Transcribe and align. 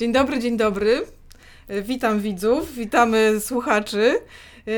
Dzień 0.00 0.12
dobry, 0.12 0.38
dzień 0.38 0.56
dobry. 0.56 1.02
E, 1.68 1.82
Witam 1.82 2.20
widzów, 2.20 2.74
witamy 2.74 3.40
słuchaczy. 3.40 4.20
E, 4.68 4.72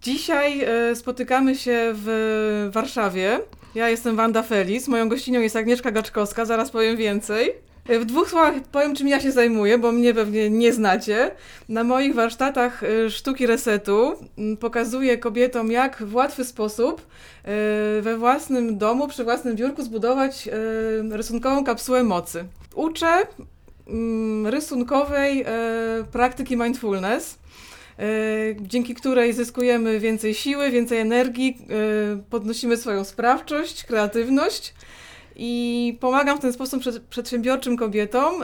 Dzisiaj 0.00 0.64
e, 0.64 0.96
spotykamy 0.96 1.56
się 1.56 1.92
w 1.94 2.68
Warszawie. 2.72 3.40
Ja 3.74 3.88
jestem 3.88 4.16
Wanda 4.16 4.42
Felis, 4.42 4.88
moją 4.88 5.08
gościnią 5.08 5.40
jest 5.40 5.56
Agnieszka 5.56 5.90
Gaczkowska, 5.90 6.44
zaraz 6.44 6.70
powiem 6.70 6.96
więcej. 6.96 7.52
W 7.88 8.04
dwóch 8.04 8.30
słowach 8.30 8.54
powiem, 8.72 8.94
czym 8.94 9.08
ja 9.08 9.20
się 9.20 9.32
zajmuję, 9.32 9.78
bo 9.78 9.92
mnie 9.92 10.14
pewnie 10.14 10.50
nie 10.50 10.72
znacie. 10.72 11.30
Na 11.68 11.84
moich 11.84 12.14
warsztatach 12.14 12.82
sztuki 13.08 13.46
resetu 13.46 14.14
pokazuję 14.60 15.18
kobietom, 15.18 15.70
jak 15.70 16.02
w 16.02 16.14
łatwy 16.14 16.44
sposób 16.44 17.06
we 18.02 18.16
własnym 18.18 18.78
domu, 18.78 19.08
przy 19.08 19.24
własnym 19.24 19.56
biurku 19.56 19.82
zbudować 19.82 20.48
rysunkową 21.10 21.64
kapsułę 21.64 22.02
mocy. 22.02 22.44
Uczę 22.74 23.26
rysunkowej 24.44 25.42
e, 25.42 25.46
praktyki 26.12 26.56
mindfulness, 26.56 27.38
e, 27.98 28.04
dzięki 28.60 28.94
której 28.94 29.32
zyskujemy 29.32 30.00
więcej 30.00 30.34
siły, 30.34 30.70
więcej 30.70 30.98
energii, 30.98 31.58
e, 31.60 32.22
podnosimy 32.30 32.76
swoją 32.76 33.04
sprawczość, 33.04 33.84
kreatywność 33.84 34.74
i 35.36 35.96
pomagam 36.00 36.38
w 36.38 36.40
ten 36.40 36.52
sposób 36.52 36.80
przed, 36.80 37.02
przedsiębiorczym 37.02 37.76
kobietom 37.76 38.34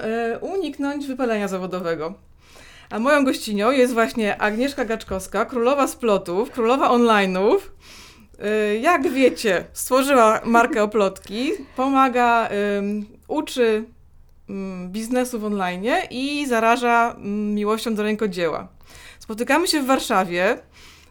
uniknąć 0.40 1.06
wypalenia 1.06 1.48
zawodowego. 1.48 2.14
A 2.90 2.98
moją 2.98 3.24
gościnią 3.24 3.70
jest 3.70 3.92
właśnie 3.92 4.42
Agnieszka 4.42 4.84
Gaczkowska, 4.84 5.44
królowa 5.44 5.86
splotów, 5.86 6.50
królowa 6.50 6.88
online'ów. 6.88 7.58
Jak 8.80 9.08
wiecie, 9.08 9.64
stworzyła 9.72 10.40
markę 10.44 10.82
Oplotki, 10.82 11.50
pomaga, 11.76 12.48
uczy 13.28 13.84
biznesu 14.86 15.40
w 15.40 15.44
online 15.44 15.84
i 16.10 16.46
zaraża 16.46 17.16
ym, 17.18 17.54
miłością 17.54 17.94
do 17.94 18.02
rękodzieła. 18.02 18.68
Spotykamy 19.18 19.68
się 19.68 19.82
w 19.82 19.86
Warszawie 19.86 20.58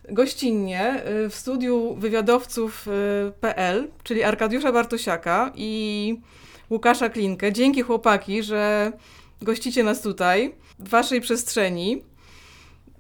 gościnnie 0.10 1.04
y, 1.26 1.30
w 1.30 1.36
studiu 1.36 1.96
wywiadowców.pl, 1.96 3.88
czyli 4.04 4.24
Arkadiusza 4.24 4.72
Bartosiaka 4.72 5.52
i 5.56 6.22
Łukasza 6.70 7.10
Klinkę. 7.10 7.54
Dzięki 7.54 7.82
chłopaki, 7.82 8.44
że 8.44 8.92
gościcie 9.42 9.84
nas 9.84 10.02
tutaj, 10.02 10.56
w 10.80 10.90
waszej 10.90 11.22
przestrzeni. 11.22 12.04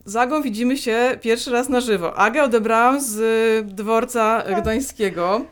Z 0.06 0.16
Agą 0.16 0.42
widzimy 0.42 0.78
się 0.78 1.18
pierwszy 1.22 1.52
raz 1.52 1.70
na 1.70 1.82
żywo. 1.82 2.18
Agę 2.18 2.44
odebrałam 2.44 3.02
z 3.02 3.20
y, 3.20 3.74
dworca 3.74 4.44
gdańskiego. 4.62 5.46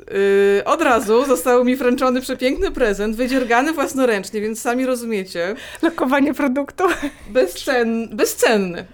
Y, 0.00 0.64
od 0.64 0.82
razu 0.82 1.24
został 1.24 1.64
mi 1.64 1.76
wręczony 1.76 2.20
przepiękny 2.20 2.70
prezent, 2.70 3.16
wydziergany 3.16 3.72
własnoręcznie, 3.72 4.40
więc 4.40 4.60
sami 4.60 4.86
rozumiecie. 4.86 5.54
Lokowanie 5.82 6.34
produktu. 6.34 6.84
Bezcen, 7.30 8.08
bezcenny. 8.16 8.86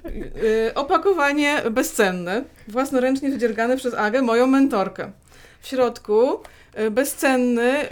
Y, 0.43 0.75
opakowanie 0.75 1.63
bezcenne, 1.71 2.45
własnoręcznie 2.69 3.31
wydziergane 3.31 3.77
przez 3.77 3.95
Agę, 3.95 4.23
moją 4.23 4.47
mentorkę. 4.47 5.13
W 5.61 5.67
środku 5.67 6.41
y, 6.79 6.91
bezcenny, 6.91 7.89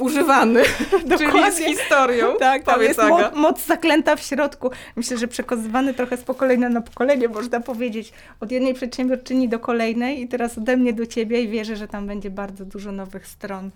y, 0.00 0.04
używany, 0.04 0.62
czyli 1.18 1.52
z 1.52 1.58
historią. 1.58 2.26
Tak, 2.38 2.62
tam 2.62 2.82
jest 2.82 3.00
mo- 3.08 3.30
moc 3.34 3.66
zaklęta 3.66 4.16
w 4.16 4.22
środku. 4.22 4.70
Myślę, 4.96 5.16
że 5.18 5.28
przekazywany 5.28 5.94
trochę 5.94 6.16
z 6.16 6.22
pokolenia 6.22 6.68
na 6.68 6.80
pokolenie, 6.80 7.28
można 7.28 7.60
powiedzieć, 7.60 8.12
od 8.40 8.50
jednej 8.52 8.74
przedsiębiorczyni 8.74 9.48
do 9.48 9.58
kolejnej 9.58 10.22
i 10.22 10.28
teraz 10.28 10.58
ode 10.58 10.76
mnie 10.76 10.92
do 10.92 11.06
ciebie 11.06 11.42
i 11.42 11.48
wierzę, 11.48 11.76
że 11.76 11.88
tam 11.88 12.06
będzie 12.06 12.30
bardzo 12.30 12.64
dużo 12.64 12.92
nowych 12.92 13.26
stron 13.26 13.70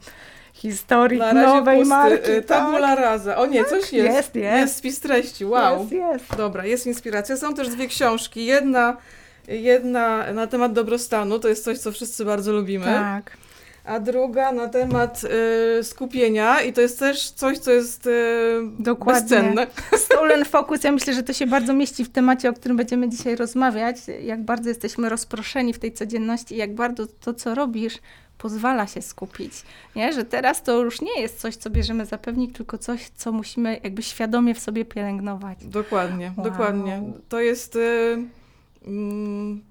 historii, 0.54 1.18
Na 1.18 1.32
razie 1.32 1.46
nowej 1.46 1.78
pusty. 1.78 1.88
marki. 1.94 2.30
Y, 2.30 2.42
Tabula 2.42 2.94
rasa. 2.94 3.36
O 3.36 3.46
nie, 3.46 3.64
coś 3.64 3.92
jest. 3.92 4.14
jest, 4.14 4.34
jest. 4.34 4.56
Jest 4.58 4.76
spis 4.76 5.00
treści, 5.00 5.44
wow. 5.44 5.80
Jest, 5.80 5.92
jest. 5.92 6.36
Dobra, 6.36 6.64
jest 6.66 6.86
inspiracja. 6.86 7.36
Są 7.36 7.54
też 7.54 7.68
dwie 7.68 7.86
książki. 7.88 8.46
Jedna, 8.46 8.96
jedna 9.48 10.32
na 10.32 10.46
temat 10.46 10.72
dobrostanu, 10.72 11.38
to 11.38 11.48
jest 11.48 11.64
coś, 11.64 11.78
co 11.78 11.92
wszyscy 11.92 12.24
bardzo 12.24 12.52
lubimy. 12.52 12.84
Tak. 12.84 13.36
A 13.84 14.00
druga 14.00 14.52
na 14.52 14.68
temat 14.68 15.22
y, 15.80 15.84
skupienia 15.84 16.60
i 16.62 16.72
to 16.72 16.80
jest 16.80 16.98
też 16.98 17.30
coś, 17.30 17.58
co 17.58 17.72
jest 17.72 18.06
y, 18.06 18.10
Dokładnie. 18.78 19.20
bezcenne. 19.22 19.66
Stolen 19.96 20.44
Focus, 20.54 20.84
ja 20.84 20.92
myślę, 20.92 21.14
że 21.14 21.22
to 21.22 21.32
się 21.32 21.46
bardzo 21.46 21.72
mieści 21.72 22.04
w 22.04 22.10
temacie, 22.10 22.48
o 22.50 22.52
którym 22.52 22.76
będziemy 22.76 23.08
dzisiaj 23.08 23.36
rozmawiać. 23.36 23.96
Jak 24.22 24.42
bardzo 24.44 24.68
jesteśmy 24.68 25.08
rozproszeni 25.08 25.72
w 25.72 25.78
tej 25.78 25.92
codzienności, 25.92 26.56
jak 26.56 26.74
bardzo 26.74 27.06
to, 27.06 27.34
co 27.34 27.54
robisz, 27.54 27.98
pozwala 28.38 28.86
się 28.86 29.02
skupić. 29.02 29.52
Nie? 29.96 30.12
Że 30.12 30.24
teraz 30.24 30.62
to 30.62 30.82
już 30.82 31.00
nie 31.00 31.20
jest 31.20 31.40
coś, 31.40 31.56
co 31.56 31.70
bierzemy 31.70 32.06
za 32.06 32.18
pewnik, 32.18 32.56
tylko 32.56 32.78
coś, 32.78 33.08
co 33.08 33.32
musimy 33.32 33.80
jakby 33.84 34.02
świadomie 34.02 34.54
w 34.54 34.58
sobie 34.60 34.84
pielęgnować. 34.84 35.58
Dokładnie, 35.66 36.32
Wow. 36.36 36.50
dokładnie. 36.50 37.02
To 37.28 37.40
jest 37.40 37.76
y, 37.76 38.16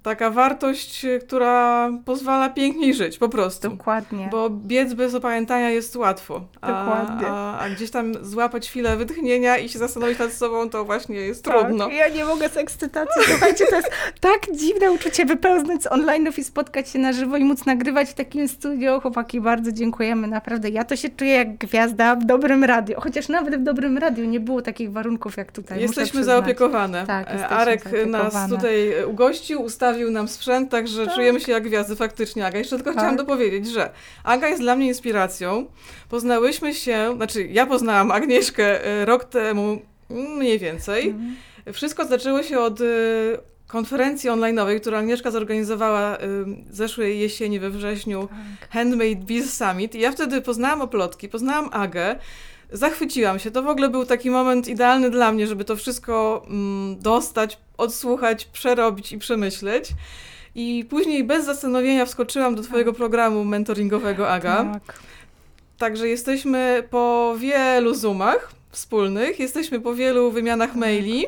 taka 0.03 0.29
wartość, 0.29 1.06
y, 1.06 1.19
która 1.19 1.90
pozwala 2.06 2.50
piękniej 2.50 2.94
żyć, 2.94 3.18
po 3.18 3.29
prostu. 3.29 3.69
Dokładnie. 3.69 4.28
Bo 4.31 4.50
biec 4.50 4.94
bez 4.94 5.16
opamiętania 5.16 5.69
jest 5.69 5.96
łatwo. 5.96 6.41
Dokładnie. 6.53 7.28
A, 7.28 7.59
a 7.59 7.69
gdzieś 7.69 7.91
tam 7.91 8.13
złapać 8.25 8.69
chwilę 8.69 8.97
wytchnienia 8.97 9.57
i 9.57 9.69
się 9.69 9.79
zastanowić 9.79 10.19
nad 10.19 10.34
sobą, 10.34 10.69
to 10.69 10.85
właśnie 10.85 11.16
jest 11.16 11.44
Tak, 11.46 11.59
trudno. 11.59 11.90
Ja 11.90 12.07
nie 12.09 12.25
mogę 12.25 12.50
z 12.50 12.57
ekscytacji. 12.57 13.22
Słuchajcie, 13.29 13.66
to 13.69 13.75
jest 13.75 13.90
tak 14.19 14.40
dziwne 14.56 14.91
uczucie 14.91 15.25
wypełznąć 15.25 15.84
z 15.84 15.88
online'ów 15.88 16.40
i 16.40 16.44
spotkać 16.44 16.90
się 16.90 17.00
na 17.00 17.13
żywo 17.13 17.38
i 17.38 17.44
móc 17.44 17.66
nagrywać 17.66 18.09
w 18.09 18.13
takim 18.13 18.47
studio. 18.47 19.00
Chłopaki, 19.00 19.41
bardzo 19.41 19.72
dziękujemy, 19.72 20.28
naprawdę. 20.28 20.69
Ja 20.69 20.84
to 20.84 20.95
się 20.95 21.09
czuję 21.09 21.31
jak 21.31 21.57
gwiazda 21.57 22.16
w 22.16 22.25
dobrym 22.25 22.63
radiu. 22.63 22.95
Chociaż 23.01 23.30
nawet 23.30 23.56
w 23.56 23.63
dobrym 23.63 23.97
radiu 23.97 24.25
nie 24.25 24.40
było 24.40 24.62
takich 24.62 24.91
warunków 24.91 25.38
jak 25.38 25.51
tutaj. 25.51 25.81
Jesteśmy 25.81 26.24
zaopiekowane. 26.24 27.07
Tak, 27.07 27.28
E, 27.30 27.31
jesteśmy 27.34 27.57
Arek 27.57 27.84
nas 27.85 27.91
zaopiekowane. 28.34 28.56
tutaj 28.56 28.91
e, 28.94 29.02
ugościł, 29.07 29.61
ustawił 29.61 30.11
nam 30.11 30.27
sprzęt, 30.27 30.71
także 30.71 31.05
Tak. 31.05 31.15
czujemy 31.15 31.39
się 31.39 31.51
jak 31.51 31.63
gwiazdy 31.63 31.95
faktycznie. 31.95 32.45
Aga, 32.45 32.57
jeszcze 32.57 32.75
tylko 32.75 32.91
Tak. 32.91 32.99
chciałam 32.99 33.17
dopowiedzieć, 33.17 33.67
że 33.67 33.89
Aga 34.23 34.47
jest 34.47 34.61
dla 34.61 34.75
mnie 34.75 34.87
inspiracją. 34.87 35.65
Poznałyśmy 36.09 36.73
się, 36.73 37.13
znaczy 37.15 37.47
ja 37.47 37.65
poznałam 37.65 38.11
Agnieszkę 38.11 38.85
e, 38.85 39.05
rok 39.05 39.23
temu 39.25 39.77
mm, 40.11 40.31
mniej 40.37 40.59
więcej. 40.59 41.07
Mhm. 41.09 41.35
Wszystko 41.73 42.05
zaczęło 42.05 42.43
się 42.43 42.59
od 42.59 42.81
e, 42.81 42.83
konferencji 43.67 44.29
online'owej, 44.29 44.79
którą 44.81 44.97
Agnieszka 44.97 45.31
zorganizowała 45.31 46.17
e, 46.17 46.19
zeszłej 46.69 47.19
jesieni 47.19 47.59
we 47.59 47.69
wrześniu 47.69 48.27
Tak. 48.27 48.69
Handmade 48.69 49.15
Biz 49.15 49.53
Summit 49.53 49.95
i 49.95 49.99
ja 49.99 50.11
wtedy 50.11 50.41
poznałam 50.41 50.81
Oplotki, 50.81 51.29
poznałam 51.29 51.69
Agę, 51.71 52.15
zachwyciłam 52.73 53.39
się. 53.39 53.51
To 53.51 53.63
w 53.63 53.67
ogóle 53.67 53.89
był 53.89 54.06
taki 54.06 54.29
moment 54.29 54.67
idealny 54.67 55.09
dla 55.09 55.31
mnie, 55.31 55.47
żeby 55.47 55.66
to 55.66 55.75
wszystko 55.75 56.45
mm, 56.47 57.00
dostać, 57.00 57.57
odsłuchać, 57.78 58.45
przerobić 58.45 59.11
i 59.11 59.17
przemyśleć. 59.17 59.89
I 60.56 60.85
później 60.89 61.23
bez 61.23 61.45
zastanowienia 61.45 62.06
wskoczyłam 62.06 62.56
do 62.56 62.63
twojego 62.63 62.94
programu 62.94 63.44
mentoringowego 63.44 64.29
Aga. 64.29 64.66
Tak. 64.85 65.00
Także 65.78 66.07
jesteśmy 66.07 66.88
po 66.89 67.35
wielu 67.39 67.94
Zoomach 67.94 68.51
wspólnych, 68.69 69.39
jesteśmy 69.39 69.79
po 69.79 69.95
wielu 69.95 70.31
wymianach 70.31 70.75
maili. 70.75 71.25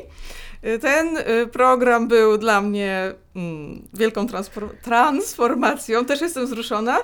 Y, 0.64 0.78
Ten 0.78 1.16
y, 1.16 1.46
program 1.52 2.08
był 2.08 2.38
dla 2.38 2.60
mnie 2.60 3.12
mm, 3.36 3.82
wielką 3.94 4.26
transfor- 4.26 4.74
transformacją, 4.82 6.04
też 6.04 6.20
jestem 6.20 6.46
wzruszona. 6.46 6.98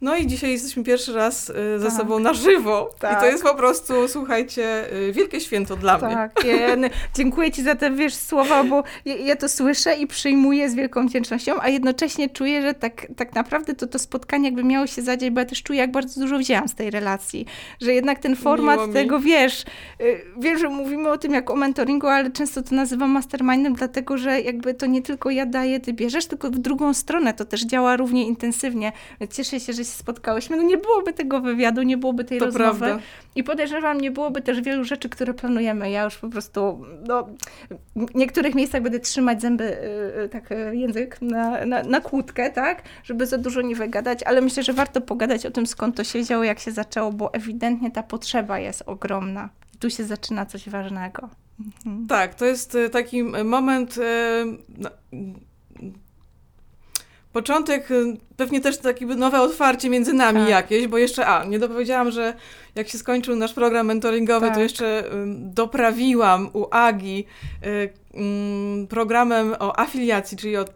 No 0.00 0.16
i 0.16 0.26
dzisiaj 0.26 0.52
jesteśmy 0.52 0.84
pierwszy 0.84 1.12
raz 1.12 1.50
y, 1.50 1.54
ze 1.78 1.86
Tak. 1.86 1.96
sobą 1.96 2.18
na 2.18 2.34
żywo. 2.34 2.90
I 2.96 3.00
Tak. 3.00 3.20
to 3.20 3.26
jest 3.26 3.42
po 3.42 3.54
prostu, 3.54 4.08
słuchajcie, 4.08 4.92
y, 5.08 5.12
wielkie 5.12 5.40
święto 5.40 5.76
dla 5.76 5.98
mnie. 5.98 6.14
Tak, 6.14 6.44
ja, 6.44 6.52
ja- 6.68 6.76
dziękuję 7.14 7.52
Ci 7.52 7.62
za 7.62 7.74
te 7.74 7.90
wiesz, 7.90 8.14
słowa, 8.14 8.64
bo 8.64 8.82
ja, 9.04 9.16
ja 9.16 9.36
to 9.36 9.48
słyszę 9.48 9.94
i 9.96 10.06
przyjmuję 10.06 10.70
z 10.70 10.74
wielką 10.74 11.06
wdzięcznością, 11.06 11.52
a 11.60 11.68
jednocześnie 11.68 12.28
czuję, 12.28 12.62
że 12.62 12.74
tak, 12.74 13.06
tak 13.16 13.34
naprawdę 13.34 13.74
to, 13.74 13.86
to 13.86 13.98
spotkanie 13.98 14.44
jakby 14.44 14.64
miało 14.64 14.86
się 14.86 15.02
zadziać, 15.02 15.30
bo 15.30 15.40
ja 15.40 15.46
też 15.46 15.62
czuję, 15.62 15.78
jak 15.78 15.90
bardzo 15.92 16.20
dużo 16.20 16.38
wzięłam 16.38 16.68
z 16.68 16.74
tej 16.74 16.90
relacji, 16.90 17.46
że 17.80 17.94
jednak 17.94 18.18
ten 18.18 18.36
format 18.36 18.80
tego, 18.92 19.20
wiesz, 19.20 19.64
y, 20.00 20.20
wiem, 20.40 20.58
że 20.58 20.68
mówimy 20.68 21.08
o 21.10 21.18
tym 21.18 21.32
jak 21.32 21.50
o 21.50 21.56
mentoringu, 21.56 22.06
ale 22.06 22.30
często 22.30 22.62
to 22.62 22.74
nazywam 22.74 23.10
mastermindem, 23.10 23.74
dlatego, 23.74 24.18
że 24.18 24.40
jakby 24.40 24.74
to 24.74 24.86
nie 24.86 25.02
tylko 25.02 25.30
ja 25.30 25.46
daję, 25.46 25.80
Ty 25.80 25.92
bierzesz, 25.92 26.26
tylko 26.26 26.50
w 26.50 26.58
drugą 26.58 26.94
stronę 26.94 27.34
to 27.34 27.44
też 27.44 27.64
działa 27.64 27.96
równie 27.96 28.26
intensywnie. 28.26 28.92
Cieszę 29.32 29.60
się, 29.60 29.72
że 29.72 29.83
się 29.84 29.90
spotkałyśmy. 29.90 30.56
No 30.56 30.62
nie 30.62 30.78
byłoby 30.78 31.12
tego 31.12 31.40
wywiadu, 31.40 31.82
nie 31.82 31.96
byłoby 31.96 32.24
tej 32.24 32.38
To 32.38 32.44
rozmowy. 32.44 32.78
prawda. 32.78 33.02
I 33.36 33.44
podejrzewam, 33.44 34.00
nie 34.00 34.10
byłoby 34.10 34.42
też 34.42 34.60
wielu 34.60 34.84
rzeczy, 34.84 35.08
które 35.08 35.34
planujemy. 35.34 35.90
Ja 35.90 36.04
już 36.04 36.16
po 36.16 36.28
prostu 36.28 36.84
no, 37.06 37.28
w 37.96 38.14
niektórych 38.14 38.54
miejscach 38.54 38.82
będę 38.82 39.00
trzymać 39.00 39.42
zęby, 39.42 39.64
y, 39.64 40.22
y, 40.24 40.28
tak 40.28 40.52
y, 40.52 40.76
język 40.76 41.22
na, 41.22 41.66
na, 41.66 41.82
na 41.82 42.00
kłódkę, 42.00 42.50
tak, 42.50 42.82
żeby 43.04 43.26
za 43.26 43.38
dużo 43.38 43.62
nie 43.62 43.76
wygadać, 43.76 44.22
ale 44.22 44.40
myślę, 44.40 44.62
że 44.62 44.72
warto 44.72 45.00
pogadać 45.00 45.46
o 45.46 45.50
tym, 45.50 45.66
skąd 45.66 45.96
to 45.96 46.04
się 46.04 46.18
wzięło, 46.22 46.44
jak 46.44 46.58
się 46.58 46.70
zaczęło, 46.72 47.12
bo 47.12 47.34
ewidentnie 47.34 47.90
ta 47.90 48.02
potrzeba 48.02 48.58
jest 48.58 48.82
ogromna. 48.86 49.48
Tu 49.80 49.90
się 49.90 50.04
zaczyna 50.04 50.46
coś 50.46 50.68
ważnego. 50.68 51.28
Mhm. 51.60 52.06
Tak, 52.06 52.34
to 52.34 52.44
jest 52.44 52.78
taki 52.92 53.22
moment 53.44 53.98
y, 53.98 54.00
no, 54.78 54.90
początek, 57.34 57.90
y, 57.90 58.16
pewnie 58.36 58.60
też 58.60 58.78
takie 58.78 59.06
nowe 59.06 59.40
otwarcie 59.40 59.90
między 59.90 60.12
nami 60.12 60.40
Tak. 60.40 60.48
jakieś, 60.48 60.86
bo 60.86 60.98
jeszcze, 60.98 61.26
a, 61.26 61.44
nie 61.44 61.58
dopowiedziałam, 61.58 62.10
że 62.10 62.34
jak 62.74 62.88
się 62.88 62.98
skończył 62.98 63.36
nasz 63.36 63.52
program 63.52 63.86
mentoringowy, 63.86 64.46
to 64.46 64.52
Tak. 64.52 64.62
jeszcze 64.62 65.12
ym, 65.12 65.54
doprawiłam 65.54 66.50
u 66.52 66.66
Agi 66.70 67.24
y, 67.66 68.86
programem 68.88 69.54
o 69.58 69.78
afiliacji, 69.78 70.36
czyli 70.36 70.56
o 70.56 70.62
y, 70.62 70.66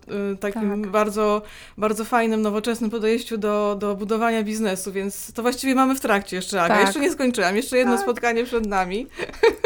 takim 0.40 0.82
Tak. 0.82 0.90
bardzo, 0.90 1.43
bardzo 1.78 2.05
fajnym, 2.05 2.43
nowoczesnym 2.43 2.90
podejściu 2.90 3.38
do, 3.38 3.76
do 3.81 3.94
budowania 3.94 4.43
biznesu, 4.43 4.93
więc 4.93 5.32
to 5.32 5.43
właściwie 5.43 5.75
mamy 5.75 5.94
w 5.94 6.00
trakcie 6.00 6.37
jeszcze, 6.37 6.62
Aga. 6.62 6.75
Tak. 6.75 6.84
Jeszcze 6.87 7.00
nie 7.00 7.11
skończyłam, 7.12 7.56
jeszcze 7.56 7.78
jedno 7.78 7.94
Tak. 7.94 8.02
spotkanie 8.02 8.44
przed 8.44 8.66
nami. 8.66 9.06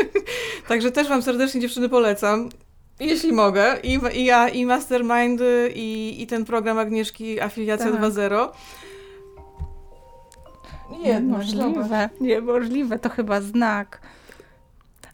Także 0.69 0.93
też 0.93 1.09
Wam 1.09 1.23
serdecznie 1.23 1.61
dziewczyny 1.61 1.89
polecam. 1.89 2.49
Jeśli 3.01 3.33
mogę, 3.33 3.77
i, 3.83 4.01
i 4.15 4.25
ja, 4.25 4.49
i 4.49 4.67
Mastermind, 4.67 5.41
i, 5.75 6.17
i 6.23 6.27
ten 6.27 6.45
program 6.45 6.79
Agnieszki 6.79 7.41
Afiliacja 7.41 7.93
Tak. 7.93 8.01
2.0. 8.01 8.49
Jedność, 11.05 11.51
zobacz. 11.51 11.67
Niemożliwe. 11.69 12.09
Niemożliwe, 12.21 12.99
to 12.99 13.09
chyba 13.09 13.41
znak. 13.41 14.01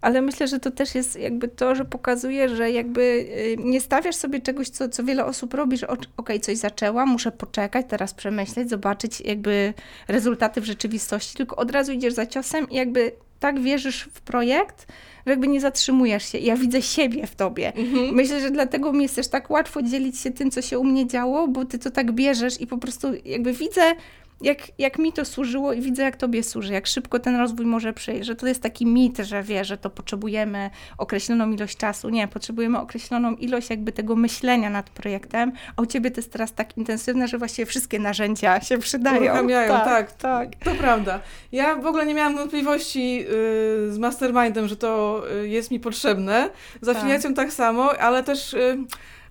Ale 0.00 0.22
myślę, 0.22 0.48
że 0.48 0.60
to 0.60 0.70
też 0.70 0.94
jest 0.94 1.16
jakby 1.20 1.48
to, 1.48 1.74
że 1.74 1.84
pokazuje, 1.84 2.48
że 2.48 2.70
jakby 2.70 3.00
y, 3.02 3.56
nie 3.58 3.80
stawiasz 3.80 4.16
sobie 4.16 4.40
czegoś, 4.40 4.68
co, 4.68 4.88
co 4.88 5.04
wiele 5.04 5.24
osób 5.24 5.54
robi, 5.54 5.76
że 5.76 5.86
ok- 5.88 6.06
okej, 6.16 6.40
coś 6.40 6.56
zaczęłam, 6.56 7.08
muszę 7.08 7.32
poczekać, 7.32 7.86
teraz 7.88 8.14
przemyśleć, 8.14 8.70
zobaczyć 8.70 9.20
jakby 9.20 9.74
rezultaty 10.08 10.60
w 10.60 10.64
rzeczywistości, 10.64 11.36
tylko 11.36 11.56
od 11.56 11.70
razu 11.70 11.92
idziesz 11.92 12.14
za 12.14 12.26
ciosem 12.26 12.70
i 12.70 12.74
jakby 12.76 13.12
tak 13.40 13.60
wierzysz 13.60 14.08
w 14.12 14.20
projekt, 14.20 14.86
że 15.28 15.32
jakby 15.32 15.48
nie 15.48 15.60
zatrzymujesz 15.60 16.32
się. 16.32 16.38
Ja 16.38 16.56
widzę 16.56 16.82
siebie 16.82 17.26
w 17.26 17.34
tobie. 17.34 17.72
Mhm. 17.76 18.14
Myślę, 18.14 18.40
że 18.40 18.50
dlatego 18.50 18.92
mi 18.92 19.02
jest 19.02 19.16
też 19.16 19.28
tak 19.28 19.50
łatwo 19.50 19.82
dzielić 19.82 20.18
się 20.18 20.30
tym, 20.30 20.50
co 20.50 20.62
się 20.62 20.78
u 20.78 20.84
mnie 20.84 21.06
działo, 21.06 21.48
bo 21.48 21.64
ty 21.64 21.78
to 21.78 21.90
tak 21.90 22.12
bierzesz 22.12 22.60
i 22.60 22.66
po 22.66 22.78
prostu 22.78 23.08
jakby 23.24 23.52
widzę, 23.52 23.94
jak, 24.40 24.58
jak 24.78 24.98
mi 24.98 25.12
to 25.12 25.24
służyło 25.24 25.72
i 25.72 25.80
widzę, 25.80 26.02
jak 26.02 26.16
tobie 26.16 26.42
służy, 26.42 26.72
jak 26.72 26.86
szybko 26.86 27.18
ten 27.18 27.36
rozwój 27.36 27.66
może 27.66 27.92
przyjść, 27.92 28.26
że 28.26 28.36
to 28.36 28.46
jest 28.46 28.62
taki 28.62 28.86
mit, 28.86 29.18
że 29.18 29.42
wie, 29.42 29.64
że 29.64 29.78
to 29.78 29.90
potrzebujemy 29.90 30.70
określoną 30.98 31.50
ilość 31.50 31.76
czasu. 31.76 32.08
Nie, 32.08 32.28
potrzebujemy 32.28 32.78
określoną 32.78 33.34
ilość 33.34 33.70
jakby 33.70 33.92
tego 33.92 34.16
myślenia 34.16 34.70
nad 34.70 34.90
projektem, 34.90 35.52
a 35.76 35.82
u 35.82 35.86
ciebie 35.86 36.10
to 36.10 36.18
jest 36.18 36.32
teraz 36.32 36.52
tak 36.52 36.76
intensywne, 36.76 37.28
że 37.28 37.38
właściwie 37.38 37.66
wszystkie 37.66 37.98
narzędzia 37.98 38.60
się 38.60 38.78
przydają. 38.78 39.22
Uruchamiają, 39.22 39.68
tak. 39.68 40.12
tak. 40.12 40.48
To 40.64 40.70
prawda. 40.70 41.20
Ja 41.52 41.76
w 41.76 41.86
ogóle 41.86 42.06
nie 42.06 42.14
miałam 42.14 42.36
wątpliwości 42.36 43.20
y, 43.20 43.92
z 43.92 43.98
Mastermindem, 43.98 44.68
że 44.68 44.76
to 44.76 45.22
y, 45.42 45.48
jest 45.48 45.70
mi 45.70 45.80
potrzebne. 45.80 46.50
Z 46.80 46.86
Tak. 46.86 46.96
afiliacją 46.96 47.34
tak 47.34 47.52
samo, 47.52 47.90
ale 47.98 48.22
też 48.22 48.54
y, 48.54 48.78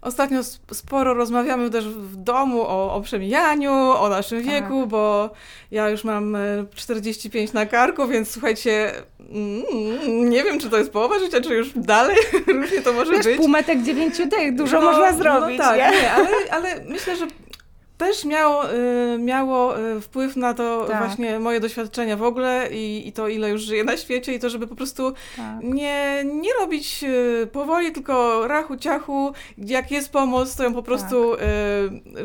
ostatnio 0.02 0.40
sp- 0.52 0.74
sporo 0.76 1.14
rozmawiamy 1.14 1.70
też 1.70 1.88
w 1.88 2.16
domu 2.16 2.62
o, 2.62 2.94
o 2.94 3.02
przemijaniu, 3.02 3.72
o 3.74 4.10
naszym 4.10 4.44
Tak. 4.44 4.52
wieku, 4.54 4.88
bo 4.88 5.30
ja 5.72 5.90
już 5.90 6.04
mam 6.04 6.36
y, 6.36 6.66
45 6.76 7.54
na 7.54 7.66
karku, 7.66 8.08
więc 8.08 8.32
słuchajcie, 8.32 8.92
mm, 9.20 10.30
nie 10.30 10.44
wiem, 10.44 10.60
czy 10.60 10.70
to 10.70 10.78
jest 10.78 10.92
połowa 10.92 11.20
życia, 11.20 11.42
czy 11.42 11.56
już 11.56 11.70
dalej, 11.76 12.18
różnie 12.62 12.82
to 12.82 12.94
może 12.94 13.12
Wiesz, 13.12 13.26
być. 13.26 13.38
półmetek 13.38 13.84
dziewięciu 13.84 14.26
dych, 14.26 14.56
dużo 14.56 14.80
No, 14.82 14.92
można 14.92 15.14
zrobić, 15.14 15.58
No 15.58 15.64
tak, 15.64 15.78
nie? 15.78 16.02
nie, 16.02 16.12
ale, 16.12 16.30
ale 16.52 16.84
myślę, 16.88 17.16
że 17.16 17.28
też 17.98 18.26
miało, 18.26 18.74
y, 18.74 19.18
miało 19.20 19.80
y, 19.80 20.02
wpływ 20.02 20.36
na 20.36 20.54
to 20.54 20.86
Tak. 20.88 20.98
właśnie 21.06 21.40
moje 21.40 21.60
doświadczenia 21.60 22.18
w 22.18 22.24
ogóle 22.24 22.68
i, 22.72 23.08
i 23.08 23.12
to, 23.14 23.28
ile 23.28 23.50
już 23.50 23.62
żyję 23.62 23.84
na 23.84 23.98
świecie 23.98 24.34
i 24.34 24.40
to, 24.40 24.50
żeby 24.50 24.68
po 24.68 24.76
prostu 24.76 25.12
Tak. 25.38 25.46
nie, 25.64 26.24
nie 26.26 26.50
robić 26.60 27.04
y, 27.04 27.48
powoli, 27.52 27.92
tylko 27.92 28.48
rachu, 28.48 28.78
ciachu, 28.78 29.34
jak 29.58 29.92
jest 29.92 30.12
pomoc, 30.12 30.56
to 30.56 30.64
ją 30.64 30.74
po 30.74 30.84
prostu, 30.84 31.34
y, 31.34 31.38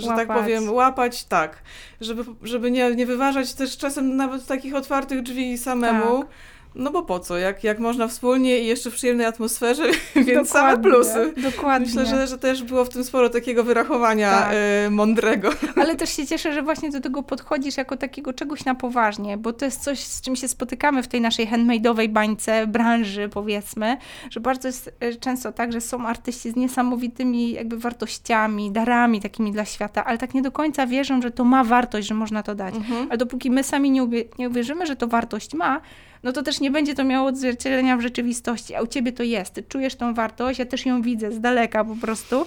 że 0.01 0.07
tak 0.09 0.29
Łapać. 0.29 0.39
powiem, 0.43 0.73
łapać, 0.73 1.25
tak. 1.25 1.63
Żeby, 2.01 2.25
żeby 2.43 2.71
nie, 2.71 2.95
nie 2.95 3.07
wyważać 3.07 3.55
też 3.55 3.77
czasem 3.77 4.17
nawet 4.17 4.47
takich 4.47 4.75
otwartych 4.75 5.23
drzwi 5.23 5.59
samemu. 5.59 6.25
No 6.75 6.91
bo 6.91 7.03
po 7.03 7.21
co, 7.21 7.39
jak, 7.39 7.65
jak 7.65 7.79
można 7.79 8.09
wspólnie 8.09 8.59
i 8.59 8.67
jeszcze 8.67 8.91
w 8.91 8.95
przyjemnej 8.95 9.27
atmosferze, 9.27 9.83
więc 10.27 10.49
same 10.49 10.77
Dokładnie, 10.77 10.91
plusy. 10.91 11.33
Dokładnie. 11.37 11.87
Myślę, 11.87 12.07
że, 12.07 12.27
że 12.27 12.39
też 12.39 12.63
było 12.63 12.85
w 12.85 12.89
tym 12.89 13.05
sporo 13.05 13.31
takiego 13.31 13.65
wyrachowania 13.65 14.31
Tak. 14.31 14.53
y, 14.87 14.91
mądrego. 14.91 15.51
Ale 15.83 15.97
też 15.97 16.17
się 16.17 16.27
cieszę, 16.27 16.53
że 16.53 16.63
właśnie 16.63 16.91
do 16.91 17.01
tego 17.01 17.23
podchodzisz 17.23 17.77
jako 17.77 17.97
takiego 17.97 18.33
czegoś 18.33 18.65
na 18.65 18.75
poważnie, 18.75 19.37
bo 19.39 19.53
to 19.53 19.65
jest 19.65 19.81
coś, 19.83 19.99
z 20.01 20.21
czym 20.21 20.37
się 20.37 20.49
spotykamy 20.49 21.03
w 21.03 21.09
tej 21.09 21.21
naszej 21.21 21.49
handmade'owej 21.49 22.09
bańce, 22.09 22.67
branży 22.67 23.29
powiedzmy, 23.29 23.97
że 24.31 24.41
bardzo 24.41 24.69
jest 24.69 24.95
e, 25.01 25.15
często 25.15 25.53
tak, 25.53 25.73
że 25.73 25.81
są 25.81 26.07
artyści 26.07 26.51
z 26.51 26.57
niesamowitymi 26.57 27.53
jakby 27.53 27.79
wartościami, 27.79 28.71
darami 28.71 29.21
takimi 29.21 29.53
dla 29.53 29.65
świata, 29.65 30.05
ale 30.05 30.19
tak 30.19 30.35
nie 30.35 30.43
do 30.43 30.53
końca 30.53 30.87
wierzą, 30.87 31.23
że 31.23 31.31
to 31.31 31.45
ma 31.45 31.65
wartość, 31.65 32.09
że 32.09 32.15
można 32.15 32.43
to 32.43 32.55
dać. 32.55 32.75
Mhm. 32.75 33.07
Ale 33.09 33.19
dopóki 33.19 33.51
my 33.51 33.63
sami 33.63 33.91
nie, 33.91 34.03
uwie- 34.03 34.25
nie 34.39 34.49
uwierzymy, 34.49 34.87
że 34.87 34.97
to 34.97 35.07
wartość 35.07 35.55
ma, 35.55 35.81
no 36.23 36.33
to 36.33 36.43
też 36.43 36.61
nie 36.61 36.71
będzie 36.71 36.95
to 36.95 37.05
miało 37.05 37.29
odzwierciedlenia 37.29 37.97
w 37.97 38.01
rzeczywistości, 38.01 38.75
a 38.75 38.83
u 38.83 38.87
ciebie 38.87 39.13
to 39.13 39.23
jest. 39.23 39.55
Ty 39.55 39.63
czujesz 39.63 39.95
tą 39.95 40.15
wartość, 40.15 40.59
ja 40.59 40.67
też 40.67 40.87
ją 40.87 41.03
widzę 41.03 41.33
z 41.33 41.41
daleka 41.41 41.85
po 41.85 41.97
prostu. 41.97 42.47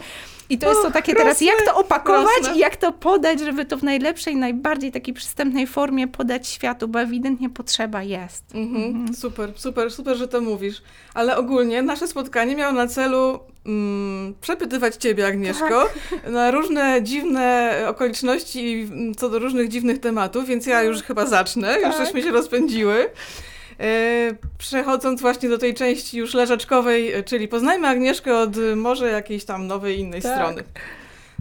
I 0.50 0.58
to 0.58 0.70
jest 0.70 0.82
to 0.82 0.92
takie 0.92 1.16
teraz, 1.16 1.42
jak 1.42 1.62
to 1.66 1.76
opakować 1.76 2.38
rosnę. 2.38 2.56
i 2.56 2.60
jak 2.60 2.76
to 2.78 2.92
podać, 2.92 3.40
żeby 3.40 3.66
to 3.66 3.78
w 3.78 3.84
najlepszej, 3.84 4.36
najbardziej 4.36 4.92
takiej 4.92 5.14
przystępnej 5.14 5.68
formie 5.68 6.08
podać 6.08 6.48
światu, 6.48 6.88
bo 6.88 7.02
ewidentnie 7.02 7.50
potrzeba 7.50 8.04
jest. 8.04 8.44
Mhm. 8.56 9.14
Super, 9.16 9.54
super, 9.56 9.92
super, 9.92 10.18
że 10.18 10.28
to 10.28 10.42
mówisz. 10.42 10.82
Ale 11.14 11.38
ogólnie 11.38 11.82
nasze 11.82 12.08
spotkanie 12.08 12.56
miało 12.56 12.74
na 12.74 12.88
celu 12.88 13.40
mm, 13.66 14.34
przepytywać 14.42 14.96
Ciebie, 14.96 15.28
Agnieszko, 15.28 15.90
Tak. 16.10 16.32
na 16.32 16.52
różne 16.52 17.04
dziwne 17.04 17.76
okoliczności 17.88 18.72
i, 18.72 18.82
mm, 18.84 19.16
co 19.16 19.30
do 19.30 19.40
różnych 19.40 19.70
dziwnych 19.70 20.00
tematów, 20.00 20.46
więc 20.48 20.66
ja 20.66 20.84
już 20.84 21.02
chyba 21.04 21.26
zacznę, 21.26 21.74
już 21.76 21.96
Tak. 21.96 22.06
żeśmy 22.06 22.22
się 22.24 22.32
rozpędziły. 22.32 23.10
E, 23.80 24.32
Przechodząc 24.58 25.22
właśnie 25.22 25.50
do 25.50 25.58
tej 25.58 25.74
części 25.74 26.18
już 26.18 26.34
leżaczkowej, 26.34 27.14
e, 27.14 27.24
czyli 27.24 27.48
poznajmy 27.48 27.88
Agnieszkę 27.88 28.38
od 28.38 28.58
e, 28.58 28.76
może 28.76 29.10
jakiejś 29.10 29.46
tam 29.46 29.68
nowej, 29.68 30.00
innej 30.00 30.22
Tak. 30.22 30.34
strony. 30.34 30.64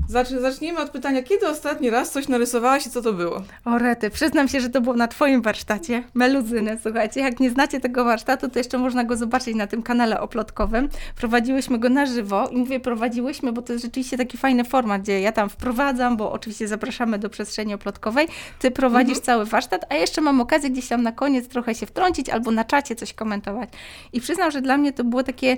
Zacz- 0.09 0.41
Zacznijmy 0.41 0.81
od 0.81 0.91
pytania, 0.91 1.23
kiedy 1.23 1.49
ostatni 1.49 1.91
raz 1.91 2.11
coś 2.11 2.29
narysowałaś 2.29 2.87
i 2.87 2.91
co 2.91 3.03
to 3.03 3.13
było? 3.13 3.43
O 3.65 3.79
rety, 3.79 4.11
przyznam 4.11 4.49
się, 4.49 4.61
że 4.61 4.71
to 4.71 4.81
było 4.81 4.97
na 4.97 5.09
twoim 5.09 5.43
warsztacie, 5.43 6.05
meluzyny, 6.15 6.79
słuchajcie, 6.83 7.21
jak 7.21 7.41
nie 7.41 7.51
znacie 7.51 7.81
tego 7.81 8.05
warsztatu, 8.05 8.49
to 8.49 8.59
jeszcze 8.59 8.79
można 8.79 9.05
go 9.05 9.17
zobaczyć 9.17 9.55
na 9.55 9.67
tym 9.67 9.83
kanale 9.83 10.21
oplotkowym. 10.21 10.89
Prowadziłyśmy 11.17 11.79
go 11.79 11.89
na 11.89 12.07
żywo 12.07 12.49
i 12.49 12.57
mówię 12.57 12.81
prowadziłyśmy, 12.81 13.53
bo 13.53 13.63
to 13.63 13.73
jest 13.73 13.85
rzeczywiście 13.85 14.19
taki 14.19 14.39
fajny 14.39 14.65
format, 14.65 15.03
gdzie 15.03 15.21
ja 15.21 15.33
tam 15.33 15.49
wprowadzam, 15.49 16.17
bo 16.17 16.33
oczywiście 16.33 16.69
zapraszamy 16.69 17.19
do 17.19 17.31
przestrzeni 17.31 17.75
oplotkowej, 17.75 18.29
ty 18.59 18.71
prowadzisz 18.71 19.19
cały 19.19 19.45
warsztat, 19.45 19.85
a 19.89 19.95
jeszcze 19.95 20.21
mam 20.21 20.41
okazję 20.41 20.71
gdzieś 20.71 20.89
tam 20.89 21.03
na 21.03 21.13
koniec 21.13 21.49
trochę 21.49 21.75
się 21.75 21.87
wtrącić 21.87 22.29
albo 22.29 22.51
na 22.51 22.65
czacie 22.65 22.97
coś 22.97 23.13
komentować. 23.13 23.69
I 24.13 24.21
przyznam, 24.21 24.51
że 24.51 24.63
dla 24.63 24.77
mnie 24.77 24.93
to 24.93 25.05
było 25.05 25.23
takie 25.23 25.57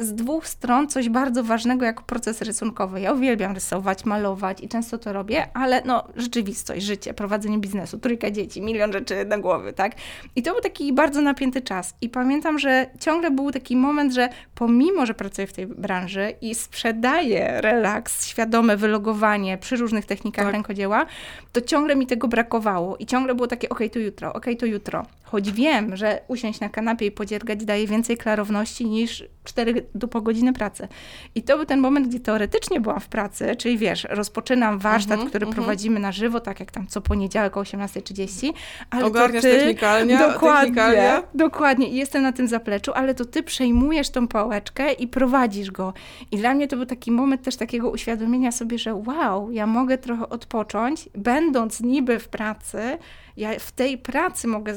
z 0.00 0.14
dwóch 0.14 0.48
stron 0.48 0.88
coś 0.88 1.08
bardzo 1.08 1.44
ważnego 1.44 1.84
jako 1.84 2.02
proces 2.02 2.42
rysunkowy. 2.42 3.00
Ja 3.00 3.12
uwielbiam 3.12 3.54
rysować, 3.54 3.75
malować 4.04 4.60
i 4.60 4.68
często 4.68 4.98
to 4.98 5.12
robię, 5.12 5.48
ale 5.54 5.82
no 5.84 6.04
rzeczywistość, 6.16 6.86
życie, 6.86 7.14
prowadzenie 7.14 7.58
biznesu, 7.58 7.98
trójka 7.98 8.30
dzieci, 8.30 8.62
milion 8.62 8.92
rzeczy 8.92 9.24
na 9.24 9.38
głowy, 9.38 9.72
tak? 9.72 9.92
I 10.36 10.42
to 10.42 10.52
był 10.52 10.60
taki 10.60 10.92
bardzo 10.92 11.20
napięty 11.20 11.62
czas. 11.62 11.94
I 12.00 12.08
pamiętam, 12.08 12.58
że 12.58 12.86
ciągle 13.00 13.30
był 13.30 13.50
taki 13.52 13.76
moment, 13.76 14.12
że 14.14 14.28
pomimo, 14.54 15.06
że 15.06 15.14
pracuję 15.14 15.46
w 15.46 15.52
tej 15.52 15.66
branży 15.66 16.32
i 16.40 16.54
sprzedaję 16.54 17.60
relaks, 17.60 18.26
świadome 18.26 18.76
wylogowanie 18.76 19.58
przy 19.58 19.76
różnych 19.76 20.06
technikach 20.06 20.44
Tak. 20.44 20.54
rękodzieła, 20.54 21.06
to 21.52 21.60
ciągle 21.60 21.96
mi 21.96 22.06
tego 22.06 22.28
brakowało. 22.28 22.96
I 22.96 23.06
ciągle 23.06 23.34
było 23.34 23.46
takie, 23.46 23.68
okej, 23.68 23.90
to 23.90 23.98
jutro, 23.98 24.32
okej, 24.32 24.56
to 24.56 24.66
jutro. 24.66 25.06
Choć 25.26 25.52
wiem, 25.52 25.96
że 25.96 26.20
usiąść 26.28 26.60
na 26.60 26.68
kanapie 26.68 27.06
i 27.06 27.10
podziergać 27.10 27.64
daje 27.64 27.86
więcej 27.86 28.16
klarowności 28.16 28.86
niż 28.86 29.24
4 29.44 29.86
do 29.94 30.08
po 30.08 30.20
godziny 30.20 30.52
pracy. 30.52 30.88
I 31.34 31.42
to 31.42 31.56
był 31.56 31.66
ten 31.66 31.80
moment, 31.80 32.08
gdzie 32.08 32.20
teoretycznie 32.20 32.80
byłam 32.80 33.00
w 33.00 33.08
pracy, 33.08 33.56
czyli 33.56 33.78
wiesz, 33.78 34.06
rozpoczynam 34.10 34.78
warsztat, 34.78 35.12
Mhm, 35.12 35.28
który 35.28 35.46
mhm. 35.46 35.62
prowadzimy 35.64 36.00
na 36.00 36.12
żywo, 36.12 36.40
tak 36.40 36.60
jak 36.60 36.70
tam 36.70 36.86
co 36.86 37.00
poniedziałek 37.00 37.56
o 37.56 37.60
18.30. 37.60 38.52
Ale 38.90 39.02
to 39.02 39.08
Ogarniasz 39.08 39.42
ty, 39.42 39.50
technikalnia, 39.50 40.32
Dokładnie, 40.32 40.60
technikalia? 40.60 41.22
dokładnie. 41.34 41.88
I 41.88 41.96
jestem 41.96 42.22
na 42.22 42.32
tym 42.32 42.48
zapleczu, 42.48 42.92
ale 42.94 43.14
to 43.14 43.24
ty 43.24 43.42
przejmujesz 43.42 44.10
tą 44.10 44.28
pałeczkę 44.28 44.92
i 44.92 45.08
prowadzisz 45.08 45.70
go. 45.70 45.92
I 46.30 46.36
dla 46.36 46.54
mnie 46.54 46.68
to 46.68 46.76
był 46.76 46.86
taki 46.86 47.10
moment 47.10 47.42
też 47.42 47.56
takiego 47.56 47.90
uświadomienia 47.90 48.52
sobie, 48.52 48.78
że 48.78 48.94
wow, 48.94 49.50
ja 49.52 49.66
mogę 49.66 49.98
trochę 49.98 50.28
odpocząć, 50.28 51.08
będąc 51.14 51.80
niby 51.80 52.18
w 52.18 52.28
pracy, 52.28 52.98
ja 53.36 53.58
w 53.58 53.72
tej 53.72 53.98
pracy 53.98 54.48
mogę 54.48 54.74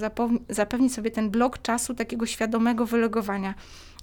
zapewnić 0.50 0.94
sobie 0.94 1.12
ten 1.12 1.30
blok 1.30 1.62
czasu 1.62 1.96
takiego 1.96 2.26
świadomego 2.26 2.86
wylogowania. 2.86 3.54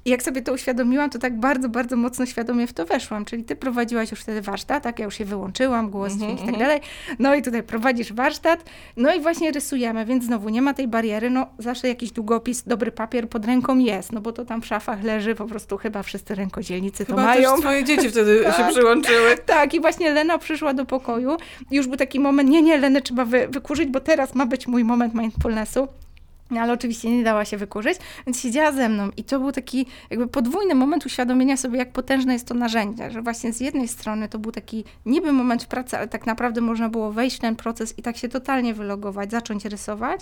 I 0.06 0.10
jak 0.10 0.22
sobie 0.22 0.42
to 0.42 0.52
uświadomiłam, 0.52 1.10
to 1.10 1.18
tak 1.18 1.40
bardzo, 1.40 1.68
bardzo 1.68 1.96
mocno 1.96 2.26
świadomie 2.26 2.66
w 2.66 2.72
to 2.72 2.84
weszłam. 2.84 3.24
Czyli 3.24 3.44
ty 3.44 3.56
prowadziłaś 3.56 4.10
już 4.10 4.20
wtedy 4.20 4.42
warsztat, 4.42 4.82
tak? 4.82 4.98
Ja 4.98 5.04
już 5.04 5.14
się 5.14 5.24
wyłączyłam, 5.24 5.90
głos, 5.90 6.12
Mhm, 6.12 6.20
dźwięk 6.30 6.40
i 6.40 6.44
tak 6.44 6.54
mhm. 6.54 6.68
dalej. 6.68 6.80
No 7.18 7.34
i 7.34 7.42
tutaj 7.42 7.62
prowadzisz 7.62 8.12
warsztat, 8.12 8.64
no 8.96 9.14
i 9.14 9.20
właśnie 9.20 9.52
rysujemy, 9.52 10.04
więc 10.06 10.24
znowu 10.24 10.48
nie 10.48 10.62
ma 10.62 10.74
tej 10.74 10.88
bariery, 10.88 11.30
no 11.30 11.46
zawsze 11.58 11.88
jakiś 11.88 12.10
długopis, 12.12 12.62
dobry 12.62 12.92
papier 12.92 13.28
pod 13.28 13.44
ręką 13.44 13.78
jest, 13.78 14.12
no 14.12 14.20
bo 14.20 14.32
to 14.32 14.44
tam 14.44 14.62
w 14.62 14.66
szafach 14.66 15.02
leży, 15.04 15.34
po 15.34 15.44
prostu 15.44 15.76
chyba 15.76 16.02
wszyscy 16.02 16.34
rękodzielnicy 16.34 17.06
to 17.06 17.12
Chyba 17.12 17.24
mają. 17.24 17.50
też 17.52 17.60
twoje 17.60 17.84
dzieci 17.84 18.10
wtedy 18.10 18.38
się 18.44 18.52
Tak. 18.52 18.70
przyłączyły. 18.70 19.36
Tak, 19.46 19.74
i 19.74 19.80
właśnie 19.80 20.10
Lena 20.12 20.38
przyszła 20.38 20.74
do 20.74 20.84
pokoju 20.84 21.36
już 21.70 21.86
był 21.86 21.96
taki 21.96 22.20
moment, 22.20 22.50
nie, 22.50 22.62
nie, 22.62 22.78
Lenę 22.78 23.02
trzeba 23.02 23.24
wy, 23.24 23.48
wykurzyć, 23.48 23.88
bo 23.88 24.00
teraz 24.00 24.34
ma 24.34 24.46
być 24.46 24.66
mój 24.66 24.84
moment 24.84 25.14
mindfulnessu. 25.14 25.88
No, 26.50 26.60
ale 26.60 26.72
oczywiście 26.72 27.10
nie 27.10 27.24
dała 27.24 27.44
się 27.44 27.56
wykurzyć, 27.56 27.98
więc 28.26 28.40
siedziała 28.40 28.72
ze 28.72 28.88
mną 28.88 29.10
i 29.16 29.24
to 29.24 29.40
był 29.40 29.52
taki 29.52 29.86
jakby 30.10 30.28
podwójny 30.28 30.74
moment 30.74 31.06
uświadomienia 31.06 31.56
sobie, 31.56 31.78
jak 31.78 31.92
potężne 31.92 32.32
jest 32.32 32.46
to 32.48 32.54
narzędzie, 32.54 33.10
że 33.10 33.22
właśnie 33.22 33.52
z 33.52 33.60
jednej 33.60 33.88
strony 33.88 34.28
to 34.28 34.38
był 34.38 34.52
taki 34.52 34.84
niby 35.06 35.32
moment 35.32 35.64
w 35.64 35.66
pracy, 35.66 35.96
ale 35.96 36.08
tak 36.08 36.26
naprawdę 36.26 36.60
można 36.60 36.88
było 36.88 37.12
wejść 37.12 37.36
w 37.36 37.40
ten 37.40 37.56
proces 37.56 37.98
i 37.98 38.02
tak 38.02 38.16
się 38.16 38.28
totalnie 38.28 38.74
wylogować, 38.74 39.30
zacząć 39.30 39.64
rysować, 39.64 40.20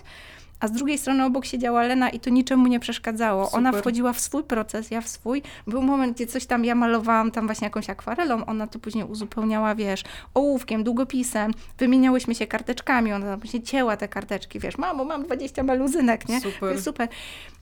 a 0.61 0.69
z 0.69 0.73
drugiej 0.73 0.99
strony 0.99 1.25
obok 1.25 1.45
siedziała 1.45 1.83
Lena 1.83 2.11
i 2.11 2.21
to 2.21 2.31
niczemu 2.31 2.67
nie 2.67 2.81
przeszkadzało. 2.81 3.51
Ona 3.51 3.71
Super. 3.71 3.83
wchodziła 3.83 4.13
w 4.13 4.21
swój 4.21 4.45
proces, 4.45 4.91
ja 4.91 5.01
w 5.01 5.09
swój. 5.09 5.43
Był 5.67 5.83
moment, 5.83 6.17
gdzie 6.17 6.27
coś 6.27 6.47
tam 6.47 6.65
ja 6.65 6.75
malowałam 6.75 7.31
tam 7.31 7.47
właśnie 7.47 7.65
jakąś 7.65 7.91
akwarelą, 7.91 8.47
ona 8.47 8.67
to 8.67 8.79
później 8.79 9.05
uzupełniała, 9.05 9.75
wiesz, 9.75 10.03
ołówkiem, 10.35 10.85
długopisem, 10.85 11.53
wymieniałyśmy 11.79 12.35
się 12.35 12.47
karteczkami, 12.47 13.13
ona 13.13 13.27
tam 13.27 13.41
później 13.41 13.63
cięła 13.63 13.97
te 13.97 14.09
karteczki, 14.09 14.61
wiesz, 14.61 14.79
mamo, 14.79 15.05
mam 15.05 15.23
20 15.23 15.63
meluzynek, 15.63 16.29
nie? 16.29 16.41
Super. 16.41 16.83
Super. 16.83 17.09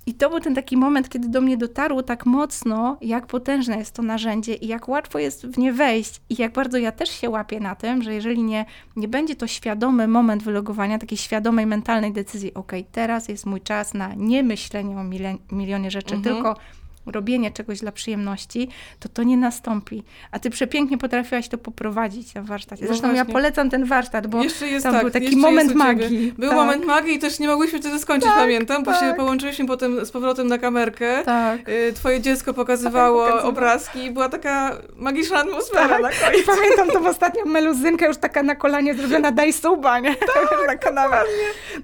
I 0.06 0.14
to 0.14 0.30
był 0.30 0.40
ten 0.40 0.54
taki 0.54 0.76
moment, 0.76 1.08
kiedy 1.08 1.28
do 1.28 1.40
mnie 1.40 1.56
dotarło 1.56 2.02
tak 2.02 2.26
mocno, 2.26 2.96
jak 3.00 3.26
potężne 3.26 3.78
jest 3.78 3.94
to 3.94 4.02
narzędzie 4.02 4.54
i 4.54 4.66
jak 4.66 4.88
łatwo 4.88 5.18
jest 5.18 5.46
w 5.46 5.58
nie 5.58 5.72
wejść 5.72 6.20
i 6.28 6.34
jak 6.38 6.52
bardzo 6.52 6.78
ja 6.78 6.92
też 6.92 7.10
się 7.10 7.30
łapię 7.30 7.60
na 7.60 7.74
tym, 7.74 8.02
że 8.02 8.14
jeżeli 8.14 8.42
nie, 8.42 8.66
nie 8.96 9.08
będzie 9.08 9.36
to 9.36 9.46
świadomy 9.46 10.08
moment 10.08 10.42
wylogowania, 10.42 10.98
takiej 10.98 11.18
świadomej, 11.18 11.66
mentalnej 11.66 12.12
decyzji, 12.12 12.54
ok, 12.54 12.72
teraz 12.92 13.28
jest 13.28 13.46
mój 13.46 13.60
czas 13.60 13.94
na 13.94 14.14
nie 14.16 14.42
myślenie 14.42 14.96
o 14.96 15.04
milio- 15.04 15.38
milionie 15.52 15.90
rzeczy, 15.90 16.14
Mhm. 16.14 16.34
tylko 16.36 16.56
robienie 17.06 17.50
czegoś 17.50 17.80
dla 17.80 17.92
przyjemności, 17.92 18.68
to 19.00 19.08
to 19.08 19.22
nie 19.22 19.36
nastąpi. 19.36 20.02
A 20.30 20.38
ty 20.38 20.50
przepięknie 20.50 20.98
potrafiłaś 20.98 21.48
to 21.48 21.58
poprowadzić 21.58 22.34
na 22.34 22.42
warsztacie. 22.42 22.82
No 22.82 22.88
Zresztą 22.88 23.08
ja 23.08 23.14
właśnie. 23.14 23.32
polecam 23.32 23.70
ten 23.70 23.84
warsztat, 23.84 24.26
bo 24.26 24.42
jeszcze 24.42 24.68
jest 24.68 24.82
tam 24.84 24.92
tak, 24.92 25.02
był 25.02 25.10
taki 25.10 25.36
moment 25.36 25.74
magii. 25.74 26.32
Był 26.38 26.48
Tak. 26.48 26.58
moment 26.58 26.84
magii 26.86 27.14
i 27.14 27.18
też 27.18 27.38
nie 27.38 27.48
mogłyśmy 27.48 27.78
wtedy 27.80 27.98
skończyć, 27.98 28.28
Tak, 28.30 28.38
pamiętam, 28.38 28.82
bo 28.84 28.92
się 28.94 29.00
tak. 29.00 29.16
połączyliśmy 29.16 29.66
potem 29.66 30.06
z 30.06 30.10
powrotem 30.10 30.46
na 30.46 30.58
kamerkę. 30.58 31.22
Tak. 31.24 31.68
Y, 31.68 31.92
Twoje 31.92 32.20
dziecko 32.20 32.54
pokazywało 32.54 33.18
Pokazywało. 33.20 33.48
obrazki 33.50 34.04
i 34.04 34.10
była 34.10 34.28
taka 34.28 34.76
magiczna 34.96 35.36
atmosfera 35.38 35.88
Tak. 35.88 36.02
na 36.02 36.08
koniec. 36.26 36.42
I 36.42 36.46
pamiętam 36.46 36.88
tą 36.90 37.08
ostatnią 37.08 37.44
meluzynkę, 37.44 38.06
już 38.06 38.16
taka 38.16 38.42
na 38.42 38.54
kolanie 38.54 38.94
zrobiona, 38.94 39.32
daj 39.32 39.52
suba, 39.52 39.98
nie? 40.00 40.10
na 40.66 40.76
kanale. 40.76 41.22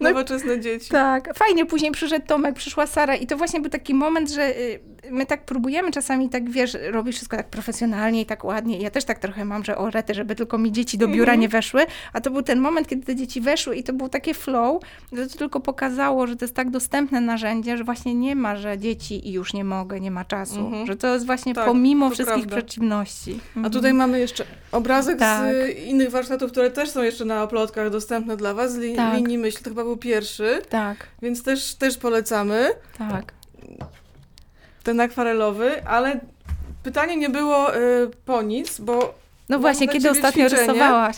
No 0.01 0.09
Nowoczesne 0.11 0.61
dzieci. 0.61 0.91
Tak, 0.91 1.35
fajnie. 1.35 1.67
Później 1.67 1.93
przyszedł 1.93 2.27
Tomek, 2.27 2.55
przyszła 2.55 2.87
Sara 2.87 3.17
i 3.17 3.27
to 3.27 3.37
właśnie 3.37 3.61
był 3.61 3.71
taki 3.71 3.95
moment, 3.95 4.31
że 4.31 4.57
y, 4.59 4.81
my 5.11 5.27
tak 5.27 5.45
próbujemy 5.45 5.91
czasami 5.91 6.29
tak, 6.29 6.51
wiesz, 6.51 6.77
robić 6.91 7.15
wszystko 7.17 7.37
tak 7.37 7.49
profesjonalnie 7.49 8.21
i 8.21 8.27
tak 8.27 8.45
ładnie. 8.45 8.79
Ja 8.79 8.91
też 8.91 9.05
tak 9.05 9.19
trochę 9.19 9.45
mam, 9.45 9.65
że 9.65 9.79
o 9.79 9.91
rety, 9.91 10.15
żeby 10.15 10.35
tylko 10.35 10.59
mi 10.59 10.73
dzieci 10.73 10.99
do 10.99 11.09
biura 11.09 11.21
Mhm. 11.33 11.41
nie 11.41 11.49
weszły. 11.49 11.87
A 12.13 12.21
to 12.21 12.31
był 12.31 12.43
ten 12.43 12.61
moment, 12.61 12.89
kiedy 12.89 13.07
te 13.07 13.17
dzieci 13.17 13.41
weszły 13.41 13.77
i 13.77 13.83
to 13.85 13.93
było 13.93 14.09
takie 14.09 14.35
flow, 14.35 14.83
że 15.13 15.27
to 15.27 15.39
tylko 15.39 15.61
pokazało, 15.61 16.27
że 16.27 16.37
to 16.37 16.45
jest 16.45 16.55
tak 16.55 16.71
dostępne 16.71 17.21
narzędzie, 17.21 17.77
że 17.77 17.85
właśnie 17.85 18.15
nie 18.15 18.37
ma, 18.37 18.57
że 18.57 18.79
dzieci 18.79 19.29
i 19.29 19.33
już 19.33 19.53
nie 19.55 19.65
mogę, 19.65 20.01
nie 20.01 20.11
ma 20.11 20.25
czasu. 20.25 20.61
Mhm. 20.61 20.87
Że 20.87 20.97
to 20.97 21.15
jest 21.15 21.27
właśnie 21.27 21.55
Tak, 21.55 21.65
pomimo 21.65 22.11
wszystkich 22.11 22.47
prawda. 22.47 22.57
przeciwności. 22.57 23.41
A 23.55 23.57
Mhm. 23.59 23.73
tutaj 23.73 23.95
mamy 23.95 24.19
jeszcze 24.21 24.45
obrazek 24.73 25.19
Tak. 25.19 25.51
z 25.55 25.79
innych 25.79 26.11
warsztatów, 26.11 26.51
które 26.53 26.71
też 26.71 26.91
są 26.91 27.03
jeszcze 27.03 27.25
na 27.25 27.43
oplotkach 27.43 27.91
dostępne 27.91 28.37
dla 28.37 28.55
Was, 28.55 28.73
z 28.73 28.77
li- 28.79 28.97
Tak. 28.97 29.15
linii 29.17 29.39
myśl, 29.39 29.59
to 29.63 29.71
chyba 29.71 29.85
był 29.85 29.97
pierwszy, 29.97 30.63
Tak, 30.69 30.97
więc 31.23 31.43
też, 31.43 31.75
też 31.75 31.99
polecamy 31.99 32.69
tak. 32.99 33.33
Ten 34.83 35.01
akwarelowy, 35.01 35.87
ale 35.87 36.21
pytanie 36.83 37.17
nie 37.17 37.29
było 37.29 37.77
y, 37.77 38.11
po 38.25 38.43
nic, 38.43 38.81
bo 38.81 39.15
No 39.49 39.59
właśnie, 39.59 39.89
kiedy 39.89 40.11
ostatnio 40.11 40.49
ćwiczenie. 40.49 40.67
rysowałaś? 40.73 41.17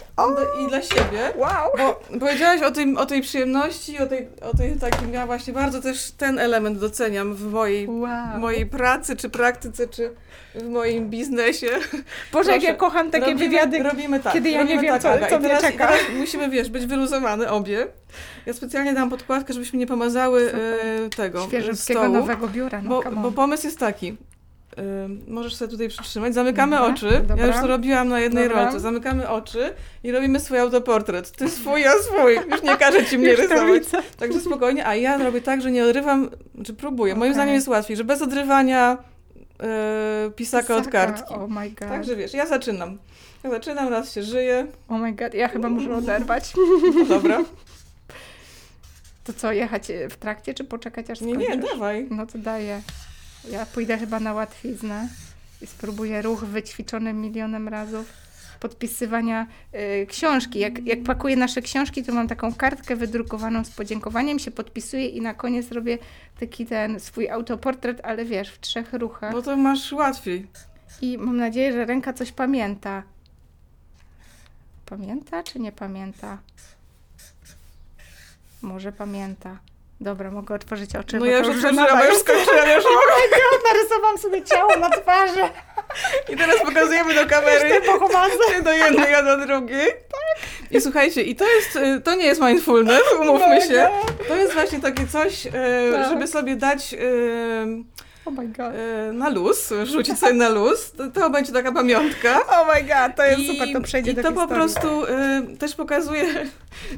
i 0.65 0.69
dla 0.69 0.83
siebie, 0.83 1.33
Wow! 1.37 1.71
bo 1.79 2.19
powiedziałaś 2.21 2.63
o, 2.63 2.71
tym, 2.71 2.99
o 2.99 3.07
tej 3.07 3.23
przyjemności, 3.23 3.99
o 3.99 4.07
tej, 4.07 4.29
o 4.53 4.57
tej 4.57 4.73
takim, 4.77 5.13
ja 5.15 5.27
właśnie 5.27 5.53
bardzo 5.53 5.81
też 5.81 6.11
ten 6.13 6.39
element 6.39 6.79
doceniam 6.79 7.35
w 7.35 7.53
mojej, 7.53 7.89
Wow. 7.89 8.39
mojej 8.39 8.67
pracy, 8.67 9.17
czy 9.17 9.31
praktyce, 9.31 9.89
czy 9.89 10.11
w 10.55 10.69
moim 10.69 11.11
biznesie. 11.11 11.67
Boże, 12.33 12.51
jak 12.53 12.63
ja 12.63 12.75
kocham 12.75 13.11
takie 13.11 13.27
robimy, 13.27 13.45
wywiady, 13.45 13.83
robimy 13.83 14.21
tak, 14.21 14.33
kiedy 14.33 14.51
ja 14.51 14.63
nie 14.63 14.79
wiem, 14.79 14.99
tak, 15.01 15.21
co- 15.21 15.27
co 15.31 15.39
mnie 15.39 15.49
teraz, 15.49 15.63
czeka. 15.63 15.89
Musimy, 16.19 16.49
wiesz, 16.49 16.71
być 16.71 16.87
wyluzowane 16.87 17.51
obie. 17.51 17.87
Ja 18.47 18.53
specjalnie 18.53 18.95
dam 18.95 19.11
podkładkę, 19.11 19.53
żebyśmy 19.53 19.79
nie 19.79 19.87
pomazały 19.87 20.53
e, 21.07 21.09
tego 21.11 21.47
świeżego 21.47 21.77
stołu, 21.77 22.09
nowego 22.09 22.49
biura. 22.49 22.83
No, 22.83 23.03
bo, 23.03 23.11
bo 23.11 23.33
pomysł 23.33 23.67
jest 23.67 23.79
taki. 23.79 24.17
Y, 24.81 25.31
możesz 25.31 25.55
sobie 25.55 25.71
tutaj 25.71 25.89
przytrzymać. 25.89 26.35
Zamykamy 26.35 26.77
Dobra, 26.77 26.93
oczy. 26.95 27.11
dobra. 27.29 27.37
Ja 27.37 27.47
już 27.47 27.57
to 27.61 27.67
robiłam 27.67 28.09
na 28.09 28.21
jednej 28.21 28.45
Dobra. 28.49 28.63
rolce. 28.65 28.81
Zamykamy 28.81 29.29
oczy 29.29 29.73
i 30.05 30.13
robimy 30.13 30.41
swój 30.41 30.59
autoportret. 30.59 31.31
Ty 31.31 31.49
swój, 31.51 31.81
ja 31.83 31.93
swój. 32.03 32.35
Już 32.51 32.63
nie 32.63 32.77
każę 32.77 33.05
ci 33.07 33.19
mnie 33.19 33.37
rysować. 33.37 33.83
Także 34.19 34.41
spokojnie. 34.41 34.87
A 34.87 34.95
ja 34.95 35.19
robię 35.19 35.41
tak, 35.41 35.63
że 35.63 35.71
nie 35.71 35.85
odrywam, 35.85 36.31
czy 36.65 36.75
próbuję. 36.75 37.15
Moim 37.15 37.23
Okej. 37.23 37.35
zdaniem 37.35 37.55
jest 37.55 37.69
łatwiej, 37.69 37.97
że 37.97 38.05
bez 38.05 38.23
odrywania 38.23 38.99
y, 40.27 40.31
pisaka 40.31 40.77
od 40.77 40.87
Pisaka, 40.87 41.07
kartki. 41.07 41.35
Oh 41.35 41.47
my 41.49 41.71
god. 41.71 41.89
Także 41.89 42.17
wiesz, 42.17 42.35
ja 42.35 42.47
zaczynam. 42.47 42.99
Ja 43.45 43.51
zaczynam, 43.51 43.89
raz 43.89 44.13
się 44.13 44.23
żyje. 44.23 44.67
Oh 44.89 44.99
my 44.99 45.13
god, 45.13 45.35
ja 45.35 45.49
chyba 45.49 45.69
muszę 45.69 45.97
oderwać. 45.97 46.53
No 46.99 47.05
dobra. 47.05 47.45
To 49.25 49.33
co, 49.33 49.53
jechać 49.53 49.83
w 50.11 50.17
trakcie, 50.17 50.55
czy 50.55 50.65
poczekać 50.65 51.11
aż 51.11 51.21
Nie, 51.21 51.35
skończysz? 51.35 51.57
nie, 51.57 51.63
dawaj. 51.73 52.07
No 52.11 52.27
to 52.27 52.39
daję. 52.39 52.81
Ja 53.49 53.67
pójdę 53.67 53.99
chyba 53.99 54.21
na 54.21 54.33
łatwiznę 54.33 55.09
i 55.63 55.67
spróbuję 55.67 56.23
ruch 56.23 56.45
wyćwiczony 56.45 57.13
milionem 57.13 57.69
razów 57.69 58.13
podpisywania 58.61 59.47
y, 59.75 60.07
książki. 60.07 60.59
Jak, 60.59 60.87
jak 60.87 61.03
pakuję 61.03 61.37
nasze 61.37 61.63
książki, 61.63 62.03
to 62.03 62.15
mam 62.15 62.29
taką 62.29 62.55
kartkę 62.55 62.97
wydrukowaną 62.97 63.65
z 63.65 63.71
podziękowaniem, 63.71 64.39
się 64.39 64.51
podpisuję 64.51 65.07
i 65.07 65.21
na 65.21 65.35
koniec 65.35 65.73
robię 65.73 65.99
taki 66.41 66.67
ten 66.67 67.01
swój 67.01 67.31
autoportret, 67.31 68.01
ale 68.05 68.25
wiesz, 68.25 68.51
w 68.51 68.61
trzech 68.61 68.93
ruchach. 68.93 69.33
No 69.33 69.43
to 69.43 69.57
masz 69.57 69.93
łatwiej. 69.93 70.47
I 71.03 71.19
mam 71.19 71.37
nadzieję, 71.37 71.73
że 71.73 71.85
ręka 71.85 72.13
coś 72.13 72.33
pamięta. 72.33 73.03
Pamięta 74.87 75.43
czy 75.43 75.61
nie 75.61 75.73
pamięta? 75.73 76.39
Może 78.63 78.93
pamięta. 78.93 79.59
Dobra, 80.01 80.31
mogę 80.31 80.55
otworzyć 80.55 80.97
oczy. 80.97 81.19
No 81.19 81.27
ja 81.27 81.39
już 81.39 81.49
otworzyłam, 81.49 81.99
ja 81.99 82.07
już 82.09 82.19
skończyłam, 82.19 82.67
ja 82.69 82.75
już 82.77 82.85
mogę. 82.95 83.39
Narysowałam 83.73 84.19
sobie 84.19 84.43
ciało 84.43 84.77
na 84.77 84.91
twarzy. 84.91 85.41
I 86.29 86.37
teraz 86.37 86.61
pokazujemy 86.65 87.15
do 87.15 87.27
kamery. 87.27 87.69
Nie 87.71 87.81
do 88.63 88.73
jednej, 88.73 89.15
a 89.15 89.23
do 89.23 89.47
drugiej. 89.47 89.89
I 90.71 90.81
słuchajcie, 90.81 91.23
i 91.23 91.37
to 91.37 91.49
jest, 91.49 91.77
y, 91.77 92.01
to 92.01 92.15
nie 92.15 92.27
jest 92.27 92.41
mindfulness, 92.41 93.03
umówmy 93.21 93.61
się. 93.63 93.89
To 94.29 94.37
jest 94.37 94.53
właśnie 94.55 94.81
takie 94.81 95.07
coś, 95.07 95.47
y, 95.47 95.51
Tak. 95.93 96.09
żeby 96.09 96.27
sobie 96.27 96.57
dać 96.57 96.95
y, 96.95 96.99
Oh 98.25 98.43
my 98.43 98.49
god. 98.49 98.73
na 99.13 99.29
luz, 99.29 99.73
rzucić 99.85 100.19
sobie 100.19 100.33
na 100.33 100.49
luz. 100.49 100.93
To, 100.93 101.11
to 101.21 101.31
będzie 101.31 101.53
taka 101.53 101.73
pamiątka. 101.73 102.41
Oh 102.49 102.75
my 102.75 102.83
god, 102.83 103.17
to 103.17 103.25
jest 103.25 103.41
I, 103.41 103.47
super, 103.53 103.69
to 103.73 103.81
przejdzie 103.81 104.11
I 104.11 104.15
do 104.15 104.23
to 104.23 104.33
po 104.33 104.41
historii. 104.41 104.55
prostu 104.63 105.05
y, 105.05 105.57
też 105.59 105.75
pokazuje, 105.75 106.27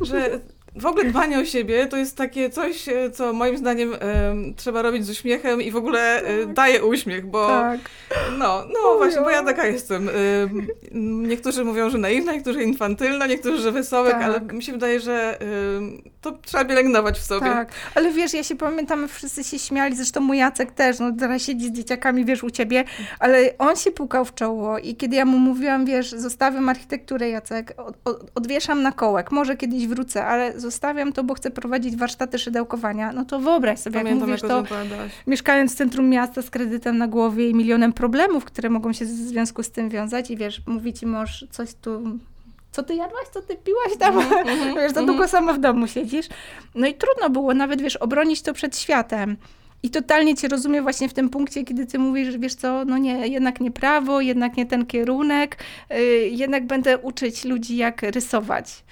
że 0.01 0.31
w 0.77 0.87
ogóle 0.87 1.05
dbanie 1.05 1.39
o 1.39 1.45
siebie 1.45 1.87
to 1.87 1.97
jest 1.97 2.17
takie 2.17 2.51
coś, 2.51 2.89
y, 2.89 3.11
co 3.11 3.33
moim 3.33 3.59
zdaniem 3.59 3.95
y, 3.95 3.99
trzeba 4.57 4.83
robić 4.83 5.07
z 5.07 5.11
uśmiechem 5.11 5.63
i 5.63 5.71
w 5.71 5.77
ogóle 5.77 6.31
y, 6.31 6.47
daje 6.47 6.85
uśmiech, 6.85 7.27
bo 7.27 7.47
Tak. 7.47 7.81
no, 8.39 8.65
no 8.73 8.97
właśnie, 8.97 9.21
bo 9.21 9.31
ja 9.31 9.43
taka 9.43 9.67
jestem. 9.67 10.09
Y, 10.09 10.13
niektórzy 10.93 11.65
mówią, 11.65 11.91
że 11.91 11.99
naiwna, 11.99 12.33
niektórzy 12.33 12.63
infantylna, 12.63 13.27
niektórzy, 13.27 13.63
że 13.63 13.73
wesołek, 13.73 14.13
Tak. 14.13 14.23
ale 14.23 14.41
mi 14.41 14.63
się 14.63 14.73
wydaje, 14.73 15.01
że 15.01 15.39
to 16.21 16.33
trzeba 16.33 16.65
pielęgnować 16.65 17.19
w 17.19 17.23
sobie. 17.23 17.47
Tak, 17.47 17.73
ale 17.95 18.13
wiesz, 18.13 18.35
ja 18.35 18.43
się 18.43 18.57
pamiętam, 18.57 19.09
wszyscy 19.09 19.45
się 19.45 19.59
śmiali, 19.59 19.97
zresztą 19.97 20.21
mój 20.21 20.39
Jacek 20.39 20.73
też, 20.73 20.99
no 20.99 21.13
teraz 21.19 21.43
siedzi 21.43 21.69
z 21.69 21.73
dzieciakami, 21.73 22.25
wiesz, 22.25 22.45
u 22.45 22.51
ciebie, 22.51 22.85
ale 23.19 23.59
on 23.59 23.77
się 23.77 23.91
pukał 23.91 24.25
w 24.25 24.35
czoło 24.35 24.79
i 24.79 24.97
kiedy 24.97 25.17
ja 25.17 25.25
mu 25.25 25.39
mówiłam, 25.39 25.87
wiesz, 25.87 26.11
zostawiam 26.11 26.69
architekturę, 26.69 27.29
Jacek, 27.29 27.75
od, 27.77 28.31
odwieszam 28.35 28.83
na 28.83 28.93
kołek, 28.93 29.33
może 29.33 29.57
kiedyś 29.57 29.87
wrócę, 29.87 30.27
ale 30.27 30.61
zostawiam 30.63 31.13
to, 31.13 31.25
bo 31.25 31.35
chcę 31.35 31.51
prowadzić 31.51 31.97
warsztaty 31.97 32.39
szydełkowania, 32.39 33.13
no 33.13 33.25
to 33.25 33.41
wyobraź 33.41 33.79
sobie, 33.79 33.97
jak 33.97 34.05
Pamiętam, 34.05 34.29
mówisz 34.29 34.43
jak 34.43 34.51
to, 34.51 34.65
mieszkając 35.27 35.73
w 35.73 35.77
centrum 35.77 36.09
miasta 36.09 36.43
z 36.43 36.51
kredytem 36.51 36.99
na 36.99 37.09
głowie 37.09 37.49
i 37.51 37.55
milionem 37.55 37.93
problemów, 37.93 38.45
które 38.45 38.71
mogą 38.71 38.93
się 38.93 39.05
w 39.05 39.09
związku 39.09 39.63
z 39.63 39.71
tym 39.71 39.89
wiązać 39.89 40.31
i 40.31 40.37
wiesz, 40.37 40.63
mówi 40.67 40.93
ci 40.93 41.07
mąż, 41.07 41.45
coś 41.51 41.75
tu 41.75 42.03
co 42.73 42.83
ty 42.83 42.95
jadłaś, 42.95 43.29
co 43.35 43.43
ty 43.43 43.57
piłaś 43.57 43.99
tam, 43.99 44.19
Mhm, 44.19 44.49
mhm, 44.49 44.75
wiesz, 44.75 44.93
za 44.93 45.01
mhm. 45.01 45.07
długo 45.07 45.29
sama 45.29 45.53
w 45.53 45.59
domu 45.59 45.87
siedzisz. 45.87 46.27
No 46.75 46.87
i 46.87 46.95
trudno 46.95 47.31
było 47.31 47.55
nawet, 47.55 47.83
wiesz, 47.83 47.97
obronić 47.97 48.43
to 48.43 48.53
przed 48.53 48.79
światem. 48.79 49.37
I 49.83 49.91
totalnie 49.91 50.35
cię 50.35 50.49
rozumiem 50.49 50.83
właśnie 50.83 51.09
w 51.09 51.15
tym 51.15 51.29
punkcie, 51.29 51.65
kiedy 51.65 51.87
ty 51.87 51.99
mówisz, 51.99 52.39
wiesz 52.39 52.55
co, 52.55 52.85
no 52.85 52.99
nie, 52.99 53.29
jednak 53.29 53.61
nie 53.61 53.71
prawo, 53.71 54.21
jednak 54.21 54.57
nie 54.57 54.67
ten 54.67 54.87
kierunek, 54.87 55.57
yy, 55.91 56.29
jednak 56.29 56.67
będę 56.67 56.99
uczyć 56.99 57.45
ludzi, 57.45 57.77
jak 57.77 58.03
rysować. 58.03 58.85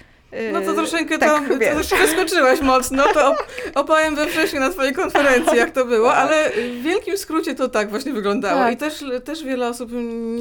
No 0.53 0.61
to 0.61 0.73
troszeczkę 0.73 1.17
tak, 1.17 1.29
tam, 1.29 1.59
troszeczkę 1.59 2.07
skoczyłaś 2.07 2.61
mocno, 2.61 3.03
to 3.13 3.19
op- 3.31 3.35
opowiem 3.75 4.15
we 4.15 4.25
wrześniu 4.25 4.59
na 4.59 4.69
twojej 4.69 4.93
konferencji, 4.93 5.57
jak 5.57 5.71
to 5.71 5.85
było, 5.85 6.13
ale 6.13 6.49
w 6.49 6.81
wielkim 6.81 7.17
skrócie 7.17 7.55
to 7.55 7.67
tak 7.69 7.89
właśnie 7.89 8.13
wyglądało 8.13 8.59
Tak. 8.59 8.73
i 8.73 8.77
też, 8.77 9.03
też 9.25 9.43
wiele 9.43 9.67
osób 9.67 9.89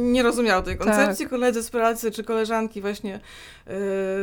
nie 0.00 0.22
rozumiało 0.22 0.62
tej 0.62 0.76
koncepcji, 0.78 1.26
koledzy 1.26 1.62
z 1.62 1.70
pracy 1.70 2.10
czy 2.10 2.24
koleżanki 2.24 2.80
właśnie 2.80 3.20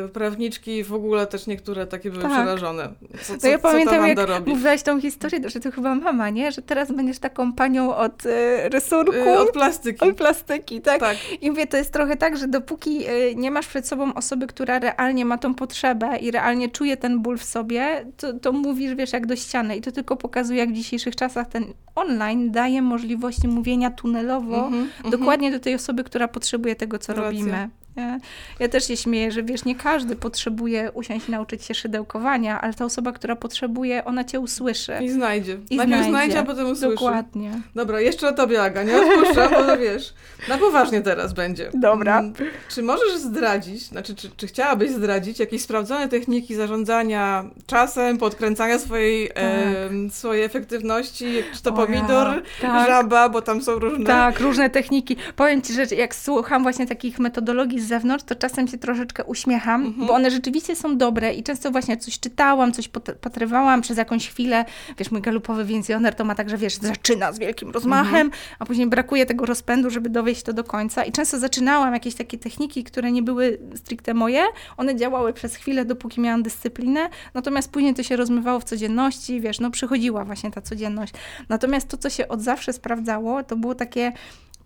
yy, 0.03 0.09
prawniczki, 0.09 0.83
w 0.83 0.93
ogóle 0.93 1.27
też 1.27 1.47
niektóre 1.47 1.87
takie 1.87 2.09
były 2.11 2.23
Tak. 2.23 2.31
przerażone. 2.31 2.89
Co, 3.21 3.37
co, 3.37 3.39
No 3.43 3.49
ja 3.49 3.57
co 3.57 3.63
ta 3.63 3.69
pamiętam, 3.71 3.95
Wanda 4.01 4.21
jak 4.21 4.29
robi? 4.29 4.51
mówiłaś 4.53 4.83
tą 4.83 5.01
historię, 5.01 5.49
że 5.49 5.59
to 5.59 5.71
chyba 5.71 5.95
mama, 5.95 6.29
nie? 6.29 6.51
Że 6.51 6.61
teraz 6.61 6.91
będziesz 6.91 7.19
taką 7.19 7.53
panią 7.53 7.95
od 7.95 8.25
y, 8.25 8.29
rysunku, 8.69 9.13
Yy, 9.13 9.39
Od 9.39 9.51
plastyki. 9.51 10.05
od 10.09 10.15
plastyki, 10.17 10.81
tak? 10.81 10.99
Tak. 10.99 11.17
I 11.41 11.49
mówię, 11.51 11.67
to 11.67 11.77
jest 11.77 11.93
trochę 11.93 12.15
tak, 12.17 12.37
że 12.37 12.47
dopóki 12.47 13.09
y, 13.09 13.35
nie 13.35 13.51
masz 13.51 13.67
przed 13.67 13.87
sobą 13.87 14.13
osoby, 14.13 14.47
która 14.47 14.79
realnie 14.79 15.25
ma 15.25 15.37
tą 15.37 15.55
potrzebę 15.57 16.17
i 16.17 16.31
realnie 16.31 16.69
czuje 16.69 16.97
ten 16.97 17.19
ból 17.19 17.37
w 17.37 17.43
sobie, 17.43 18.05
to, 18.17 18.33
to 18.33 18.51
mówisz, 18.51 18.95
wiesz, 18.95 19.13
jak 19.13 19.25
do 19.25 19.35
ściany. 19.35 19.75
I 19.75 19.81
to 19.81 19.91
tylko 19.91 20.15
pokazuje, 20.15 20.59
jak 20.59 20.69
w 20.69 20.73
dzisiejszych 20.73 21.15
czasach 21.15 21.47
ten 21.47 21.65
online 21.95 22.51
daje 22.51 22.81
możliwość 22.81 23.43
mówienia 23.43 23.91
tunelowo 23.91 24.65
Mhm, 24.65 24.83
mhm. 24.97 25.11
dokładnie 25.11 25.51
do 25.51 25.59
tej 25.59 25.75
osoby, 25.75 26.03
która 26.03 26.27
potrzebuje 26.27 26.75
tego, 26.75 26.99
co 26.99 27.13
Racja. 27.13 27.25
robimy. 27.25 27.69
Ja, 27.97 28.17
ja 28.59 28.67
też 28.69 28.87
się 28.87 28.97
śmieję, 28.97 29.31
że 29.31 29.43
wiesz, 29.43 29.65
nie 29.65 29.75
każdy 29.75 30.15
potrzebuje 30.15 30.91
usiąść 30.93 31.27
i 31.27 31.31
nauczyć 31.31 31.63
się 31.63 31.73
szydełkowania, 31.73 32.61
ale 32.61 32.73
ta 32.73 32.85
osoba, 32.85 33.11
która 33.11 33.35
potrzebuje, 33.35 34.05
ona 34.05 34.23
cię 34.23 34.39
usłyszy. 34.39 34.93
I 35.01 35.09
znajdzie. 35.09 35.57
I 35.69 35.75
Najpierw 35.77 35.87
znajdzie. 35.99 36.09
znajdzie, 36.09 36.39
a 36.39 36.43
potem 36.43 36.65
usłyszy. 36.71 36.95
Dokładnie. 36.95 37.51
Dobra, 37.75 38.01
jeszcze 38.01 38.27
o 38.27 38.33
tobie, 38.33 38.63
Aga, 38.63 38.83
nie 38.83 39.01
odpuszczam, 39.01 39.49
bo 39.51 39.63
to 39.63 39.77
wiesz, 39.77 40.13
na 40.49 40.57
poważnie 40.57 41.01
teraz 41.01 41.33
będzie. 41.33 41.71
Dobra. 41.73 42.19
Mm, 42.19 42.33
Czy 42.69 42.83
możesz 42.83 43.17
zdradzić, 43.17 43.83
znaczy, 43.83 44.15
czy, 44.15 44.29
czy 44.37 44.47
chciałabyś 44.47 44.91
zdradzić 44.91 45.39
jakieś 45.39 45.61
sprawdzone 45.61 46.07
techniki 46.07 46.55
zarządzania 46.55 47.43
czasem, 47.65 48.17
podkręcania 48.17 48.79
swojej, 48.79 49.29
em, 49.35 50.09
swojej 50.11 50.43
efektywności, 50.43 51.25
czy 51.53 51.63
to 51.63 51.71
Tak. 51.71 51.79
O 51.79 51.81
ja, 51.81 51.87
pomidor, 51.99 52.43
tak. 52.61 52.87
żaba, 52.87 53.29
bo 53.29 53.41
tam 53.41 53.61
są 53.61 53.79
różne... 53.79 54.05
Tak, 54.05 54.39
różne 54.39 54.69
techniki. 54.69 55.15
Powiem 55.35 55.61
Ci, 55.61 55.73
że 55.73 55.83
jak 55.95 56.15
słucham 56.15 56.63
właśnie 56.63 56.87
takich 56.87 57.19
metodologii 57.19 57.81
zewnątrz, 57.87 58.23
to 58.23 58.35
czasem 58.35 58.67
się 58.67 58.77
troszeczkę 58.77 59.23
uśmiecham, 59.23 59.85
Mhm. 59.85 60.07
bo 60.07 60.13
one 60.13 60.31
rzeczywiście 60.31 60.75
są 60.75 60.97
dobre 60.97 61.33
i 61.33 61.43
często 61.43 61.71
właśnie 61.71 61.97
coś 61.97 62.19
czytałam, 62.19 62.71
coś 62.71 62.89
patrywałam 63.21 63.81
przez 63.81 63.97
jakąś 63.97 64.27
chwilę. 64.29 64.65
Wiesz, 64.97 65.11
mój 65.11 65.21
galupowy 65.21 65.65
więcjoner 65.65 66.15
to 66.15 66.25
ma 66.25 66.35
tak, 66.35 66.49
że 66.49 66.57
wiesz, 66.57 66.75
zaczyna 66.75 67.31
z 67.31 67.39
wielkim 67.39 67.69
rozmachem, 67.71 68.31
a 68.59 68.65
później 68.65 68.87
brakuje 68.87 69.25
tego 69.25 69.45
rozpędu, 69.45 69.89
żeby 69.89 70.09
dowieść 70.09 70.43
to 70.43 70.53
do 70.53 70.63
końca. 70.63 71.03
I 71.03 71.11
często 71.11 71.39
zaczynałam 71.39 71.93
jakieś 71.93 72.15
takie 72.15 72.37
techniki, 72.37 72.83
które 72.83 73.11
nie 73.11 73.23
były 73.23 73.57
stricte 73.75 74.13
moje. 74.13 74.43
One 74.77 74.95
działały 74.95 75.33
przez 75.33 75.55
chwilę, 75.55 75.85
dopóki 75.85 76.21
miałam 76.21 76.43
dyscyplinę, 76.43 77.09
natomiast 77.33 77.71
później 77.71 77.93
to 77.93 78.03
się 78.03 78.15
rozmywało 78.15 78.59
w 78.59 78.63
codzienności, 78.63 79.41
wiesz, 79.41 79.59
no 79.59 79.71
przychodziła 79.71 80.25
właśnie 80.25 80.51
ta 80.51 80.61
codzienność. 80.61 81.13
Natomiast 81.49 81.87
to, 81.87 81.97
co 81.97 82.09
się 82.09 82.27
od 82.27 82.41
zawsze 82.41 82.73
sprawdzało, 82.73 83.43
to 83.43 83.55
było 83.55 83.75
takie 83.75 84.11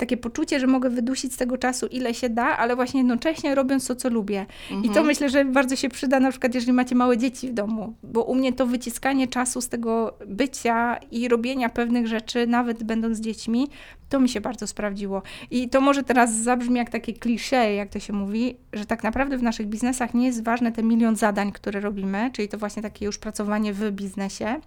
takie 0.02 0.18
poczucie, 0.18 0.60
że 0.60 0.68
mogę 0.68 0.90
wydusić 0.90 1.34
z 1.34 1.38
tego 1.38 1.58
czasu 1.58 1.88
ile 1.88 2.14
się 2.14 2.30
da, 2.30 2.58
ale 2.58 2.76
właśnie 2.76 3.00
jednocześnie 3.00 3.56
robiąc 3.56 3.88
to, 3.88 3.96
co 3.96 4.10
lubię. 4.10 4.46
I 4.70 4.82
to 4.82 4.88
Mhm. 4.88 5.06
myślę, 5.06 5.30
że 5.30 5.46
bardzo 5.46 5.76
się 5.76 5.90
przyda 5.90 6.20
na 6.20 6.30
przykład, 6.32 6.56
jeżeli 6.56 6.74
macie 6.74 6.96
małe 6.96 7.18
dzieci 7.18 7.48
w 7.48 7.54
domu, 7.54 7.94
bo 8.04 8.24
u 8.24 8.36
mnie 8.36 8.54
to 8.54 8.66
wyciskanie 8.66 9.28
czasu 9.28 9.62
z 9.62 9.70
tego 9.70 10.14
bycia 10.28 10.98
i 11.12 11.28
robienia 11.28 11.70
pewnych 11.70 12.08
rzeczy, 12.08 12.48
nawet 12.48 12.84
będąc 12.84 13.18
z 13.18 13.22
dziećmi, 13.22 13.68
to 14.10 14.20
mi 14.20 14.30
się 14.30 14.42
bardzo 14.42 14.68
sprawdziło. 14.68 15.22
I 15.52 15.70
to 15.70 15.82
może 15.82 16.04
teraz 16.04 16.34
zabrzmi 16.36 16.78
jak 16.78 16.90
takie 16.90 17.14
klisze, 17.14 17.74
jak 17.74 17.90
to 17.90 18.00
się 18.00 18.14
mówi, 18.14 18.56
że 18.74 18.86
tak 18.86 19.04
naprawdę 19.04 19.38
w 19.38 19.44
naszych 19.44 19.68
biznesach 19.68 20.14
nie 20.14 20.26
jest 20.26 20.44
ważne 20.44 20.72
te 20.72 20.84
milion 20.84 21.16
zadań, 21.16 21.52
które 21.52 21.80
robimy, 21.80 22.30
czyli 22.34 22.48
to 22.48 22.58
właśnie 22.58 22.82
takie 22.82 23.06
już 23.06 23.18
pracowanie 23.18 23.74
w 23.74 23.92
biznesie, 23.92 24.60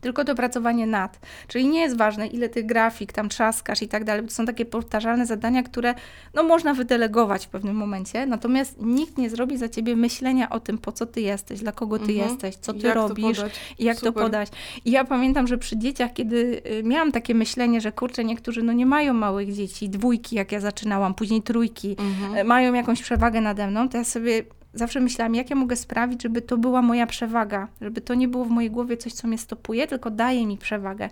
tylko 0.00 0.24
to 0.24 0.34
pracowanie 0.34 0.86
nad. 0.86 1.18
Czyli 1.48 1.68
nie 1.68 1.80
jest 1.80 1.96
ważne, 1.96 2.26
ile 2.26 2.48
tych 2.48 2.66
grafik 2.66 3.12
tam 3.12 3.28
trzaskasz 3.28 3.82
i 3.82 3.88
tak 3.88 4.04
dalej, 4.04 4.22
bo 4.22 4.28
to 4.28 4.34
są 4.34 4.46
takie 4.46 4.64
powtarzalne 4.64 5.26
zadania, 5.26 5.62
które 5.62 5.94
no, 6.34 6.42
można 6.42 6.74
wydelegować 6.74 7.46
w 7.46 7.48
pewnym 7.48 7.76
momencie, 7.76 8.26
natomiast 8.26 8.76
nikt 8.80 9.18
nie 9.18 9.30
zrobi 9.30 9.56
za 9.58 9.68
ciebie 9.68 9.96
myślenia 9.96 10.50
o 10.50 10.60
tym, 10.60 10.78
po 10.78 10.92
co 10.92 11.06
ty 11.06 11.20
jesteś, 11.20 11.60
dla 11.60 11.72
kogo 11.72 11.98
ty 11.98 12.12
Mhm. 12.12 12.28
jesteś, 12.30 12.56
co 12.56 12.72
ty 12.72 12.86
Jak 12.86 12.94
to 12.94 13.08
robisz 13.08 13.38
i 13.78 13.84
jak 13.84 14.00
to 14.00 14.06
Super. 14.06 14.22
podać. 14.22 14.48
I 14.84 14.90
ja 14.90 15.04
pamiętam, 15.04 15.46
że 15.46 15.58
przy 15.58 15.78
dzieciach, 15.78 16.12
kiedy 16.12 16.62
y, 16.66 16.82
miałam 16.84 17.12
takie 17.12 17.34
myślenie, 17.34 17.80
że 17.80 17.92
kurczę, 17.92 18.24
niektórzy 18.24 18.62
no 18.62 18.72
nie 18.72 18.86
mają 18.86 19.12
małych 19.14 19.52
dzieci, 19.54 19.88
dwójki 19.88 20.36
jak 20.36 20.52
ja 20.52 20.60
zaczynałam, 20.60 21.14
później 21.14 21.42
trójki, 21.42 21.96
Mhm. 21.98 22.34
e, 22.36 22.44
mają 22.44 22.74
jakąś 22.74 23.02
przewagę 23.02 23.40
nade 23.40 23.66
mną, 23.66 23.88
to 23.88 23.98
ja 23.98 24.04
sobie 24.04 24.42
zawsze 24.74 25.00
myślałam, 25.00 25.34
jak 25.34 25.50
ja 25.50 25.56
mogę 25.56 25.76
sprawić, 25.76 26.22
żeby 26.22 26.42
to 26.42 26.56
była 26.56 26.82
moja 26.82 27.06
przewaga, 27.06 27.68
żeby 27.80 28.00
to 28.00 28.14
nie 28.14 28.28
było 28.28 28.44
w 28.44 28.50
mojej 28.50 28.70
głowie 28.70 28.96
coś, 28.96 29.12
co 29.12 29.28
mnie 29.28 29.38
stopuje, 29.38 29.86
tylko 29.86 30.10
daje 30.10 30.46
mi 30.46 30.58
przewagę. 30.58 31.08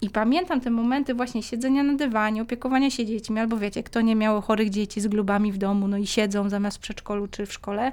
I 0.00 0.10
pamiętam 0.10 0.60
te 0.60 0.70
momenty 0.70 1.14
właśnie 1.14 1.42
siedzenia 1.42 1.82
na 1.82 1.94
dywanie, 1.94 2.42
opiekowania 2.42 2.90
się 2.90 3.06
dziećmi, 3.06 3.40
albo 3.40 3.56
wiecie, 3.56 3.82
kto 3.82 4.00
nie 4.00 4.16
miał 4.16 4.40
chorych 4.40 4.70
dzieci 4.70 5.00
z 5.00 5.06
glubami 5.06 5.52
w 5.52 5.58
domu, 5.58 5.88
no 5.88 5.96
i 5.96 6.06
siedzą 6.06 6.48
zamiast 6.48 6.76
w 6.76 6.80
przedszkolu 6.80 7.28
czy 7.28 7.46
w 7.46 7.52
szkole. 7.52 7.92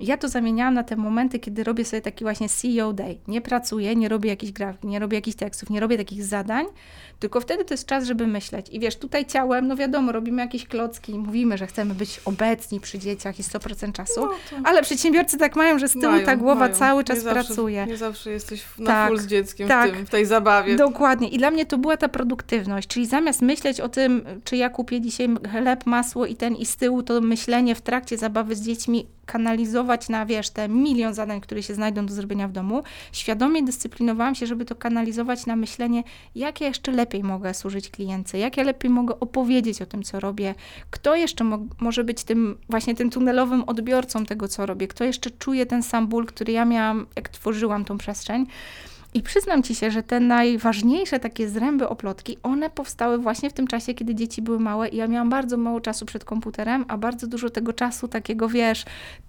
Ja 0.00 0.16
to 0.16 0.28
zamieniałam 0.28 0.74
na 0.74 0.82
te 0.82 0.96
momenty, 0.96 1.38
kiedy 1.38 1.64
robię 1.64 1.84
sobie 1.84 2.00
taki 2.02 2.24
właśnie 2.24 2.48
CEO 2.48 2.92
day. 2.92 3.18
Nie 3.28 3.40
pracuję, 3.40 3.96
nie 3.96 4.08
robię 4.08 4.30
jakichś 4.30 4.52
grafik, 4.52 4.84
nie 4.84 4.98
robię 4.98 5.16
jakichś 5.18 5.36
tekstów, 5.36 5.70
nie 5.70 5.80
robię 5.80 5.96
takich 5.98 6.24
zadań, 6.24 6.66
tylko 7.18 7.40
wtedy 7.40 7.64
to 7.64 7.74
jest 7.74 7.86
czas, 7.86 8.04
żeby 8.04 8.26
myśleć. 8.26 8.66
I 8.72 8.80
wiesz, 8.80 8.96
tutaj 8.96 9.26
ciałem, 9.26 9.66
no 9.68 9.76
wiadomo, 9.76 10.12
robimy 10.12 10.42
jakieś 10.42 10.64
klocki, 10.66 11.18
mówimy, 11.18 11.58
że 11.58 11.66
chcemy 11.66 11.94
być 11.94 12.20
obecni 12.24 12.80
przy 12.80 12.98
dzieciach 12.98 13.38
i 13.38 13.42
100% 13.42 13.92
czasu, 13.92 14.20
No 14.20 14.26
to- 14.50 14.56
ale 14.64 14.82
przedsiębiorcy 14.82 15.38
tak 15.38 15.56
mają, 15.56 15.78
że 15.78 15.88
z 15.88 15.92
tyłu 15.92 16.12
Mają, 16.12 16.26
ta 16.26 16.36
głowa 16.36 16.60
mają. 16.60 16.74
cały 16.74 17.00
Nie 17.00 17.04
czas 17.04 17.22
zawsze- 17.22 17.44
pracuje. 17.44 17.86
Nie 17.86 17.96
zawsze 17.96 18.30
jesteś 18.30 18.64
na 18.78 18.86
Tak, 18.86 19.08
full 19.08 19.18
z 19.18 19.26
dzieckiem 19.26 19.68
tak. 19.68 19.90
w, 19.90 19.94
tym, 19.96 20.06
w 20.06 20.10
tej 20.10 20.26
zabawie. 20.26 20.76
Dokładnie. 20.76 21.28
I 21.28 21.38
dla 21.38 21.50
mnie 21.50 21.66
to 21.66 21.78
była 21.78 21.96
ta 21.96 22.08
produktywność, 22.08 22.88
czyli 22.88 23.06
zamiast 23.06 23.42
myśleć 23.42 23.80
o 23.80 23.88
tym, 23.88 24.24
czy 24.44 24.56
ja 24.56 24.70
kupię 24.70 25.00
dzisiaj 25.00 25.28
chleb, 25.50 25.86
masło 25.86 26.26
i 26.26 26.36
ten 26.36 26.56
i 26.56 26.66
z 26.66 26.76
tyłu 26.76 27.02
to 27.02 27.20
myślenie 27.20 27.74
w 27.74 27.80
trakcie 27.80 28.16
zabawy 28.18 28.56
z 28.56 28.62
dziećmi 28.62 29.06
kanalizować 29.28 30.08
na, 30.08 30.26
wiesz, 30.26 30.50
te 30.50 30.68
milion 30.68 31.14
zadań, 31.14 31.40
które 31.40 31.62
się 31.62 31.74
znajdą 31.74 32.06
do 32.06 32.14
zrobienia 32.14 32.48
w 32.48 32.52
domu, 32.52 32.82
świadomie 33.12 33.62
dyscyplinowałam 33.62 34.34
się, 34.34 34.46
żeby 34.46 34.64
to 34.64 34.74
kanalizować 34.74 35.46
na 35.46 35.56
myślenie, 35.56 36.02
jak 36.34 36.60
ja 36.60 36.66
jeszcze 36.66 36.92
lepiej 36.92 37.22
mogę 37.22 37.54
służyć 37.54 37.90
klientce, 37.90 38.38
jak 38.38 38.56
ja 38.56 38.64
lepiej 38.64 38.90
mogę 38.90 39.20
opowiedzieć 39.20 39.82
o 39.82 39.86
tym, 39.86 40.02
co 40.02 40.20
robię, 40.20 40.54
kto 40.90 41.16
jeszcze 41.16 41.44
mo- 41.44 41.66
może 41.80 42.04
być 42.04 42.24
tym 42.24 42.58
właśnie 42.68 42.94
tym 42.94 43.10
tunelowym 43.10 43.64
odbiorcą 43.66 44.24
tego, 44.26 44.48
co 44.48 44.66
robię, 44.66 44.88
kto 44.88 45.04
jeszcze 45.04 45.30
czuje 45.30 45.66
ten 45.66 45.82
sam 45.82 46.06
ból, 46.06 46.26
który 46.26 46.52
ja 46.52 46.64
miałam, 46.64 47.06
jak 47.16 47.28
tworzyłam 47.28 47.84
tą 47.84 47.98
przestrzeń. 47.98 48.46
I 49.18 49.22
przyznam 49.22 49.62
ci 49.62 49.74
się, 49.74 49.90
że 49.90 50.02
te 50.02 50.20
najważniejsze 50.20 51.18
takie 51.20 51.48
zręby 51.48 51.88
oplotki, 51.88 52.38
one 52.42 52.70
powstały 52.70 53.18
właśnie 53.18 53.50
w 53.50 53.52
tym 53.52 53.66
czasie, 53.66 53.94
kiedy 53.94 54.14
dzieci 54.14 54.42
były 54.42 54.60
małe 54.60 54.88
i 54.88 54.96
ja 54.96 55.06
miałam 55.06 55.30
bardzo 55.30 55.56
mało 55.56 55.80
czasu 55.80 56.06
przed 56.06 56.24
komputerem, 56.24 56.84
a 56.88 56.98
bardzo 56.98 57.26
dużo 57.26 57.50
tego 57.50 57.72
czasu 57.72 58.08
takiego, 58.08 58.48
wiesz, 58.48 58.84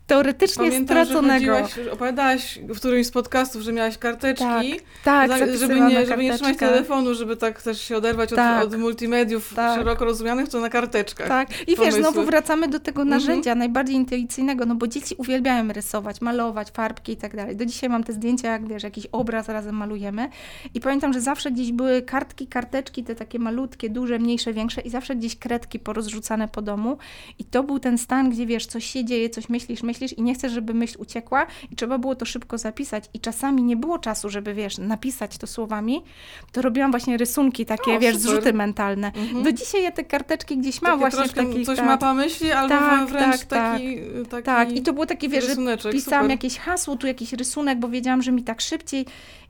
teoretycznie 0.07 0.65
Pamiętam, 0.65 0.97
że 0.97 1.05
straconego. 1.05 1.53
chodziłaś, 1.53 1.87
opowiadałaś 1.87 2.59
w 2.69 2.77
którymś 2.77 3.07
z 3.07 3.11
podcastów, 3.11 3.61
że 3.61 3.73
miałaś 3.73 3.97
karteczki. 3.97 4.79
Tak, 5.03 5.29
Za- 5.29 5.37
żeby, 5.57 5.79
nie, 5.81 6.05
żeby 6.05 6.23
nie 6.23 6.33
trzymać 6.33 6.57
telefonu, 6.57 7.13
żeby 7.13 7.35
tak 7.37 7.61
też 7.61 7.81
się 7.81 7.97
oderwać 7.97 8.29
Tak. 8.29 8.63
od, 8.65 8.73
od 8.73 8.79
multimediów 8.79 9.53
Tak. 9.53 9.77
szeroko 9.79 10.05
rozumianych, 10.05 10.49
to 10.49 10.59
na 10.59 10.69
karteczkach. 10.69 11.27
Tak, 11.27 11.61
i 11.61 11.65
wiesz, 11.65 11.75
pomysły. 11.77 11.99
znowu 12.01 12.23
wracamy 12.23 12.67
do 12.67 12.79
tego 12.79 13.01
Mhm. 13.01 13.19
narzędzia 13.21 13.55
najbardziej 13.55 13.95
intuicyjnego, 13.95 14.65
no 14.65 14.75
bo 14.75 14.87
dzieci 14.87 15.15
uwielbiają 15.17 15.73
rysować, 15.73 16.21
malować, 16.21 16.71
farbki 16.71 17.11
i 17.11 17.17
tak 17.17 17.35
dalej. 17.35 17.55
Do 17.55 17.65
dzisiaj 17.65 17.89
mam 17.89 18.03
te 18.03 18.13
zdjęcia, 18.13 18.51
jak 18.51 18.67
wiesz, 18.67 18.83
jakiś 18.83 19.07
obraz 19.11 19.49
razem 19.49 19.75
malujemy 19.79 20.29
i 20.73 20.79
pamiętam, 20.79 21.13
że 21.13 21.21
zawsze 21.21 21.51
gdzieś 21.51 21.71
były 21.71 22.01
kartki, 22.01 22.47
karteczki, 22.47 23.03
te 23.03 23.15
takie 23.15 23.39
malutkie, 23.39 23.89
duże, 23.89 24.19
mniejsze, 24.19 24.53
większe 24.53 24.81
i 24.81 24.89
zawsze 24.89 25.15
gdzieś 25.15 25.35
kredki 25.35 25.79
porozrzucane 25.79 26.47
po 26.47 26.61
domu 26.61 26.97
i 27.39 27.43
to 27.45 27.63
był 27.63 27.79
ten 27.79 27.97
stan, 27.97 28.29
gdzie 28.29 28.45
wiesz, 28.45 28.65
coś 28.65 28.85
się 28.85 29.05
dzieje, 29.05 29.29
coś 29.29 29.49
myślisz, 29.49 29.83
myślisz 29.83 30.13
i 30.13 30.21
nie 30.21 30.33
chcesz, 30.33 30.51
żeby 30.51 30.73
myśl 30.73 30.95
uciekła 30.99 31.47
i 31.71 31.75
trzeba 31.75 31.97
było 31.97 32.15
to 32.15 32.25
szybko 32.25 32.57
zapisać 32.57 33.03
i 33.13 33.19
czasami 33.19 33.63
nie 33.63 33.75
było 33.75 33.99
czasu, 33.99 34.29
żeby 34.29 34.53
wiesz, 34.53 34.77
napisać 34.77 35.37
to 35.37 35.47
słowami, 35.47 36.03
to 36.51 36.61
robiłam 36.61 36.91
właśnie 36.91 37.17
rysunki 37.17 37.65
takie, 37.65 37.91
O, 37.91 37.99
wiesz, 37.99 38.15
super. 38.15 38.31
zrzuty 38.31 38.53
mentalne. 38.53 39.07
Mhm. 39.07 39.43
Do 39.43 39.51
dzisiaj 39.51 39.83
ja 39.83 39.91
te 39.91 40.03
karteczki 40.03 40.57
gdzieś 40.57 40.81
mam 40.81 40.91
Takie 40.91 40.99
właśnie 40.99 41.19
troszkę 41.19 41.45
takich, 41.45 41.65
coś 41.65 41.77
tak. 41.77 41.85
mapa 41.85 42.13
myśli, 42.13 42.51
albo 42.51 42.69
Tak, 42.69 43.09
wręcz 43.09 43.37
tak, 43.37 43.45
taki, 43.45 43.97
taki 44.29 44.43
Tak, 44.45 44.71
i 44.71 44.81
to 44.81 44.93
było 44.93 45.05
takie, 45.05 45.29
wiesz, 45.29 45.45
pisałam 45.91 46.23
super. 46.23 46.29
jakieś 46.29 46.57
hasło, 46.57 46.95
tu 46.95 47.07
jakiś 47.07 47.33
rysunek, 47.33 47.79
bo 47.79 47.89
wiedziałam, 47.89 48.21
że 48.21 48.31
mi 48.31 48.43
tak 48.43 48.61
szybciej. 48.61 49.05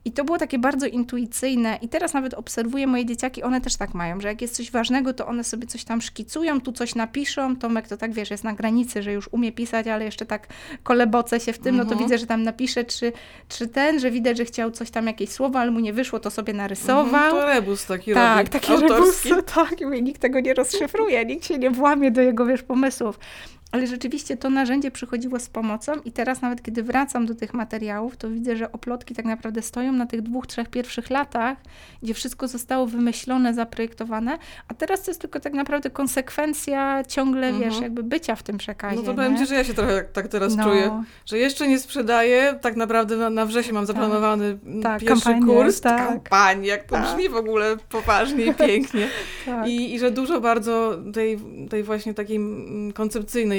I 0.05 0.11
to 0.11 0.23
było 0.23 0.37
takie 0.37 0.59
bardzo 0.59 0.85
intuicyjne. 0.85 1.77
I 1.81 1.89
teraz 1.89 2.13
nawet 2.13 2.33
obserwuję 2.33 2.87
moje 2.87 3.05
dzieciaki, 3.05 3.43
one 3.43 3.61
też 3.61 3.75
tak 3.75 3.93
mają, 3.93 4.21
że 4.21 4.27
jak 4.27 4.41
jest 4.41 4.55
coś 4.55 4.71
ważnego, 4.71 5.13
to 5.13 5.27
one 5.27 5.43
sobie 5.43 5.67
coś 5.67 5.83
tam 5.83 6.01
szkicują, 6.01 6.61
tu 6.61 6.71
coś 6.71 6.95
napiszą. 6.95 7.55
Tomek 7.55 7.87
to 7.87 7.97
tak, 7.97 8.13
wiesz, 8.13 8.31
jest 8.31 8.43
na 8.43 8.53
granicy, 8.53 9.03
że 9.03 9.13
już 9.13 9.29
umie 9.31 9.51
pisać, 9.51 9.87
ale 9.87 10.05
jeszcze 10.05 10.25
tak 10.25 10.47
koleboce 10.83 11.39
się 11.39 11.53
w 11.53 11.59
tym, 11.59 11.75
no 11.77 11.83
to 11.85 11.89
Mhm. 11.91 12.05
widzę, 12.09 12.17
że 12.17 12.27
tam 12.27 12.43
napisze, 12.43 12.83
czy, 12.83 13.11
czy 13.49 13.67
ten, 13.67 13.99
że 13.99 14.11
widać, 14.11 14.37
że 14.37 14.45
chciał 14.45 14.71
coś 14.71 14.89
tam, 14.91 15.07
jakieś 15.07 15.29
słowa, 15.29 15.59
ale 15.59 15.71
mu 15.71 15.79
nie 15.79 15.93
wyszło, 15.93 16.19
to 16.19 16.31
sobie 16.31 16.53
narysował. 16.53 17.05
Mhm, 17.05 17.31
to 17.31 17.45
rebus 17.47 17.85
taki 17.85 18.13
Tak, 18.13 18.37
robi, 18.37 18.49
takie 18.49 18.73
autorski. 18.73 19.29
rebusy, 19.29 19.43
tak. 19.55 19.81
I 19.81 20.03
nikt 20.03 20.21
tego 20.21 20.39
nie 20.39 20.53
rozszyfruje, 20.53 21.25
nikt 21.25 21.45
się 21.45 21.57
nie 21.57 21.71
włamie 21.71 22.11
do 22.11 22.21
jego, 22.21 22.45
wiesz, 22.45 22.63
pomysłów. 22.63 23.19
Ale 23.71 23.87
rzeczywiście 23.87 24.37
to 24.37 24.49
narzędzie 24.49 24.91
przychodziło 24.91 25.39
z 25.39 25.49
pomocą 25.49 25.91
i 26.05 26.11
teraz 26.11 26.41
nawet 26.41 26.61
kiedy 26.61 26.83
wracam 26.83 27.25
do 27.25 27.35
tych 27.35 27.53
materiałów, 27.53 28.17
to 28.17 28.29
widzę, 28.29 28.55
że 28.57 28.71
oplotki 28.71 29.15
tak 29.15 29.25
naprawdę 29.25 29.61
stoją 29.61 29.91
na 29.91 30.05
tych 30.05 30.21
dwóch, 30.21 30.47
trzech 30.47 30.69
pierwszych 30.69 31.09
latach, 31.09 31.57
gdzie 32.03 32.13
wszystko 32.13 32.47
zostało 32.47 32.87
wymyślone, 32.87 33.53
zaprojektowane, 33.53 34.37
a 34.67 34.73
teraz 34.73 35.03
to 35.03 35.11
jest 35.11 35.21
tylko 35.21 35.39
tak 35.39 35.53
naprawdę 35.53 35.89
konsekwencja 35.89 37.03
ciągle, 37.07 37.53
wiesz, 37.53 37.63
Mhm. 37.63 37.83
jakby 37.83 38.03
bycia 38.03 38.35
w 38.35 38.43
tym 38.43 38.57
przekazie. 38.57 38.95
No 38.95 39.01
to 39.03 39.13
powiem 39.13 39.33
nie? 39.33 39.39
ci, 39.39 39.45
że 39.45 39.55
ja 39.55 39.63
się 39.63 39.73
trochę 39.73 39.95
tak- 39.95 40.11
tak 40.11 40.27
teraz 40.27 40.55
No, 40.55 40.63
czuję. 40.63 41.03
Że 41.25 41.37
jeszcze 41.37 41.67
nie 41.67 41.79
sprzedaję, 41.79 42.59
tak 42.61 42.75
naprawdę 42.75 43.17
na, 43.17 43.29
na 43.29 43.45
wrześniu 43.45 43.73
mam 43.73 43.85
zaplanowany 43.85 44.45
m, 44.65 44.81
Tak, 44.83 45.01
pierwszy 45.01 45.23
kampanię, 45.25 45.45
kurs, 45.63 45.81
tak. 45.81 46.07
kampanii, 46.07 46.67
jak 46.67 46.83
to 46.83 46.95
Tak. 46.95 47.03
brzmi 47.05 47.29
w 47.29 47.35
ogóle 47.35 47.77
poważnie 47.89 48.45
i 48.45 48.53
pięknie. 48.67 49.07
tak. 49.45 49.67
I, 49.67 49.93
I 49.93 49.99
że 49.99 50.11
dużo 50.11 50.41
bardzo 50.41 50.97
tej, 51.13 51.39
tej 51.69 51.83
właśnie 51.83 52.13
takiej 52.13 52.35
mm, 52.37 52.93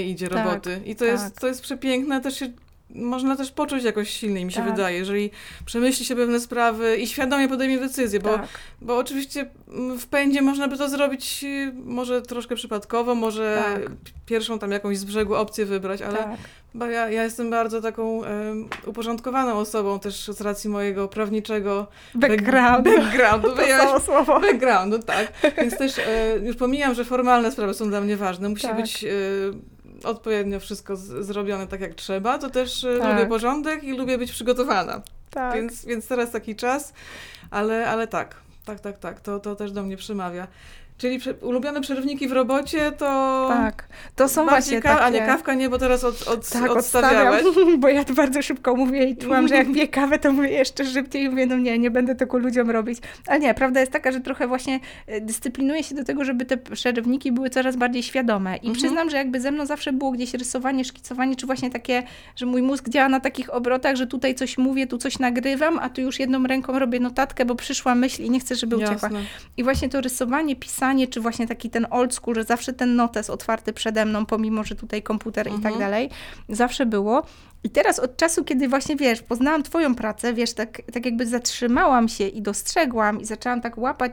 koncepcyjnej 0.00 0.10
idzie 0.10 0.28
Tak, 0.28 0.46
roboty. 0.46 0.80
I 0.84 0.96
to, 0.96 1.04
tak. 1.04 1.08
jest, 1.12 1.38
to 1.38 1.46
jest 1.46 1.62
przepiękne, 1.62 2.20
też 2.20 2.38
się 2.38 2.52
można 2.94 3.36
też 3.36 3.50
poczuć 3.52 3.84
jakoś 3.84 4.10
silniej, 4.10 4.44
mi 4.44 4.52
się 4.52 4.60
Tak. 4.60 4.70
wydaje, 4.70 4.98
jeżeli 4.98 5.30
przemyśli 5.66 6.04
się 6.06 6.16
pewne 6.16 6.40
sprawy 6.40 6.96
i 6.96 7.06
świadomie 7.06 7.48
podejmie 7.48 7.78
decyzję, 7.78 8.20
bo, 8.20 8.34
tak. 8.38 8.48
bo 8.80 8.96
oczywiście 8.96 9.46
mm, 9.68 9.98
w 9.98 10.06
pędzie 10.06 10.42
można 10.42 10.68
by 10.68 10.78
to 10.78 10.88
zrobić 10.88 11.44
może 11.84 12.22
troszkę 12.22 12.54
przypadkowo, 12.54 13.14
może 13.14 13.62
Tak. 13.74 13.90
pierwszą 14.26 14.58
tam 14.58 14.70
jakąś 14.70 14.98
z 14.98 15.04
brzegu 15.04 15.34
opcję 15.34 15.66
wybrać, 15.66 16.02
ale 16.02 16.18
tak. 16.18 16.30
bo 16.74 16.86
ja, 16.86 17.10
ja 17.10 17.24
jestem 17.24 17.50
bardzo 17.50 17.80
taką 17.80 18.24
em, 18.24 18.68
uporządkowaną 18.86 19.52
osobą 19.54 20.00
też 20.00 20.28
z 20.28 20.40
racji 20.40 20.70
mojego 20.70 21.08
prawniczego 21.08 21.86
Background. 22.14 22.84
backgroundu. 22.84 23.56
To 23.56 23.62
Ja- 23.66 24.00
słowo. 24.00 24.40
backgroundu, 24.40 24.98
tak. 24.98 25.32
Więc 25.56 25.78
też 25.78 25.98
e, 25.98 26.38
już 26.42 26.56
pomijam, 26.56 26.94
że 26.94 27.04
formalne 27.04 27.52
sprawy 27.52 27.74
są 27.74 27.88
dla 27.90 28.00
mnie 28.00 28.16
ważne. 28.16 28.48
Musi 28.48 28.62
Tak. 28.62 28.76
być 28.76 29.04
e, 29.04 29.08
odpowiednio 30.04 30.60
wszystko 30.60 30.96
z, 30.96 31.26
zrobione 31.26 31.66
tak, 31.66 31.80
jak 31.80 31.94
trzeba. 31.94 32.38
To 32.38 32.50
też 32.50 32.84
e, 32.84 32.98
Tak. 32.98 33.12
lubię 33.12 33.28
porządek 33.28 33.84
i 33.84 33.96
lubię 33.96 34.18
być 34.18 34.32
przygotowana. 34.32 35.02
Tak. 35.30 35.54
Więc, 35.54 35.84
więc 35.84 36.08
teraz 36.08 36.30
taki 36.30 36.56
czas, 36.56 36.92
ale, 37.50 37.88
ale 37.88 38.06
tak. 38.06 38.36
Tak, 38.64 38.80
tak, 38.80 38.98
tak. 38.98 39.20
To, 39.20 39.40
to 39.40 39.56
też 39.56 39.72
do 39.72 39.82
mnie 39.82 39.96
przemawia. 39.96 40.46
Czyli 41.00 41.18
ulubione 41.42 41.80
przerwniki 41.80 42.28
w 42.28 42.32
robocie 42.32 42.92
to... 42.92 43.46
Tak, 43.48 43.88
to 44.16 44.28
są 44.28 44.46
właśnie 44.46 44.80
ka- 44.82 44.88
takie... 44.88 45.02
A 45.04 45.08
nie, 45.10 45.20
kawka 45.20 45.54
nie, 45.54 45.68
bo 45.70 45.78
teraz 45.78 46.04
od, 46.04 46.22
od, 46.28 46.48
Tak, 46.50 46.70
odstawiałeś. 46.70 47.44
odstawiam, 47.46 47.80
bo 47.80 47.88
ja 47.88 48.04
to 48.04 48.14
bardzo 48.14 48.42
szybko 48.42 48.76
mówię 48.76 49.04
i 49.04 49.16
czułam, 49.16 49.48
że 49.48 49.54
jak 49.54 49.66
piję 49.72 49.88
kawę, 49.88 50.18
to 50.18 50.32
mówię 50.32 50.48
jeszcze 50.50 50.84
szybciej 50.86 51.22
i 51.24 51.28
mówię, 51.30 51.46
no 51.46 51.58
nie, 51.58 51.78
nie 51.78 51.90
będę 51.90 52.14
tego 52.14 52.38
ludziom 52.38 52.70
robić. 52.70 52.98
Ale 53.26 53.40
nie, 53.40 53.54
prawda 53.54 53.80
jest 53.80 53.92
taka, 53.92 54.12
że 54.12 54.20
trochę 54.20 54.46
właśnie 54.48 54.80
e, 55.06 55.20
dyscyplinuję 55.20 55.82
się 55.82 55.94
do 55.94 56.04
tego, 56.04 56.24
żeby 56.24 56.44
te 56.44 56.56
przerywniki 56.56 57.32
były 57.32 57.50
coraz 57.50 57.76
bardziej 57.76 58.02
świadome. 58.02 58.56
I 58.56 58.58
Mhm. 58.68 58.74
przyznam, 58.74 59.10
że 59.10 59.16
jakby 59.16 59.40
ze 59.40 59.50
mną 59.50 59.66
zawsze 59.66 59.92
było 59.92 60.10
gdzieś 60.10 60.34
rysowanie, 60.34 60.84
szkicowanie, 60.84 61.36
czy 61.36 61.46
właśnie 61.46 61.70
takie, 61.70 62.02
że 62.36 62.46
mój 62.46 62.62
mózg 62.62 62.88
działa 62.88 63.08
na 63.08 63.20
takich 63.20 63.54
obrotach, 63.54 63.96
że 63.96 64.06
tutaj 64.06 64.34
coś 64.34 64.58
mówię, 64.58 64.86
tu 64.86 64.98
coś 64.98 65.18
nagrywam, 65.18 65.78
a 65.78 65.88
tu 65.88 66.00
już 66.00 66.20
jedną 66.20 66.46
ręką 66.46 66.78
robię 66.78 67.00
notatkę, 67.00 67.44
bo 67.44 67.54
przyszła 67.54 67.94
myśl 67.94 68.22
i 68.22 68.30
nie 68.30 68.40
chcę, 68.40 68.54
żeby 68.56 68.76
uciekła. 68.76 68.94
Jasne. 69.08 69.20
I 69.56 69.64
właśnie 69.64 69.88
to 69.88 70.00
rysowanie, 70.00 70.56
pisanie, 70.56 70.89
czy 71.08 71.20
właśnie 71.20 71.46
taki 71.48 71.70
ten 71.70 71.86
old 71.90 72.14
school, 72.14 72.34
że 72.34 72.44
zawsze 72.44 72.72
ten 72.72 72.96
notes 72.96 73.30
otwarty 73.30 73.72
przede 73.72 74.04
mną, 74.04 74.26
pomimo, 74.26 74.64
że 74.64 74.74
tutaj 74.74 75.02
komputer 75.02 75.46
i 75.46 75.50
tak 75.50 75.56
Mhm. 75.56 75.78
dalej, 75.78 76.10
zawsze 76.48 76.86
było. 76.86 77.22
I 77.64 77.70
teraz 77.70 77.98
od 77.98 78.16
czasu, 78.16 78.44
kiedy 78.44 78.68
właśnie, 78.68 78.96
wiesz, 78.96 79.22
poznałam 79.22 79.62
twoją 79.62 79.94
pracę, 79.94 80.34
wiesz, 80.34 80.52
tak, 80.54 80.82
tak 80.92 81.04
jakby 81.04 81.26
zatrzymałam 81.26 82.08
się 82.08 82.26
i 82.28 82.42
dostrzegłam 82.42 83.20
i 83.20 83.24
zaczęłam 83.24 83.60
tak 83.60 83.78
łapać 83.78 84.12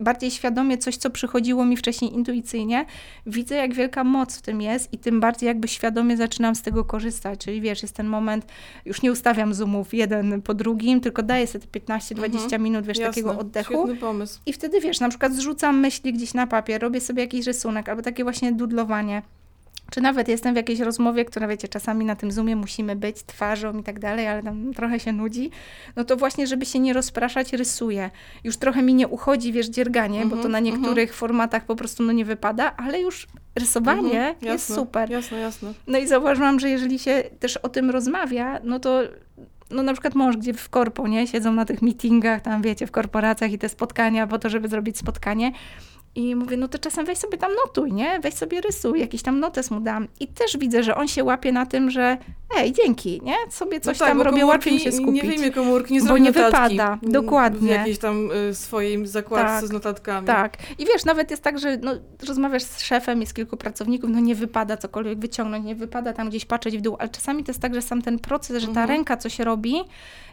bardziej 0.00 0.30
świadomie 0.30 0.78
coś, 0.78 0.96
co 0.96 1.10
przychodziło 1.10 1.64
mi 1.64 1.76
wcześniej 1.76 2.14
intuicyjnie, 2.14 2.84
widzę, 3.26 3.54
jak 3.54 3.74
wielka 3.74 4.04
moc 4.04 4.38
w 4.38 4.42
tym 4.42 4.60
jest 4.62 4.92
i 4.92 4.98
tym 4.98 5.20
bardziej 5.20 5.46
jakby 5.46 5.68
świadomie 5.68 6.16
zaczynam 6.16 6.54
z 6.54 6.62
tego 6.62 6.84
korzystać. 6.84 7.40
Czyli 7.40 7.60
wiesz, 7.60 7.82
jest 7.82 7.94
ten 7.96 8.06
moment, 8.06 8.46
już 8.84 9.02
nie 9.02 9.12
ustawiam 9.12 9.54
zoomów 9.54 9.94
jeden 9.94 10.42
po 10.42 10.54
drugim, 10.54 11.00
tylko 11.00 11.22
daję 11.22 11.46
sobie 11.46 11.66
te 11.66 11.80
15-20 11.80 12.42
Mhm. 12.42 12.62
minut, 12.62 12.86
wiesz, 12.86 12.98
Jasne. 12.98 13.10
takiego 13.10 13.38
oddechu. 13.38 13.86
I 14.46 14.52
wtedy 14.52 14.80
wiesz, 14.80 15.00
na 15.00 15.08
przykład 15.08 15.34
zrzucam 15.34 15.80
myśli 15.80 16.12
gdzieś 16.12 16.34
na 16.34 16.46
papier, 16.46 16.82
robię 16.82 17.00
sobie 17.00 17.22
jakiś 17.22 17.46
rysunek 17.46 17.88
albo 17.88 18.02
takie 18.02 18.22
właśnie 18.24 18.52
dudlowanie. 18.52 19.22
Czy 19.90 20.00
nawet 20.00 20.28
jestem 20.28 20.54
w 20.54 20.56
jakiejś 20.56 20.80
rozmowie, 20.80 21.24
która 21.24 21.48
wiecie, 21.48 21.68
czasami 21.68 22.04
na 22.04 22.16
tym 22.16 22.32
Zoomie 22.32 22.56
musimy 22.56 22.96
być 22.96 23.22
twarzą 23.22 23.78
i 23.78 23.82
tak 23.82 23.98
dalej, 23.98 24.26
ale 24.26 24.42
tam 24.42 24.74
trochę 24.74 25.00
się 25.00 25.12
nudzi. 25.12 25.50
No 25.96 26.04
to 26.04 26.16
właśnie, 26.16 26.46
żeby 26.46 26.66
się 26.66 26.78
nie 26.78 26.92
rozpraszać, 26.92 27.52
rysuję. 27.52 28.10
Już 28.44 28.56
trochę 28.56 28.82
mi 28.82 28.94
nie 28.94 29.08
uchodzi, 29.08 29.52
wiesz, 29.52 29.66
dzierganie, 29.66 30.24
bo 30.24 30.30
to 30.30 30.36
Mhm, 30.36 30.52
na 30.52 30.58
mhm. 30.58 30.64
niektórych 30.64 31.14
formatach 31.14 31.64
po 31.64 31.76
prostu 31.76 32.02
no 32.02 32.12
nie 32.12 32.24
wypada, 32.24 32.76
ale 32.76 33.00
już 33.00 33.26
rysowanie 33.54 34.00
Mhm, 34.02 34.34
jest 34.34 34.42
jasne, 34.42 34.74
super. 34.74 35.10
Jasne, 35.10 35.38
jasne. 35.38 35.72
No 35.86 35.98
i 35.98 36.06
zauważyłam, 36.06 36.60
że 36.60 36.68
jeżeli 36.68 36.98
się 36.98 37.22
też 37.40 37.56
o 37.56 37.68
tym 37.68 37.90
rozmawia, 37.90 38.60
no 38.64 38.78
to 38.80 39.02
no 39.70 39.82
na 39.82 39.92
przykład 39.92 40.14
mąż, 40.14 40.36
gdzie 40.36 40.54
w 40.54 40.68
korpo, 40.68 41.08
nie, 41.08 41.26
siedzą 41.26 41.52
na 41.52 41.64
tych 41.64 41.82
meetingach, 41.82 42.42
tam 42.42 42.62
wiecie, 42.62 42.86
w 42.86 42.90
korporacjach 42.90 43.52
i 43.52 43.58
te 43.58 43.68
spotkania 43.68 44.26
po 44.26 44.38
to, 44.38 44.48
żeby 44.48 44.68
zrobić 44.68 44.98
spotkanie. 44.98 45.52
I 46.18 46.36
mówię, 46.36 46.56
no 46.56 46.68
to 46.68 46.78
czasem 46.78 47.06
weź 47.06 47.18
sobie 47.18 47.38
tam 47.38 47.50
notuj, 47.64 47.92
nie? 47.92 48.20
Weź 48.20 48.34
sobie 48.34 48.60
rysuj, 48.60 49.00
jakiś 49.00 49.22
tam 49.22 49.40
notes 49.40 49.70
mu 49.70 49.80
dam. 49.80 50.08
I 50.20 50.28
też 50.28 50.56
widzę, 50.56 50.82
że 50.82 50.94
on 50.94 51.08
się 51.08 51.24
łapie 51.24 51.52
na 51.52 51.66
tym, 51.66 51.90
że 51.90 52.18
ej, 52.56 52.72
dzięki, 52.72 53.20
nie? 53.24 53.34
Sobie 53.50 53.80
coś 53.80 53.98
no 54.00 54.06
tak, 54.06 54.14
tam 54.14 54.22
robię, 54.22 54.46
łatwiej 54.46 54.74
mi 54.74 54.80
się 54.80 54.92
skupić. 54.92 55.14
Nie 55.14 55.30
wyjmie 55.30 55.50
komórki, 55.50 55.94
nie 55.94 56.00
Bo 56.00 56.18
nie 56.18 56.32
wypada, 56.32 56.98
dokładnie. 57.02 57.68
W 57.68 57.70
jakiejś 57.70 57.98
tam 57.98 58.30
y, 58.50 58.54
swojej 58.54 59.06
zakładce 59.06 59.46
Tak, 59.46 59.66
z 59.66 59.72
notatkami. 59.72 60.26
Tak. 60.26 60.56
I 60.78 60.86
wiesz, 60.86 61.04
nawet 61.04 61.30
jest 61.30 61.42
tak, 61.42 61.58
że 61.58 61.76
no, 61.76 61.92
rozmawiasz 62.28 62.62
z 62.62 62.80
szefem, 62.80 63.20
jest 63.20 63.34
kilku 63.34 63.56
pracowników, 63.56 64.10
no 64.10 64.20
nie 64.20 64.34
wypada 64.34 64.76
cokolwiek 64.76 65.18
wyciągnąć, 65.18 65.64
nie 65.64 65.74
wypada 65.74 66.12
tam 66.12 66.28
gdzieś 66.28 66.44
patrzeć 66.44 66.78
w 66.78 66.80
dół, 66.80 66.96
ale 66.98 67.08
czasami 67.08 67.44
to 67.44 67.50
jest 67.50 67.60
tak, 67.60 67.74
że 67.74 67.82
sam 67.82 68.02
ten 68.02 68.18
proces, 68.18 68.60
że 68.60 68.66
ta 68.66 68.70
Mhm. 68.70 68.88
ręka 68.88 69.16
coś 69.16 69.38
robi, 69.38 69.74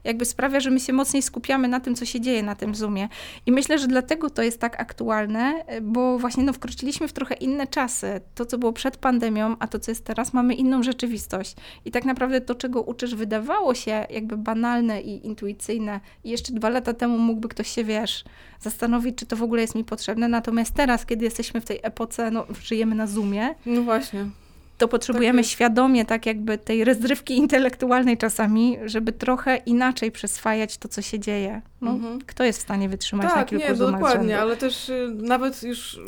jakby 0.03 0.25
sprawia, 0.25 0.59
że 0.59 0.71
my 0.71 0.79
się 0.79 0.93
mocniej 0.93 1.21
skupiamy 1.21 1.67
na 1.67 1.79
tym, 1.79 1.95
co 1.95 2.05
się 2.05 2.21
dzieje 2.21 2.43
na 2.43 2.55
tym 2.55 2.75
Zoomie. 2.75 3.09
I 3.45 3.51
myślę, 3.51 3.79
że 3.79 3.87
dlatego 3.87 4.29
to 4.29 4.41
jest 4.41 4.59
tak 4.59 4.81
aktualne, 4.81 5.65
bo 5.81 6.19
właśnie 6.19 6.43
no, 6.43 6.53
wkroczyliśmy 6.53 7.07
w 7.07 7.13
trochę 7.13 7.35
inne 7.35 7.67
czasy. 7.67 8.21
To, 8.35 8.45
co 8.45 8.57
było 8.57 8.73
przed 8.73 8.97
pandemią, 8.97 9.55
a 9.59 9.67
to, 9.67 9.79
co 9.79 9.91
jest 9.91 10.05
teraz, 10.05 10.33
mamy 10.33 10.53
inną 10.53 10.83
rzeczywistość. 10.83 11.55
I 11.85 11.91
tak 11.91 12.05
naprawdę 12.05 12.41
to, 12.41 12.55
czego 12.55 12.81
uczysz, 12.81 13.15
wydawało 13.15 13.73
się 13.73 14.05
jakby 14.09 14.37
banalne 14.37 15.01
i 15.01 15.25
intuicyjne. 15.25 15.99
I 16.23 16.29
jeszcze 16.29 16.53
dwa 16.53 16.69
lata 16.69 16.93
temu 16.93 17.17
mógłby 17.17 17.47
ktoś 17.47 17.67
się, 17.67 17.83
wiesz, 17.83 18.23
zastanowić, 18.59 19.17
czy 19.17 19.25
to 19.25 19.35
w 19.35 19.43
ogóle 19.43 19.61
jest 19.61 19.75
mi 19.75 19.83
potrzebne. 19.83 20.27
Natomiast 20.27 20.73
teraz, 20.73 21.05
kiedy 21.05 21.25
jesteśmy 21.25 21.61
w 21.61 21.65
tej 21.65 21.79
epoce, 21.83 22.31
no, 22.31 22.45
żyjemy 22.61 22.95
na 22.95 23.07
Zoomie, 23.07 23.55
No 23.65 23.81
właśnie. 23.81 24.29
To 24.77 24.87
potrzebujemy 24.87 25.37
jest. 25.37 25.49
świadomie 25.49 26.05
tak 26.05 26.25
jakby 26.25 26.57
tej 26.57 26.83
rozrywki 26.83 27.37
intelektualnej 27.37 28.17
czasami, 28.17 28.77
żeby 28.85 29.11
trochę 29.11 29.57
inaczej 29.57 30.11
przyswajać 30.11 30.77
to, 30.77 30.87
co 30.87 31.01
się 31.01 31.19
dzieje. 31.19 31.61
No, 31.81 31.91
Mhm. 31.91 32.19
Kto 32.25 32.43
jest 32.43 32.59
w 32.59 32.61
stanie 32.61 32.89
wytrzymać 32.89 33.27
na 33.27 33.33
Tak, 33.33 33.47
kilku 33.47 33.67
nie, 33.69 33.75
zoomach 33.75 33.99
z 34.01 34.03
dokładnie, 34.03 34.39
ale 34.39 34.57
też 34.57 34.89
y, 34.89 35.11
nawet 35.15 35.63
już... 35.63 35.99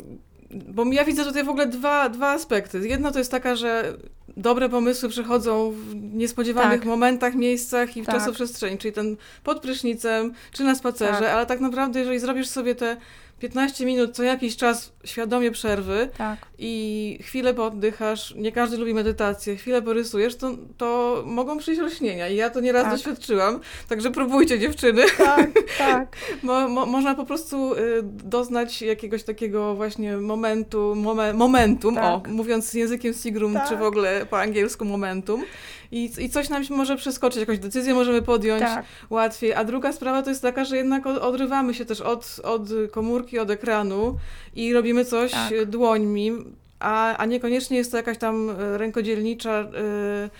Bo 0.50 0.84
ja 0.92 1.04
widzę 1.04 1.24
tutaj 1.24 1.44
w 1.44 1.48
ogóle 1.48 1.66
dwa, 1.66 2.08
dwa 2.08 2.28
aspekty. 2.32 2.88
Jedna 2.88 3.12
to 3.12 3.18
jest 3.18 3.30
taka, 3.30 3.56
że 3.56 3.96
dobre 4.36 4.68
pomysły 4.68 5.08
przychodzą 5.08 5.70
w 5.70 5.94
niespodziewanych 6.14 6.80
Tak. 6.80 6.88
momentach, 6.88 7.34
miejscach 7.34 7.96
i 7.96 8.02
w 8.02 8.06
Tak. 8.06 8.14
czasoprzestrzeni, 8.14 8.78
czyli 8.78 8.92
ten 8.92 9.16
pod 9.44 9.60
prysznicem, 9.60 10.32
czy 10.52 10.64
na 10.64 10.74
spacerze, 10.74 11.20
Tak. 11.20 11.30
ale 11.30 11.46
tak 11.46 11.60
naprawdę, 11.60 11.98
jeżeli 12.00 12.18
zrobisz 12.18 12.48
sobie 12.48 12.74
te 12.74 12.96
15 13.38 13.86
minut 13.86 14.16
co 14.16 14.22
jakiś 14.22 14.56
czas 14.56 14.92
świadomie 15.04 15.50
przerwy 15.50 16.08
Tak, 16.18 16.38
i 16.58 17.18
chwilę 17.22 17.54
pooddychasz, 17.54 18.34
nie 18.36 18.52
każdy 18.52 18.76
lubi 18.76 18.94
medytację, 18.94 19.56
chwilę 19.56 19.82
porysujesz, 19.82 20.36
to, 20.36 20.50
to 20.76 21.22
mogą 21.26 21.58
przyjść 21.58 21.80
rośnienia 21.80 22.28
i 22.28 22.36
ja 22.36 22.50
to 22.50 22.60
nieraz 22.60 22.82
Tak. 22.84 22.92
doświadczyłam, 22.92 23.60
także 23.88 24.10
próbujcie 24.10 24.58
dziewczyny. 24.58 25.02
tak, 25.18 25.50
tak. 25.78 26.16
Mo, 26.42 26.68
mo, 26.68 26.86
można 26.86 27.14
po 27.14 27.24
prostu 27.24 27.74
y, 27.74 27.78
doznać 28.02 28.82
jakiegoś 28.82 29.22
takiego 29.22 29.74
właśnie 29.74 30.16
momentu, 30.16 30.94
mome, 30.96 31.32
momentum, 31.34 31.94
Tak. 31.94 32.04
o, 32.04 32.22
mówiąc 32.28 32.74
językiem 32.74 33.14
Sigrum, 33.14 33.54
Tak. 33.54 33.68
czy 33.68 33.76
w 33.76 33.82
ogóle 33.82 34.26
po 34.30 34.40
angielsku 34.40 34.84
momentum. 34.84 35.44
I, 35.92 36.10
I 36.18 36.28
coś 36.30 36.48
nam 36.48 36.62
może 36.70 36.96
przeskoczyć, 36.96 37.40
jakąś 37.40 37.58
decyzję 37.58 37.94
możemy 37.94 38.22
podjąć 38.22 38.62
tak. 38.62 38.84
łatwiej. 39.10 39.54
A 39.54 39.64
druga 39.64 39.92
sprawa 39.92 40.22
to 40.22 40.30
jest 40.30 40.42
taka, 40.42 40.64
że 40.64 40.76
jednak 40.76 41.06
od- 41.06 41.18
odrywamy 41.18 41.74
się 41.74 41.84
też 41.84 42.00
od, 42.00 42.40
od 42.44 42.62
komórki, 42.90 43.38
od 43.38 43.50
ekranu 43.50 44.16
i 44.56 44.72
robimy 44.72 45.04
coś 45.04 45.30
Tak. 45.30 45.52
y, 45.52 45.66
dłońmi, 45.66 46.32
a, 46.80 47.16
a 47.16 47.26
niekoniecznie 47.26 47.76
jest 47.76 47.90
to 47.90 47.96
jakaś 47.96 48.18
tam 48.18 48.50
y, 48.50 48.78
rękodzielnicza 48.78 49.60
y, 49.60 50.30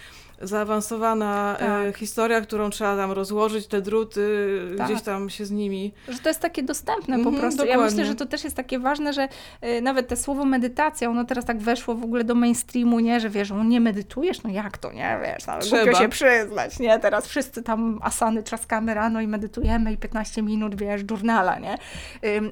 zaawansowana 0.40 1.56
e, 1.58 1.66
Tak. 1.86 1.96
historia, 1.96 2.40
którą 2.40 2.70
trzeba 2.70 2.96
tam 2.96 3.12
rozłożyć, 3.12 3.66
te 3.66 3.80
druty, 3.82 4.48
Tak. 4.78 4.86
gdzieś 4.86 5.02
tam 5.02 5.30
się 5.30 5.46
z 5.46 5.50
nimi. 5.50 5.92
Że 6.08 6.18
to 6.18 6.28
jest 6.30 6.40
takie 6.40 6.62
dostępne 6.62 7.14
po 7.16 7.22
Mhm, 7.22 7.36
prostu. 7.40 7.60
Ja 7.64 7.72
dokładnie. 7.72 7.96
myślę, 7.96 8.04
że 8.06 8.14
to 8.14 8.26
też 8.26 8.44
jest 8.44 8.56
takie 8.56 8.78
ważne, 8.78 9.12
że 9.12 9.28
y, 9.64 9.82
nawet 9.82 10.08
te 10.08 10.16
słowo 10.16 10.44
medytacja, 10.44 11.10
ono 11.10 11.24
teraz 11.24 11.44
tak 11.44 11.58
weszło 11.58 11.94
w 11.94 12.04
ogóle 12.04 12.24
do 12.24 12.34
mainstreamu, 12.34 13.00
nie? 13.00 13.20
Że 13.20 13.30
wiesz, 13.30 13.50
no 13.50 13.64
nie 13.64 13.80
medytujesz, 13.80 14.42
no 14.42 14.50
jak 14.50 14.78
to, 14.78 14.92
nie? 14.92 15.18
Wiesz, 15.22 15.46
no, 15.46 15.58
Trzeba. 15.58 15.82
głupio 15.84 15.98
się 15.98 16.08
przyznać, 16.08 16.78
nie? 16.78 16.98
Teraz 16.98 17.26
wszyscy 17.26 17.62
tam 17.62 17.98
asany 18.02 18.42
trzaskamy 18.42 18.94
rano 18.94 19.20
i 19.20 19.26
medytujemy 19.26 19.92
i 19.92 19.96
15 19.96 20.42
minut, 20.42 20.74
wiesz, 20.74 21.02
journala, 21.10 21.58
nie? 21.58 21.78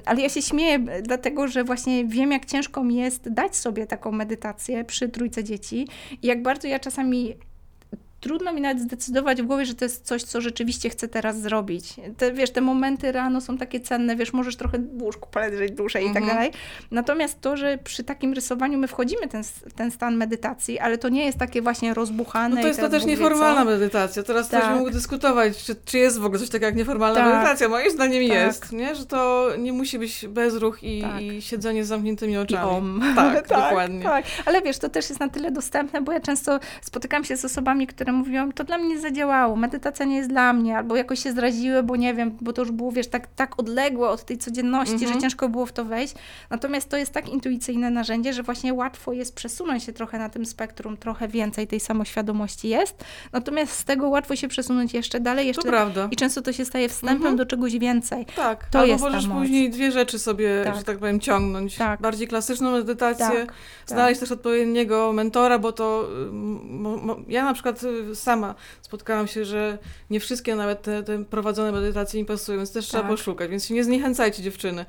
Ale 0.05 0.21
ja 0.21 0.29
się 0.29 0.41
śmieję, 0.41 0.79
dlatego 1.01 1.47
że 1.47 1.63
właśnie 1.63 2.05
wiem, 2.05 2.31
jak 2.31 2.45
ciężko 2.45 2.83
mi 2.83 2.95
jest 2.95 3.29
dać 3.33 3.55
sobie 3.55 3.87
taką 3.87 4.11
medytację 4.11 4.85
przy 4.85 5.09
trójce 5.09 5.43
dzieci 5.43 5.87
i 6.21 6.27
jak 6.27 6.41
bardzo 6.41 6.67
ja 6.67 6.79
czasami 6.79 7.35
trudno 8.19 8.53
mi 8.53 8.61
nawet 8.61 8.79
zdecydować 8.83 9.41
w 9.41 9.45
głowie, 9.45 9.65
że 9.65 9.75
to 9.75 9.85
jest 9.85 10.05
coś, 10.05 10.23
co 10.23 10.41
rzeczywiście 10.41 10.89
chcę 10.89 11.07
teraz 11.07 11.41
zrobić. 11.41 11.93
Te, 12.17 12.31
wiesz, 12.33 12.51
te 12.51 12.61
momenty 12.61 13.11
rano 13.11 13.41
są 13.41 13.57
takie 13.57 13.79
cenne, 13.79 14.15
wiesz, 14.15 14.33
możesz 14.33 14.55
trochę 14.55 14.77
w 14.79 15.01
łóżku 15.01 15.29
poleżeć 15.31 15.71
dłużej 15.71 16.03
i 16.05 16.07
tak 16.07 16.17
Mhm. 16.17 16.35
dalej. 16.37 16.51
Natomiast 16.91 17.41
to, 17.41 17.57
że 17.57 17.77
przy 17.83 18.03
takim 18.03 18.33
rysowaniu 18.33 18.77
my 18.79 18.87
wchodzimy 18.87 19.27
ten, 19.27 19.43
w 19.43 19.73
ten 19.75 19.91
stan 19.91 20.15
medytacji, 20.17 20.79
ale 20.79 20.97
to 20.97 21.09
nie 21.09 21.25
jest 21.25 21.37
takie 21.37 21.61
właśnie 21.61 21.93
rozbuchane. 21.93 22.55
No 22.55 22.61
to 22.61 22.67
jest 22.67 22.79
to 22.79 22.89
też 22.89 23.05
nieformalna 23.05 23.61
co. 23.61 23.65
medytacja. 23.69 24.23
Teraz 24.23 24.47
ktoś 24.47 24.61
Tak. 24.61 24.75
mógł 24.77 24.89
dyskutować, 24.91 25.63
czy, 25.63 25.75
czy 25.85 25.97
jest 25.97 26.19
w 26.19 26.25
ogóle 26.25 26.39
coś 26.39 26.49
takiego 26.49 26.65
jak 26.65 26.75
nieformalna 26.75 27.19
Tak. 27.19 27.33
medytacja. 27.33 27.69
Moim 27.69 27.91
zdaniem 27.91 28.27
Tak. 28.27 28.37
jest, 28.37 28.71
nie? 28.71 28.95
że 28.95 29.05
to 29.05 29.47
nie 29.59 29.73
musi 29.73 29.99
być 29.99 30.27
bezruch 30.27 30.83
i, 30.83 31.01
Tak. 31.01 31.21
i 31.21 31.41
siedzenie 31.41 31.85
z 31.85 31.87
zamkniętymi 31.87 32.33
I 32.33 32.37
oczami. 32.37 32.69
om. 32.69 33.01
Tak, 33.15 33.47
dokładnie. 33.47 34.03
Tak. 34.03 34.25
Ale 34.45 34.61
wiesz, 34.61 34.77
to 34.77 34.89
też 34.89 35.09
jest 35.09 35.19
na 35.19 35.29
tyle 35.29 35.51
dostępne, 35.51 36.01
bo 36.01 36.11
ja 36.11 36.19
często 36.19 36.59
spotykam 36.81 37.23
się 37.23 37.37
z 37.37 37.45
osobami, 37.45 37.87
które 37.87 38.06
mówią, 38.11 38.51
to 38.51 38.63
dla 38.63 38.77
mnie 38.77 38.89
nie 38.89 38.99
zadziałało, 38.99 39.55
medytacja 39.55 40.05
nie 40.05 40.15
jest 40.17 40.29
dla 40.29 40.53
mnie, 40.53 40.77
albo 40.77 40.95
jakoś 40.95 41.23
się 41.23 41.33
zraziły, 41.33 41.83
bo 41.83 41.95
nie 41.95 42.13
wiem, 42.13 42.37
bo 42.41 42.53
to 42.53 42.61
już 42.61 42.71
było, 42.71 42.91
wiesz, 42.91 43.07
tak, 43.07 43.27
tak 43.35 43.59
odległe 43.59 44.09
od 44.09 44.25
tej 44.25 44.37
codzienności, 44.37 44.93
Mhm. 44.93 45.13
że 45.13 45.21
ciężko 45.21 45.49
było 45.49 45.65
w 45.65 45.71
to 45.71 45.85
wejść. 45.85 46.15
Natomiast 46.49 46.89
to 46.89 46.97
jest 46.97 47.11
tak 47.11 47.29
intuicyjne 47.29 47.89
narzędzie, 47.91 48.33
że 48.33 48.43
właśnie 48.43 48.73
łatwo 48.73 49.13
jest 49.13 49.35
przesunąć 49.35 49.83
się 49.83 49.93
trochę 49.93 50.19
na 50.19 50.29
tym 50.29 50.45
spektrum, 50.45 50.97
trochę 50.97 51.27
więcej 51.27 51.67
tej 51.67 51.79
samoświadomości 51.79 52.69
jest. 52.69 53.03
Natomiast 53.31 53.73
z 53.73 53.83
tego 53.83 54.09
łatwo 54.09 54.35
się 54.35 54.47
przesunąć 54.47 54.93
jeszcze 54.93 55.19
dalej, 55.19 55.45
To 55.45 55.47
jeszcze 55.47 55.69
prawda. 55.69 56.07
i 56.11 56.15
często 56.15 56.41
to 56.41 56.53
się 56.53 56.65
staje 56.65 56.89
wstępem 56.89 57.17
Mhm. 57.17 57.35
do 57.35 57.45
czegoś 57.45 57.77
więcej. 57.77 58.25
Tak, 58.35 58.65
To 58.69 58.79
albo 58.79 58.91
jest 58.91 59.03
możesz 59.03 59.27
później 59.27 59.69
dwie 59.69 59.91
rzeczy 59.91 60.19
sobie, 60.19 60.61
Tak. 60.65 60.75
że 60.75 60.83
tak 60.83 60.97
powiem, 60.97 61.19
ciągnąć. 61.19 61.75
Tak. 61.75 62.01
Bardziej 62.01 62.27
klasyczną 62.27 62.71
medytację, 62.71 63.25
Tak, 63.45 63.53
znaleźć 63.85 64.19
też 64.19 64.31
odpowiedniego 64.31 65.13
mentora, 65.13 65.59
bo 65.59 65.71
to 65.71 66.07
y, 67.27 67.31
ja 67.31 67.45
na 67.45 67.53
przykład 67.53 67.83
y, 67.83 67.96
sama 68.15 68.55
spotkałam 68.81 69.27
się, 69.27 69.45
że 69.45 69.77
nie 70.09 70.19
wszystkie 70.19 70.55
nawet 70.55 70.81
te, 70.81 71.03
te 71.03 71.25
prowadzone 71.25 71.71
medytacje 71.71 72.19
mi 72.21 72.25
pasują, 72.25 72.57
więc 72.57 72.73
też 72.73 72.85
trzeba 72.87 73.03
Tak. 73.03 73.11
poszukać, 73.11 73.51
więc 73.51 73.65
się 73.65 73.73
nie 73.73 73.83
zniechęcajcie 73.83 74.43
dziewczyny. 74.43 74.85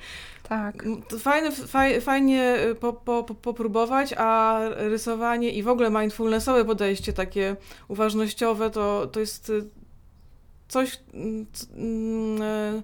Tak. 0.49 0.87
M, 0.87 1.03
To 1.09 1.19
fajne, 1.19 1.53
faj, 1.53 2.01
fajnie 2.01 2.57
y, 2.71 2.75
po, 2.75 2.93
po, 2.93 3.23
po, 3.25 3.35
popróbować, 3.35 4.15
a 4.17 4.61
rysowanie 4.77 5.51
i 5.51 5.63
w 5.63 5.69
ogóle 5.69 5.91
mindfulnessowe 5.91 6.65
podejście 6.65 7.13
takie 7.13 7.57
uważnościowe 7.89 8.71
to, 8.71 9.07
to 9.13 9.21
jest 9.21 9.51
y, 9.51 9.65
coś, 10.69 10.99
mm, 11.15 11.47
mm, 11.77 12.43
e, 12.43 12.83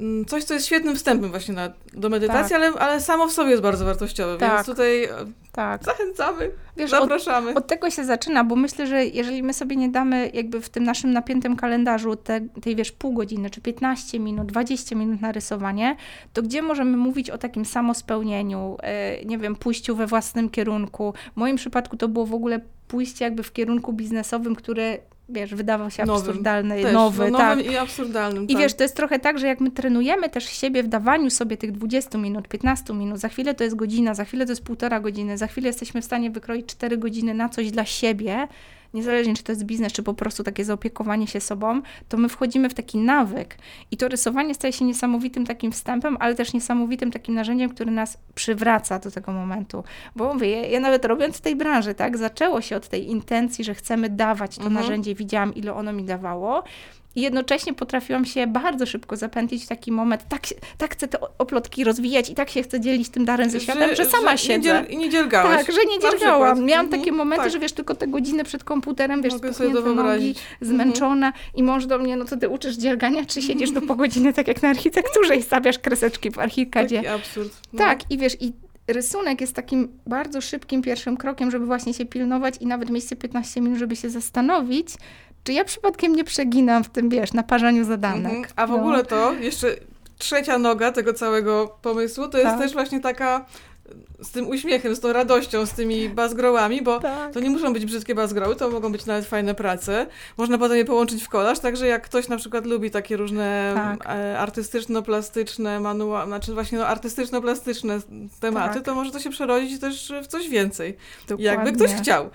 mm, 0.00 0.24
coś, 0.24 0.44
co 0.44 0.54
jest 0.54 0.66
świetnym 0.66 0.96
wstępem 0.96 1.30
właśnie 1.30 1.54
na, 1.54 1.72
do 1.92 2.08
medytacji, 2.08 2.56
ale, 2.56 2.68
ale 2.68 3.00
samo 3.00 3.26
w 3.26 3.32
sobie 3.32 3.50
jest 3.50 3.62
bardzo 3.62 3.84
wartościowe, 3.84 4.38
Tak. 4.38 4.54
więc 4.54 4.66
tutaj 4.66 5.08
Tak. 5.52 5.84
zachęcamy, 5.84 6.50
Wiesz, 6.76 6.92
od, 6.92 7.00
zapraszamy. 7.00 7.54
Od 7.54 7.66
tego 7.66 7.90
się 7.90 8.04
zaczyna, 8.04 8.44
bo 8.44 8.56
myślę, 8.56 8.86
że 8.86 9.04
jeżeli 9.04 9.42
my 9.42 9.54
sobie 9.54 9.76
nie 9.76 9.88
damy 9.88 10.30
jakby 10.34 10.60
w 10.60 10.68
tym 10.68 10.84
naszym 10.84 11.12
napiętym 11.12 11.56
kalendarzu 11.56 12.16
te, 12.16 12.40
tej, 12.40 12.76
wiesz, 12.76 12.92
pół 12.92 13.12
godziny, 13.12 13.50
czy 13.50 13.60
15 13.60 14.20
minut, 14.20 14.46
20 14.46 14.96
minut 14.96 15.20
na 15.20 15.32
rysowanie, 15.32 15.96
to 16.32 16.42
gdzie 16.42 16.62
możemy 16.62 16.96
mówić 16.96 17.30
o 17.30 17.38
takim 17.38 17.64
samospełnieniu, 17.64 18.76
e, 18.82 19.24
nie 19.24 19.38
wiem, 19.38 19.56
pójściu 19.56 19.96
we 19.96 20.06
własnym 20.06 20.50
kierunku. 20.50 21.14
W 21.32 21.36
moim 21.36 21.56
przypadku 21.56 21.96
to 21.96 22.08
było 22.08 22.26
w 22.26 22.34
ogóle 22.34 22.60
pójście 22.88 23.24
jakby 23.24 23.42
w 23.42 23.52
kierunku 23.52 23.92
biznesowym, 23.92 24.54
które, 24.54 24.98
wiesz, 25.28 25.54
wydawał 25.54 25.90
się 25.90 26.04
Nowym. 26.04 26.28
absurdalny, 26.28 26.82
Też, 26.82 26.92
nowy, 26.94 27.30
no, 27.30 27.38
tak. 27.38 27.66
i 27.66 27.76
absurdalnym. 27.76 28.44
I 28.44 28.52
tak. 28.52 28.62
wiesz, 28.62 28.74
to 28.74 28.82
jest 28.82 28.96
trochę 28.96 29.18
tak, 29.18 29.38
że 29.38 29.46
jak 29.46 29.60
my 29.60 29.70
trenujemy 29.70 30.28
też 30.28 30.44
siebie 30.44 30.82
w 30.82 30.88
dawaniu 30.88 31.30
sobie 31.30 31.56
tych 31.56 31.72
20 31.72 32.18
minut, 32.18 32.48
15 32.48 32.94
minut, 32.94 33.18
za 33.18 33.28
chwilę 33.28 33.54
to 33.54 33.64
jest 33.64 33.76
godzina, 33.76 34.14
za 34.14 34.24
chwilę 34.24 34.46
to 34.46 34.52
jest 34.52 34.64
półtora 34.64 35.00
godziny, 35.00 35.38
za 35.38 35.46
chwilę 35.46 35.66
jesteśmy 35.66 36.02
w 36.02 36.04
stanie 36.04 36.30
wykroić 36.30 36.66
4 36.66 36.98
godziny 36.98 37.34
na 37.34 37.48
coś 37.48 37.70
dla 37.70 37.84
siebie, 37.84 38.48
niezależnie 38.94 39.34
czy 39.34 39.42
to 39.42 39.52
jest 39.52 39.64
biznes, 39.64 39.92
czy 39.92 40.02
po 40.02 40.14
prostu 40.14 40.44
takie 40.44 40.64
zaopiekowanie 40.64 41.26
się 41.26 41.40
sobą, 41.40 41.82
to 42.08 42.16
my 42.16 42.28
wchodzimy 42.28 42.68
w 42.68 42.74
taki 42.74 42.98
nawyk. 42.98 43.58
I 43.90 43.96
to 43.96 44.08
rysowanie 44.08 44.54
staje 44.54 44.72
się 44.72 44.84
niesamowitym 44.84 45.46
takim 45.46 45.72
wstępem, 45.72 46.16
ale 46.20 46.34
też 46.34 46.52
niesamowitym 46.52 47.10
takim 47.10 47.34
narzędziem, 47.34 47.70
który 47.70 47.90
nas 47.90 48.18
przywraca 48.34 48.98
do 48.98 49.10
tego 49.10 49.32
momentu. 49.32 49.84
Bo 50.16 50.34
mówię, 50.34 50.50
ja, 50.50 50.66
ja 50.66 50.80
nawet 50.80 51.04
robiąc 51.04 51.36
w 51.36 51.40
tej 51.40 51.56
branży, 51.56 51.94
tak, 51.94 52.18
zaczęło 52.18 52.60
się 52.60 52.76
od 52.76 52.88
tej 52.88 53.10
intencji, 53.10 53.64
że 53.64 53.74
chcemy 53.74 54.08
dawać 54.08 54.56
to 54.56 54.64
Mhm. 54.64 54.74
narzędzie, 54.74 55.14
widziałam 55.14 55.54
ile 55.54 55.74
ono 55.74 55.92
mi 55.92 56.04
dawało. 56.04 56.62
I 57.14 57.20
jednocześnie 57.22 57.74
potrafiłam 57.74 58.24
się 58.24 58.46
bardzo 58.46 58.86
szybko 58.86 59.16
zapętlić 59.16 59.64
w 59.64 59.68
taki 59.68 59.92
moment, 59.92 60.22
tak, 60.28 60.46
się- 60.46 60.54
tak 60.78 60.92
chcę 60.92 61.08
te 61.08 61.18
oplotki 61.38 61.84
rozwijać 61.84 62.30
i 62.30 62.34
tak 62.34 62.50
się 62.50 62.62
chcę 62.62 62.80
dzielić 62.80 63.08
tym 63.08 63.24
darem 63.24 63.50
ze 63.50 63.60
światem, 63.60 63.96
że, 63.96 64.04
sama 64.04 64.32
nie 64.32 64.38
siedzę. 64.38 64.84
I 64.88 64.96
nie 64.96 65.10
dziergałaś. 65.10 65.56
Tak, 65.66 65.74
że 65.74 65.80
nie 65.84 65.98
dziergałam. 65.98 66.64
Miałam 66.64 66.86
Mhm, 66.86 67.00
takie 67.00 67.12
momenty, 67.12 67.44
tak. 67.44 67.52
że 67.52 67.58
wiesz, 67.58 67.72
tylko 67.72 67.94
te 67.94 68.06
godziny 68.06 68.44
przed 68.44 68.64
komputerem, 68.64 69.22
wiesz, 69.22 69.32
Mogę 69.32 69.54
sobie 69.54 69.72
to 69.74 69.94
nogi, 69.94 70.34
zmęczona 70.60 71.32
i 71.54 71.62
mąż 71.62 71.86
do 71.86 71.98
mnie, 71.98 72.16
no 72.16 72.24
to 72.24 72.36
ty 72.36 72.48
uczysz 72.48 72.76
dziergania, 72.76 73.24
czy 73.24 73.42
siedzisz 73.42 73.70
do 73.70 73.82
po 73.82 73.94
godziny 73.94 74.32
tak 74.32 74.48
jak 74.48 74.62
na 74.62 74.68
architekturze 74.68 75.36
i 75.36 75.42
stawiasz 75.42 75.78
kreseczki 75.78 76.30
w 76.30 76.38
archikadzie. 76.38 76.96
Taki 76.96 77.08
absurd. 77.08 77.52
No. 77.72 77.78
Tak, 77.78 78.10
i 78.10 78.18
wiesz, 78.18 78.36
i 78.40 78.52
rysunek 78.88 79.40
jest 79.40 79.54
takim 79.54 79.88
bardzo 80.06 80.40
szybkim 80.40 80.82
pierwszym 80.82 81.16
krokiem, 81.16 81.50
żeby 81.50 81.66
właśnie 81.66 81.94
się 81.94 82.06
pilnować 82.06 82.54
i 82.60 82.66
nawet 82.66 82.90
mieć 82.90 83.04
sobie 83.08 83.20
15 83.20 83.60
minut, 83.60 83.78
żeby 83.78 83.96
się 83.96 84.10
zastanowić, 84.10 84.88
czy 85.44 85.52
ja 85.52 85.64
przypadkiem 85.64 86.14
nie 86.16 86.24
przeginam 86.24 86.84
w 86.84 86.88
tym, 86.88 87.08
wiesz, 87.08 87.32
naparzaniu 87.32 87.84
zadanek. 87.84 88.32
Mhm. 88.32 88.52
A 88.56 88.66
w 88.66 88.70
No. 88.70 88.76
ogóle 88.76 89.04
to 89.04 89.32
jeszcze 89.32 89.76
trzecia 90.18 90.58
noga 90.58 90.92
tego 90.92 91.12
całego 91.12 91.78
pomysłu 91.82 92.28
to 92.28 92.38
jest 92.38 92.50
Tak. 92.50 92.58
też 92.60 92.72
właśnie 92.72 93.00
taka 93.00 93.46
z 94.22 94.30
tym 94.30 94.48
uśmiechem, 94.48 94.94
z 94.96 95.00
tą 95.00 95.12
radością, 95.12 95.66
z 95.66 95.72
tymi 95.72 96.08
bazgrołami, 96.08 96.82
bo 96.82 97.00
Tak. 97.00 97.32
to 97.32 97.40
nie 97.40 97.50
muszą 97.50 97.72
być 97.72 97.86
brzydkie 97.86 98.14
bazgroły, 98.14 98.56
to 98.56 98.70
mogą 98.70 98.92
być 98.92 99.06
nawet 99.06 99.26
fajne 99.26 99.54
prace. 99.54 100.06
Można 100.36 100.58
potem 100.58 100.76
je 100.76 100.84
połączyć 100.84 101.22
w 101.24 101.28
kolaż, 101.28 101.58
także 101.58 101.86
jak 101.86 102.02
ktoś 102.02 102.28
na 102.28 102.36
przykład 102.36 102.66
lubi 102.66 102.90
takie 102.90 103.16
różne 103.16 103.72
Tak. 103.74 104.06
e, 104.16 104.38
artystyczno-plastyczne 104.38 105.80
manuały, 105.80 106.26
znaczy 106.26 106.54
właśnie 106.54 106.78
no, 106.78 106.84
artystyczno-plastyczne 106.86 108.00
tematy, 108.40 108.74
Tak. 108.74 108.84
to 108.84 108.94
może 108.94 109.10
to 109.10 109.20
się 109.20 109.30
przerodzić 109.30 109.80
też 109.80 110.12
w 110.22 110.26
coś 110.26 110.48
więcej. 110.48 110.96
Dokładnie. 111.22 111.44
Jakby 111.44 111.72
ktoś 111.72 111.90
chciał. 111.94 112.30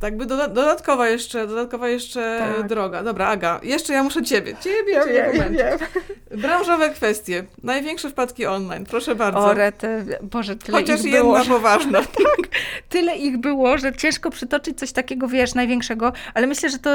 Tak 0.00 0.16
by 0.16 0.26
doda- 0.26 0.48
dodatkowa 0.48 1.08
jeszcze, 1.08 1.46
dodatkowa 1.46 1.88
jeszcze 1.88 2.52
Tak. 2.58 2.68
droga. 2.68 3.02
Dobra, 3.02 3.26
Aga, 3.28 3.60
jeszcze 3.62 3.92
ja 3.92 4.02
muszę 4.02 4.22
ciebie. 4.22 4.56
Ciebie, 4.60 4.92
Ja 4.92 5.04
ciebie 5.04 5.30
wiem, 5.32 5.52
wiem. 5.52 5.78
Branżowe 6.40 6.90
kwestie. 6.90 7.44
Największe 7.62 8.10
wpadki 8.10 8.46
online. 8.46 8.84
Proszę 8.86 9.14
bardzo. 9.14 9.40
O, 9.40 9.54
rety, 9.54 9.88
Boże, 10.22 10.56
tyle 10.56 10.78
Chociaż 10.78 11.00
ich 11.00 11.12
jedna 11.12 11.29
było, 11.32 11.44
że, 11.44 11.50
poważna. 11.50 12.00
tyle 12.88 13.16
ich 13.16 13.38
było, 13.38 13.78
że 13.78 13.92
ciężko 13.96 14.30
przytoczyć 14.30 14.78
coś 14.78 14.92
takiego, 14.92 15.28
wiesz, 15.28 15.54
największego, 15.54 16.12
ale 16.34 16.46
myślę, 16.46 16.70
że 16.70 16.78
to 16.78 16.90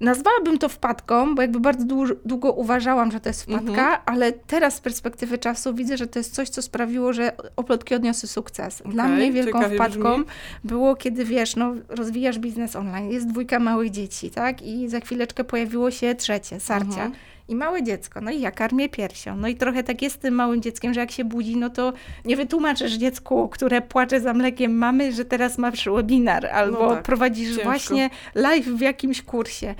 nazwałabym 0.00 0.58
to 0.58 0.68
wpadką, 0.68 1.34
bo 1.34 1.42
jakby 1.42 1.60
bardzo 1.60 1.84
długo, 1.84 2.14
długo 2.24 2.52
uważałam, 2.52 3.12
że 3.12 3.20
to 3.20 3.28
jest 3.28 3.42
wpadka, 3.42 3.70
Mhm. 3.70 3.98
ale 4.06 4.32
teraz 4.32 4.74
z 4.74 4.80
perspektywy 4.80 5.38
czasu 5.38 5.74
widzę, 5.74 5.96
że 5.96 6.06
to 6.06 6.18
jest 6.18 6.34
coś, 6.34 6.48
co 6.48 6.62
sprawiło, 6.62 7.12
że 7.12 7.32
oplotki 7.56 7.94
odniosły 7.94 8.28
sukces. 8.28 8.82
Dla 8.86 9.04
Okej, 9.04 9.16
mnie 9.16 9.32
wielką 9.32 9.62
wpadką 9.70 10.12
brzmi. 10.12 10.24
było, 10.64 10.96
kiedy 10.96 11.24
wiesz, 11.24 11.56
no, 11.56 11.74
rozwijasz 11.88 12.38
biznes 12.38 12.76
online, 12.76 13.10
jest 13.10 13.26
dwójka 13.26 13.58
małych 13.58 13.90
dzieci, 13.90 14.30
tak? 14.30 14.62
I 14.62 14.88
za 14.88 15.00
chwileczkę 15.00 15.44
pojawiło 15.44 15.90
się 15.90 16.14
trzecie, 16.14 16.60
sarcia. 16.60 16.86
Mhm. 16.88 17.12
I 17.48 17.54
małe 17.54 17.82
dziecko, 17.82 18.20
no 18.20 18.30
i 18.30 18.40
ja 18.40 18.50
karmię 18.50 18.88
piersią. 18.88 19.36
No 19.36 19.48
i 19.48 19.56
trochę 19.56 19.82
tak 19.82 20.02
jest 20.02 20.16
z 20.16 20.18
tym 20.18 20.34
małym 20.34 20.62
dzieckiem, 20.62 20.94
że 20.94 21.00
jak 21.00 21.10
się 21.10 21.24
budzi, 21.24 21.56
no 21.56 21.70
to 21.70 21.92
nie 22.24 22.36
wytłumaczysz 22.36 22.92
dziecku, 22.92 23.48
które 23.48 23.82
płacze 23.82 24.20
za 24.20 24.34
mlekiem 24.34 24.78
mamy, 24.78 25.12
że 25.12 25.24
teraz 25.24 25.58
masz 25.58 25.88
webinar 25.88 26.46
albo 26.46 26.94
tak, 26.94 27.02
prowadzisz 27.02 27.48
ciężko. 27.48 27.64
właśnie 27.64 28.10
live 28.34 28.66
w 28.66 28.80
jakimś 28.80 29.22
kursie. 29.22 29.74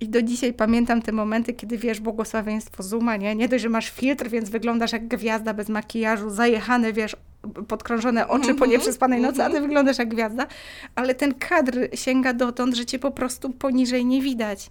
I 0.00 0.08
do 0.08 0.22
dzisiaj 0.22 0.52
pamiętam 0.52 1.02
te 1.02 1.12
momenty, 1.12 1.52
kiedy 1.52 1.78
wiesz 1.78 2.00
błogosławieństwo 2.00 2.82
Zuma, 2.82 3.16
nie? 3.16 3.34
Nie 3.34 3.48
dość, 3.48 3.62
że 3.62 3.68
masz 3.68 3.90
filtr, 3.90 4.28
więc 4.28 4.50
wyglądasz 4.50 4.92
jak 4.92 5.08
gwiazda 5.08 5.54
bez 5.54 5.68
makijażu, 5.68 6.30
zajechane, 6.30 6.92
wiesz, 6.92 7.16
podkrążone 7.68 8.28
oczy 8.28 8.46
po 8.46 8.50
Mhm, 8.50 8.70
nieprzespanej 8.70 9.20
nocy, 9.20 9.42
a 9.42 9.46
ty 9.46 9.50
mhm. 9.50 9.62
wyglądasz 9.62 9.98
jak 9.98 10.08
gwiazda. 10.08 10.46
Ale 10.94 11.14
ten 11.14 11.34
kadr 11.34 11.78
sięga 11.94 12.32
dotąd, 12.32 12.74
że 12.74 12.86
cię 12.86 12.98
po 12.98 13.10
prostu 13.10 13.50
poniżej 13.50 14.04
nie 14.04 14.22
widać. 14.22 14.70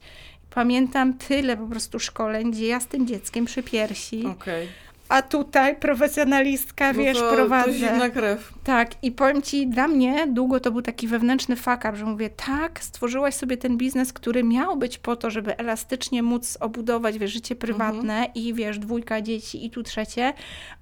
Pamiętam 0.54 1.14
tyle 1.14 1.58
po 1.58 1.68
prostu 1.68 2.00
szkoleń, 2.00 2.52
gdzie 2.52 2.68
ja 2.68 2.80
z 2.80 2.88
tym 2.88 3.08
dzieckiem 3.08 3.46
przy 3.46 3.64
piersi, 3.64 4.26
Okej. 4.26 4.68
A 5.14 5.22
tutaj 5.22 5.76
profesjonalistka, 5.76 6.94
No 6.94 7.00
wiesz, 7.00 7.18
to, 7.18 7.30
to 7.30 7.36
prowadzę. 7.36 7.74
zimna 7.74 8.10
krew. 8.10 8.54
Tak, 8.64 8.92
i 9.04 9.12
powiem 9.12 9.42
ci, 9.42 9.68
dla 9.68 9.88
mnie 9.88 10.28
długo 10.28 10.60
to 10.60 10.72
był 10.72 10.82
taki 10.82 11.08
wewnętrzny 11.08 11.56
fuck 11.56 11.78
up, 11.78 11.96
że 11.96 12.06
mówię, 12.06 12.30
tak, 12.30 12.80
stworzyłaś 12.84 13.36
sobie 13.36 13.58
ten 13.58 13.78
biznes, 13.78 14.14
który 14.14 14.44
miał 14.44 14.78
być 14.78 14.98
po 14.98 15.16
to, 15.16 15.32
żeby 15.32 15.58
elastycznie 15.58 16.24
móc 16.24 16.58
obudować, 16.60 17.18
wiesz, 17.20 17.32
życie 17.32 17.56
prywatne 17.56 18.28
i 18.36 18.54
wiesz, 18.54 18.80
dwójka 18.80 19.22
dzieci 19.22 19.66
i 19.66 19.70
tu 19.70 19.84
trzecie, 19.84 20.34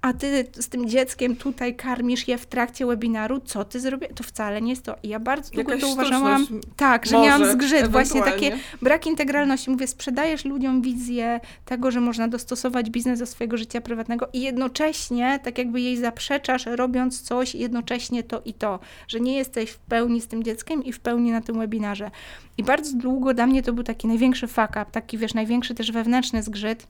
a 0.02 0.12
ty 0.12 0.46
z 0.52 0.68
tym 0.68 0.88
dzieckiem 0.88 1.36
tutaj 1.36 1.76
karmisz 1.76 2.28
je 2.28 2.38
w 2.38 2.46
trakcie 2.46 2.86
webinaru, 2.86 3.40
co 3.40 3.64
ty 3.64 3.80
zrobisz? 3.80 4.08
To 4.14 4.24
wcale 4.24 4.62
nie 4.62 4.70
jest 4.70 4.82
to. 4.84 4.96
I 5.02 5.08
ja 5.08 5.20
bardzo 5.20 5.50
długo 5.50 5.70
Jakaś 5.70 5.88
to 5.88 5.92
uważałam, 5.92 6.46
tak, 6.76 7.06
że 7.06 7.16
może, 7.16 7.28
miałam 7.28 7.52
zgrzyt, 7.52 7.88
właśnie 7.88 8.22
takie 8.22 8.58
brak 8.82 9.06
integralności. 9.06 9.70
Mówię, 9.70 9.86
sprzedajesz 9.86 10.44
ludziom 10.44 10.82
wizję 10.82 11.40
tego, 11.64 11.90
że 11.90 12.00
można 12.00 12.28
dostosować 12.28 12.90
biznes 12.90 13.18
do 13.18 13.26
swojego 13.26 13.56
życia 13.56 13.80
prywatnego 13.80 14.21
i 14.32 14.40
jednocześnie 14.40 15.40
tak 15.44 15.58
jakby 15.58 15.80
jej 15.80 15.96
zaprzeczasz, 15.96 16.66
robiąc 16.66 17.22
coś 17.22 17.54
jednocześnie 17.54 18.22
to 18.22 18.42
i 18.44 18.54
to, 18.54 18.80
że 19.08 19.20
nie 19.20 19.36
jesteś 19.36 19.70
w 19.70 19.78
pełni 19.78 20.20
z 20.20 20.26
tym 20.26 20.42
dzieckiem 20.42 20.84
i 20.84 20.92
w 20.92 21.00
pełni 21.00 21.30
na 21.30 21.40
tym 21.40 21.58
webinarze. 21.58 22.10
I 22.58 22.62
bardzo 22.62 22.96
długo 22.96 23.34
dla 23.34 23.46
mnie 23.46 23.62
to 23.62 23.72
był 23.72 23.84
taki 23.84 24.06
największy 24.06 24.46
fuck 24.46 24.70
up, 24.70 24.86
taki 24.92 25.18
wiesz, 25.18 25.34
największy 25.34 25.74
też 25.74 25.92
wewnętrzny 25.92 26.42
zgrzyt. 26.42 26.86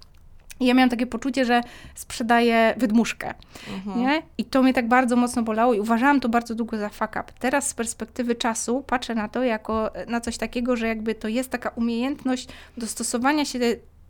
I 0.61 0.67
ja 0.67 0.75
miałam 0.75 0.91
takie 0.91 1.07
poczucie, 1.07 1.45
że 1.45 1.61
sprzedaję 1.95 2.75
wydmuszkę. 2.77 3.35
Mhm. 3.75 3.99
Nie? 3.99 4.23
I 4.39 4.45
to 4.45 4.63
mnie 4.63 4.75
tak 4.75 4.89
bardzo 4.89 5.17
mocno 5.17 5.43
bolało 5.43 5.75
i 5.75 5.81
uważałam 5.81 6.21
to 6.21 6.29
bardzo 6.29 6.55
długo 6.55 6.79
za 6.79 6.89
fuck 6.89 7.11
up. 7.11 7.25
Teraz 7.39 7.69
z 7.69 7.75
perspektywy 7.75 8.35
czasu 8.35 8.85
patrzę 8.87 9.15
na 9.15 9.29
to 9.29 9.43
jako 9.43 9.91
na 10.09 10.21
coś 10.21 10.39
takiego, 10.39 10.77
że 10.77 10.89
jakby 10.89 11.15
to 11.15 11.29
jest 11.29 11.51
taka 11.51 11.69
umiejętność 11.69 12.49
dostosowania 12.77 13.45
się, 13.45 13.59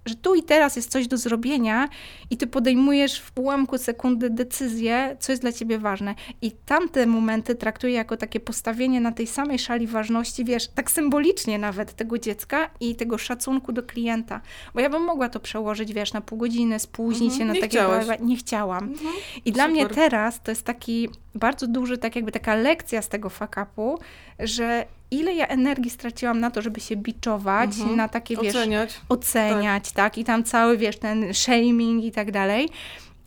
że 0.06 0.14
tu 0.14 0.34
i 0.34 0.42
teraz 0.42 0.76
jest 0.76 0.90
coś 0.90 1.06
do 1.08 1.16
zrobienia 1.16 1.88
i 2.30 2.36
ty 2.36 2.46
podejmujesz 2.46 3.20
w 3.20 3.32
ułamku 3.38 3.78
sekundy 3.78 4.30
decyzję, 4.30 5.16
co 5.20 5.32
jest 5.32 5.42
dla 5.42 5.52
ciebie 5.52 5.78
ważne. 5.78 6.14
I 6.42 6.52
tamte 6.52 7.06
momenty 7.06 7.54
traktuję 7.54 7.92
jako 7.94 8.16
takie 8.16 8.40
postawienie 8.40 9.00
na 9.00 9.12
tej 9.12 9.26
samej 9.26 9.58
szali 9.58 9.86
ważności, 9.86 10.44
wiesz, 10.44 10.68
tak 10.68 10.90
symbolicznie 10.90 11.58
nawet 11.58 11.92
tego 11.92 12.18
dziecka 12.18 12.70
i 12.80 12.96
tego 12.96 13.18
szacunku 13.18 13.72
do 13.72 13.82
klienta. 13.82 14.40
Bo 14.74 14.80
ja 14.80 14.90
bym 14.90 15.02
mogła 15.02 15.28
to 15.28 15.40
przełożyć, 15.40 15.92
wiesz, 15.92 16.12
na 16.12 16.20
pół 16.20 16.38
godziny, 16.38 16.78
spóźnić 16.78 17.32
Mhm, 17.32 17.38
się 17.38 17.44
na 17.44 17.52
nie 17.54 17.60
takie... 17.60 17.78
chciałaś. 17.78 18.06
Nie 18.20 18.36
chciałam. 18.36 18.84
Mhm. 18.84 19.14
I 19.44 19.52
dla 19.52 19.68
mnie 19.68 19.82
Super. 19.82 19.96
teraz 19.96 20.42
to 20.42 20.50
jest 20.50 20.62
taki 20.62 21.08
bardzo 21.34 21.66
duży, 21.66 21.98
tak 21.98 22.16
jakby 22.16 22.32
taka 22.32 22.54
lekcja 22.54 23.02
z 23.02 23.08
tego 23.08 23.28
fakapu, 23.30 23.98
że 24.38 24.86
ile 25.12 25.34
ja 25.34 25.46
energii 25.46 25.90
straciłam 25.90 26.40
na 26.40 26.50
to, 26.50 26.62
żeby 26.62 26.80
się 26.80 26.96
biczować, 26.96 27.70
Mhm. 27.78 27.96
na 27.96 28.08
takie, 28.08 28.36
wiesz, 28.36 28.54
Oceniać. 28.56 29.00
oceniać, 29.08 29.92
tak. 29.92 30.18
I 30.18 30.24
tam 30.24 30.44
cały, 30.44 30.78
wiesz, 30.78 30.98
ten 30.98 31.34
shaming 31.34 32.04
i 32.04 32.12
tak 32.12 32.30
dalej. 32.30 32.68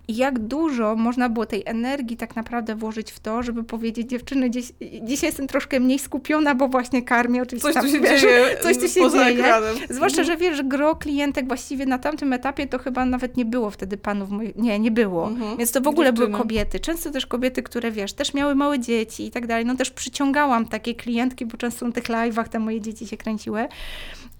I 0.08 0.16
jak 0.16 0.40
dużo 0.40 0.96
można 0.96 1.30
było 1.30 1.46
tej 1.46 1.64
energii 1.66 2.18
tak 2.18 2.36
naprawdę 2.36 2.76
włożyć 2.76 3.12
w 3.12 3.20
to, 3.20 3.44
żeby 3.44 3.64
powiedzieć, 3.64 4.10
dziewczyny, 4.10 4.50
dziś, 4.50 4.72
dzisiaj 5.02 5.28
jestem 5.28 5.48
troszkę 5.48 5.80
mniej 5.80 6.00
skupiona, 6.00 6.56
bo 6.56 6.68
właśnie 6.68 7.04
karmię 7.04 7.42
oczywiście. 7.42 7.74
Coś 7.74 7.74
tam, 7.74 7.86
tu 7.86 7.92
się 7.92 8.00
wiesz, 8.00 8.22
dzieje 8.22 8.58
coś 8.62 8.78
tu 8.78 8.88
się 8.88 9.00
poza 9.00 9.26
dzieje. 9.26 9.40
ekranem. 9.40 9.76
Zwłaszcza, 9.90 10.24
że 10.24 10.38
wiesz, 10.38 10.58
że 10.58 10.64
gro 10.64 10.96
klientek 10.96 11.48
właściwie 11.48 11.86
na 11.86 11.98
tamtym 12.00 12.34
etapie 12.34 12.68
to 12.68 12.80
chyba 12.80 13.06
nawet 13.06 13.38
nie 13.38 13.46
było 13.46 13.70
wtedy 13.70 13.98
panów. 13.98 14.30
Nie, 14.56 14.80
nie 14.80 14.92
było. 14.92 15.28
Mhm. 15.28 15.58
Więc 15.58 15.72
to 15.72 15.82
w 15.82 15.88
ogóle 15.88 16.14
były 16.14 16.28
Dziewczyny. 16.28 16.44
kobiety. 16.44 16.80
Często 16.80 17.12
też 17.12 17.26
kobiety, 17.26 17.64
które 17.64 17.92
wiesz, 17.92 18.14
też 18.14 18.34
miały 18.34 18.56
małe 18.56 18.80
dzieci 18.80 19.26
i 19.26 19.32
tak 19.32 19.48
dalej. 19.48 19.66
No 19.66 19.76
też 19.76 19.92
przyciągałam 19.92 20.66
takie 20.66 20.96
klientki, 20.96 21.46
bo 21.46 21.58
często 21.58 21.86
na 21.86 21.92
tych 21.92 22.04
live'ach 22.04 22.48
te 22.48 22.60
moje 22.60 22.82
dzieci 22.82 23.08
się 23.08 23.18
kręciły. 23.18 23.68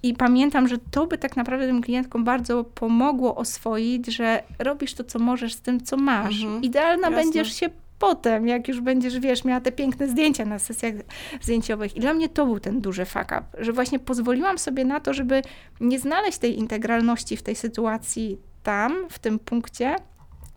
I 0.06 0.14
pamiętam, 0.14 0.68
że 0.68 0.78
to 0.92 1.08
by 1.08 1.18
tak 1.18 1.38
naprawdę 1.38 1.68
tym 1.68 1.82
klientkom 1.82 2.24
bardzo 2.24 2.64
pomogło 2.64 3.36
oswoić, 3.36 4.08
że 4.08 4.44
robisz 4.60 4.94
to, 4.94 5.04
co 5.04 5.20
możesz 5.20 5.54
z 5.54 5.62
tym, 5.62 5.82
co 5.82 5.98
masz. 5.98 6.44
Mhm. 6.44 6.64
Idealna 6.64 7.08
Jasne. 7.10 7.24
będziesz 7.24 7.54
się 7.54 7.70
potem, 8.00 8.48
jak 8.48 8.68
już 8.68 8.82
będziesz, 8.82 9.20
wiesz, 9.20 9.44
miała 9.44 9.62
te 9.62 9.72
piękne 9.72 10.08
zdjęcia 10.08 10.46
na 10.46 10.60
sesjach 10.60 10.94
zdjęciowych. 11.42 11.96
I 11.96 12.00
dla 12.00 12.14
mnie 12.14 12.30
to 12.30 12.46
był 12.46 12.60
ten 12.60 12.82
duży 12.82 13.06
fuck 13.06 13.26
up, 13.26 13.44
że 13.58 13.74
właśnie 13.74 14.00
pozwoliłam 14.00 14.58
sobie 14.58 14.86
na 14.86 15.00
to, 15.00 15.14
żeby 15.14 15.42
nie 15.80 16.00
znaleźć 16.00 16.38
tej 16.38 16.60
integralności 16.60 17.38
w 17.38 17.44
tej 17.44 17.56
sytuacji 17.56 18.38
tam, 18.64 18.94
w 19.10 19.20
tym 19.20 19.40
punkcie, 19.40 19.96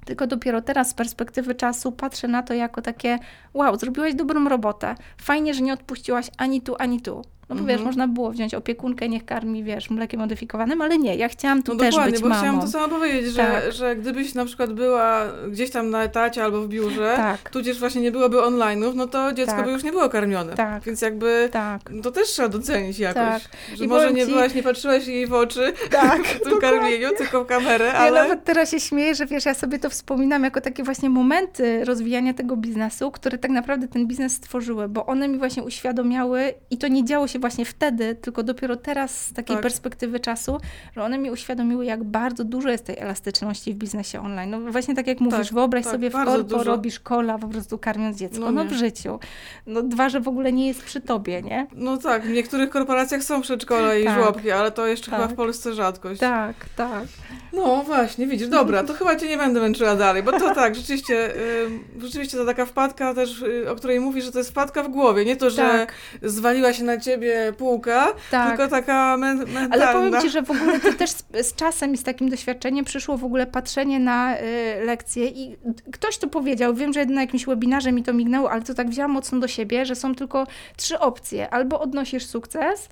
tylko 0.04 0.26
dopiero 0.26 0.62
teraz 0.62 0.90
z 0.90 0.94
perspektywy 0.94 1.54
czasu 1.54 1.92
patrzę 1.92 2.28
na 2.28 2.42
to 2.42 2.54
jako 2.54 2.82
takie, 2.82 3.18
wow, 3.54 3.78
zrobiłaś 3.78 4.14
dobrą 4.14 4.48
robotę. 4.48 4.94
Fajnie, 5.22 5.54
że 5.54 5.62
nie 5.62 5.72
odpuściłaś 5.72 6.30
ani 6.38 6.60
tu, 6.60 6.76
ani 6.78 7.00
tu. 7.00 7.22
No 7.48 7.54
bo 7.56 7.60
Mhm. 7.60 7.78
wiesz, 7.78 7.86
można 7.86 8.08
było 8.08 8.30
wziąć 8.30 8.54
opiekunkę, 8.54 9.08
niech 9.08 9.24
karmi, 9.24 9.64
wiesz, 9.64 9.90
mlekiem 9.90 10.20
modyfikowanym, 10.20 10.80
ale 10.82 10.98
nie, 10.98 11.14
ja 11.16 11.28
chciałam 11.28 11.62
tu 11.62 11.72
No 11.74 11.78
też 11.80 11.90
dokładnie, 11.90 12.12
być 12.12 12.22
bo 12.22 12.28
mamą. 12.28 12.40
chciałam 12.40 12.60
to 12.60 12.66
samo 12.66 12.88
powiedzieć, 12.88 13.26
że, 13.32 13.36
Tak. 13.42 13.72
że 13.72 13.96
gdybyś 13.96 14.34
na 14.34 14.44
przykład 14.44 14.72
była 14.72 15.22
gdzieś 15.50 15.70
tam 15.70 15.90
na 15.90 16.02
etacie 16.02 16.44
albo 16.44 16.60
w 16.62 16.68
biurze, 16.68 17.12
Tak, 17.16 17.50
tudzież 17.50 17.78
właśnie 17.78 18.00
nie 18.00 18.10
byłoby 18.12 18.36
online'ów, 18.36 18.94
no 18.94 19.06
to 19.06 19.32
dziecko 19.32 19.56
Tak. 19.56 19.64
by 19.64 19.70
już 19.72 19.82
nie 19.84 19.90
było 19.92 20.08
karmione. 20.08 20.54
Tak. 20.54 20.82
Więc 20.82 21.02
jakby 21.02 21.48
tak, 21.52 21.80
to 22.02 22.10
też 22.12 22.28
trzeba 22.28 22.48
docenić 22.48 22.98
jakoś. 22.98 23.22
Tak. 23.22 23.42
Że 23.76 23.84
I 23.84 23.88
może 23.88 24.00
powiem 24.02 24.16
nie 24.16 24.26
ci- 24.26 24.32
byłaś, 24.32 24.54
nie 24.54 24.62
patrzyłaś 24.62 25.06
jej 25.06 25.26
w 25.26 25.32
oczy 25.32 25.72
tak. 25.90 26.22
w 26.26 26.40
tym 26.40 26.58
karmieniu, 26.58 27.08
tylko 27.18 27.44
w 27.44 27.46
kamerę, 27.46 27.84
Ja 27.86 27.94
ale... 27.94 28.22
nawet 28.22 28.44
teraz 28.44 28.70
się 28.70 28.80
śmieję, 28.80 29.14
że 29.14 29.26
wiesz, 29.26 29.44
ja 29.46 29.54
sobie 29.54 29.78
to 29.78 29.90
wspominam 29.90 30.44
jako 30.44 30.60
takie 30.60 30.82
właśnie 30.82 31.10
momenty 31.10 31.84
rozwijania 31.84 32.34
tego 32.34 32.56
biznesu, 32.56 33.10
które 33.10 33.38
tak 33.38 33.50
naprawdę 33.50 33.88
ten 33.88 34.06
biznes 34.06 34.32
stworzyły, 34.32 34.88
bo 34.88 35.06
one 35.06 35.28
mi 35.28 35.38
właśnie 35.38 35.62
uświadomiały 35.62 36.54
i 36.70 36.78
to 36.78 36.88
nie 36.88 37.04
działo 37.04 37.26
się 37.28 37.37
właśnie 37.38 37.64
wtedy, 37.64 38.14
tylko 38.14 38.42
dopiero 38.42 38.76
teraz 38.76 39.26
z 39.26 39.32
takiej 39.32 39.56
Tak. 39.56 39.62
perspektywy 39.62 40.20
czasu, 40.20 40.58
że 40.96 41.02
one 41.04 41.18
mi 41.18 41.30
uświadomiły, 41.30 41.84
jak 41.84 42.04
bardzo 42.04 42.44
dużo 42.44 42.68
jest 42.68 42.84
tej 42.84 42.98
elastyczności 42.98 43.74
w 43.74 43.76
biznesie 43.76 44.20
online. 44.20 44.50
No 44.50 44.72
właśnie 44.72 44.94
tak 44.94 45.06
jak 45.06 45.20
mówisz, 45.20 45.38
Tak, 45.46 45.54
wyobraź 45.54 45.84
tak, 45.84 45.92
sobie 45.92 46.10
w 46.10 46.12
korpo 46.12 46.42
dużo. 46.42 46.64
robisz 46.64 47.00
kola 47.00 47.38
po 47.38 47.48
prostu 47.48 47.78
karmiąc 47.78 48.16
dziecko. 48.16 48.38
No 48.52 48.52
No, 48.52 48.64
w 48.64 48.72
życiu. 48.72 49.18
No 49.66 49.82
dwa, 49.82 50.08
że 50.08 50.20
w 50.20 50.28
ogóle 50.28 50.52
nie 50.52 50.66
jest 50.68 50.82
przy 50.82 51.00
tobie, 51.00 51.42
nie? 51.42 51.66
No 51.74 51.96
tak, 51.96 52.22
w 52.22 52.30
niektórych 52.30 52.70
korporacjach 52.70 53.22
są 53.22 53.40
przedszkola 53.42 53.94
i 53.94 54.04
Tak. 54.04 54.18
żłobki, 54.22 54.50
ale 54.50 54.70
to 54.70 54.86
jeszcze 54.86 55.10
chyba 55.10 55.22
Tak. 55.22 55.32
w 55.32 55.34
Polsce 55.34 55.74
rzadkość. 55.74 56.20
Tak, 56.20 56.54
tak. 56.76 57.02
No 57.52 57.82
właśnie, 57.86 58.26
widzisz, 58.26 58.48
dobra, 58.48 58.84
to 58.84 58.94
chyba 58.94 59.16
cię 59.16 59.28
nie 59.28 59.36
będę 59.36 59.60
męczyła 59.60 59.96
dalej, 59.96 60.22
bo 60.22 60.32
to 60.32 60.54
tak, 60.54 60.74
rzeczywiście, 60.74 61.30
ym, 61.66 61.84
rzeczywiście 62.00 62.38
to 62.38 62.44
taka 62.44 62.66
wpadka 62.66 63.14
też, 63.14 63.42
y, 63.42 63.70
o 63.70 63.74
której 63.76 64.00
mówisz, 64.00 64.24
że 64.24 64.32
to 64.32 64.38
jest 64.38 64.50
wpadka 64.50 64.82
w 64.82 64.88
głowie, 64.88 65.24
nie 65.24 65.36
to, 65.36 65.50
że 65.50 65.62
Tak. 65.62 65.92
zwaliła 66.22 66.72
się 66.72 66.84
na 66.84 67.00
ciebie 67.00 67.27
półka, 67.58 68.06
Tak. 68.30 68.48
tylko 68.48 68.68
taka 68.70 69.16
men- 69.16 69.38
mentalna. 69.38 69.86
Ale 69.86 69.92
powiem 69.92 70.22
Ci, 70.22 70.30
że 70.30 70.42
w 70.42 70.50
ogóle 70.50 70.80
to 70.80 70.92
też 70.92 71.10
z, 71.10 71.24
z 71.42 71.54
czasem 71.54 71.94
i 71.94 71.96
z 71.96 72.02
takim 72.02 72.28
doświadczeniem 72.28 72.84
przyszło 72.84 73.16
w 73.16 73.24
ogóle 73.24 73.46
patrzenie 73.46 74.00
na 74.00 74.36
y, 74.38 74.40
lekcje 74.84 75.26
i 75.26 75.56
ktoś 75.92 76.18
to 76.18 76.28
powiedział, 76.28 76.74
wiem, 76.74 76.92
że 76.92 77.06
na 77.06 77.20
jakimś 77.20 77.46
webinarze 77.46 77.92
mi 77.92 78.02
to 78.02 78.12
mignęło, 78.12 78.50
ale 78.50 78.62
to 78.62 78.74
tak 78.74 78.88
wzięłam 78.90 79.10
mocno 79.10 79.38
do 79.38 79.48
siebie, 79.48 79.86
że 79.86 79.94
są 79.94 80.14
tylko 80.14 80.46
trzy 80.76 80.98
opcje. 80.98 81.50
Albo 81.50 81.80
odnosisz 81.80 82.26
sukces, 82.26 82.88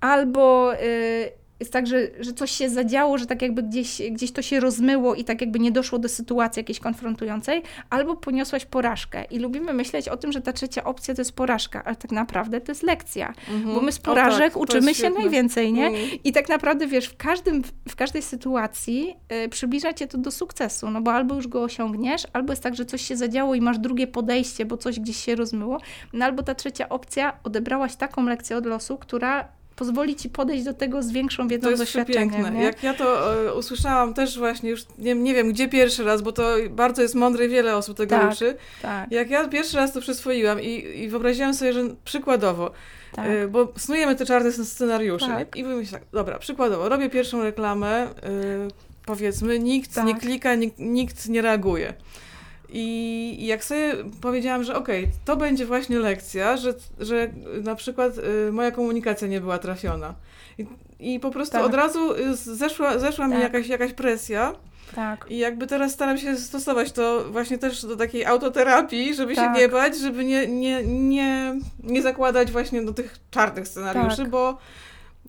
albo 0.00 0.74
y, 0.74 1.39
jest 1.60 1.72
tak, 1.72 1.86
że, 1.86 2.08
że 2.20 2.32
coś 2.32 2.50
się 2.50 2.70
zadziało, 2.70 3.18
że 3.18 3.26
tak 3.26 3.42
jakby 3.42 3.62
gdzieś, 3.62 4.02
gdzieś 4.10 4.32
to 4.32 4.42
się 4.42 4.60
rozmyło 4.60 5.14
i 5.14 5.24
tak 5.24 5.40
jakby 5.40 5.58
nie 5.58 5.72
doszło 5.72 5.98
do 5.98 6.08
sytuacji 6.08 6.60
jakiejś 6.60 6.80
konfrontującej, 6.80 7.62
albo 7.90 8.16
poniosłaś 8.16 8.64
porażkę. 8.64 9.24
I 9.24 9.38
lubimy 9.38 9.72
myśleć 9.72 10.08
o 10.08 10.16
tym, 10.16 10.32
że 10.32 10.40
ta 10.40 10.52
trzecia 10.52 10.84
opcja 10.84 11.14
to 11.14 11.20
jest 11.20 11.32
porażka, 11.32 11.84
ale 11.84 11.96
tak 11.96 12.12
naprawdę 12.12 12.60
to 12.60 12.72
jest 12.72 12.82
lekcja. 12.82 13.34
Mhm. 13.50 13.74
Bo 13.74 13.80
my 13.80 13.92
z 13.92 13.98
porażek 13.98 14.52
tak, 14.52 14.62
uczymy 14.62 14.94
się 14.94 15.10
najwięcej, 15.10 15.72
nie? 15.72 15.86
Mm. 15.86 16.00
I 16.24 16.32
tak 16.32 16.48
naprawdę, 16.48 16.86
wiesz, 16.86 17.06
w, 17.06 17.16
każdym, 17.16 17.62
w 17.88 17.96
każdej 17.96 18.22
sytuacji 18.22 19.16
y, 19.44 19.48
przybliża 19.48 19.92
cię 19.92 20.06
to 20.06 20.18
do 20.18 20.30
sukcesu, 20.30 20.90
no 20.90 21.00
bo 21.00 21.12
albo 21.12 21.34
już 21.34 21.48
go 21.48 21.62
osiągniesz, 21.62 22.26
albo 22.32 22.52
jest 22.52 22.62
tak, 22.62 22.74
że 22.74 22.84
coś 22.84 23.02
się 23.02 23.16
zadziało 23.16 23.54
i 23.54 23.60
masz 23.60 23.78
drugie 23.78 24.06
podejście, 24.06 24.64
bo 24.64 24.76
coś 24.76 25.00
gdzieś 25.00 25.16
się 25.16 25.34
rozmyło, 25.34 25.80
no 26.12 26.24
albo 26.24 26.42
ta 26.42 26.54
trzecia 26.54 26.88
opcja, 26.88 27.36
odebrałaś 27.44 27.96
taką 27.96 28.24
lekcję 28.24 28.56
od 28.56 28.66
losu, 28.66 28.98
która 28.98 29.59
pozwoli 29.80 30.16
ci 30.16 30.30
podejść 30.30 30.64
do 30.64 30.74
tego 30.74 31.02
z 31.02 31.12
większą 31.12 31.48
wiedzą, 31.48 31.62
To 31.62 31.70
jest 31.70 31.82
doświadczeniem. 31.82 32.54
Nie? 32.54 32.62
Jak 32.62 32.82
ja 32.82 32.94
to 32.94 33.34
e, 33.46 33.54
usłyszałam 33.54 34.14
też 34.14 34.38
właśnie, 34.38 34.70
już 34.70 34.82
nie, 34.98 35.14
nie 35.14 35.34
wiem 35.34 35.52
gdzie 35.52 35.68
pierwszy 35.68 36.04
raz, 36.04 36.22
bo 36.22 36.32
to 36.32 36.42
bardzo 36.70 37.02
jest 37.02 37.14
mądre 37.14 37.46
i 37.46 37.48
wiele 37.48 37.76
osób 37.76 37.96
tego 37.96 38.16
Tak, 38.16 38.32
uczy. 38.32 38.56
Tak, 38.82 39.12
Jak 39.12 39.30
ja 39.30 39.48
pierwszy 39.48 39.76
raz 39.76 39.92
to 39.92 40.00
przyswoiłam 40.00 40.60
i, 40.60 40.98
i 41.04 41.08
wyobraziłam 41.08 41.54
sobie, 41.54 41.72
że 41.72 41.82
przykładowo, 42.04 42.70
tak. 43.12 43.26
e, 43.26 43.48
bo 43.48 43.72
snujemy 43.76 44.16
te 44.16 44.26
czarne 44.26 44.52
scenariusze 44.52 45.26
Tak. 45.26 45.56
i 45.56 45.64
wymyślę 45.64 45.98
tak, 45.98 46.08
dobra, 46.12 46.38
przykładowo, 46.38 46.88
robię 46.88 47.10
pierwszą 47.10 47.42
reklamę, 47.42 47.88
e, 48.02 48.08
powiedzmy, 49.06 49.58
nikt 49.58 49.94
Tak. 49.94 50.04
nie 50.06 50.14
klika, 50.14 50.54
nikt, 50.54 50.78
nikt 50.78 51.28
nie 51.28 51.42
reaguje. 51.42 51.94
I 52.72 53.36
i 53.38 53.46
jak 53.46 53.64
sobie 53.64 53.94
powiedziałam, 54.20 54.64
że 54.64 54.76
okej, 54.76 55.08
to 55.24 55.36
będzie 55.36 55.66
właśnie 55.66 55.98
lekcja, 55.98 56.56
że, 56.56 56.74
że 57.00 57.28
na 57.62 57.74
przykład 57.74 58.12
y, 58.48 58.52
moja 58.52 58.70
komunikacja 58.70 59.28
nie 59.28 59.40
była 59.40 59.58
trafiona. 59.58 60.14
I, 60.58 60.66
i 61.00 61.20
po 61.20 61.30
prostu 61.30 61.52
Tak. 61.52 61.64
od 61.64 61.74
razu 61.74 62.14
y, 62.14 62.36
zeszła, 62.36 62.98
zeszła 62.98 63.26
mi 63.26 63.32
Tak. 63.32 63.42
jakaś, 63.42 63.66
jakaś 63.66 63.92
presja 63.92 64.52
tak. 64.94 65.26
i 65.28 65.38
jakby 65.38 65.66
teraz 65.66 65.92
staram 65.92 66.18
się 66.18 66.36
stosować 66.36 66.92
to 66.92 67.24
właśnie 67.30 67.58
też 67.58 67.86
do 67.86 67.96
takiej 67.96 68.24
autoterapii, 68.26 69.14
żeby 69.14 69.34
Tak. 69.34 69.56
się 69.56 69.62
nie 69.62 69.68
bać, 69.68 69.98
żeby 69.98 70.24
nie, 70.24 70.46
nie, 70.46 70.82
nie, 70.84 71.54
nie 71.84 72.02
zakładać 72.02 72.52
właśnie 72.52 72.82
do 72.82 72.92
tych 72.92 73.18
czarnych 73.30 73.68
scenariuszy, 73.68 74.24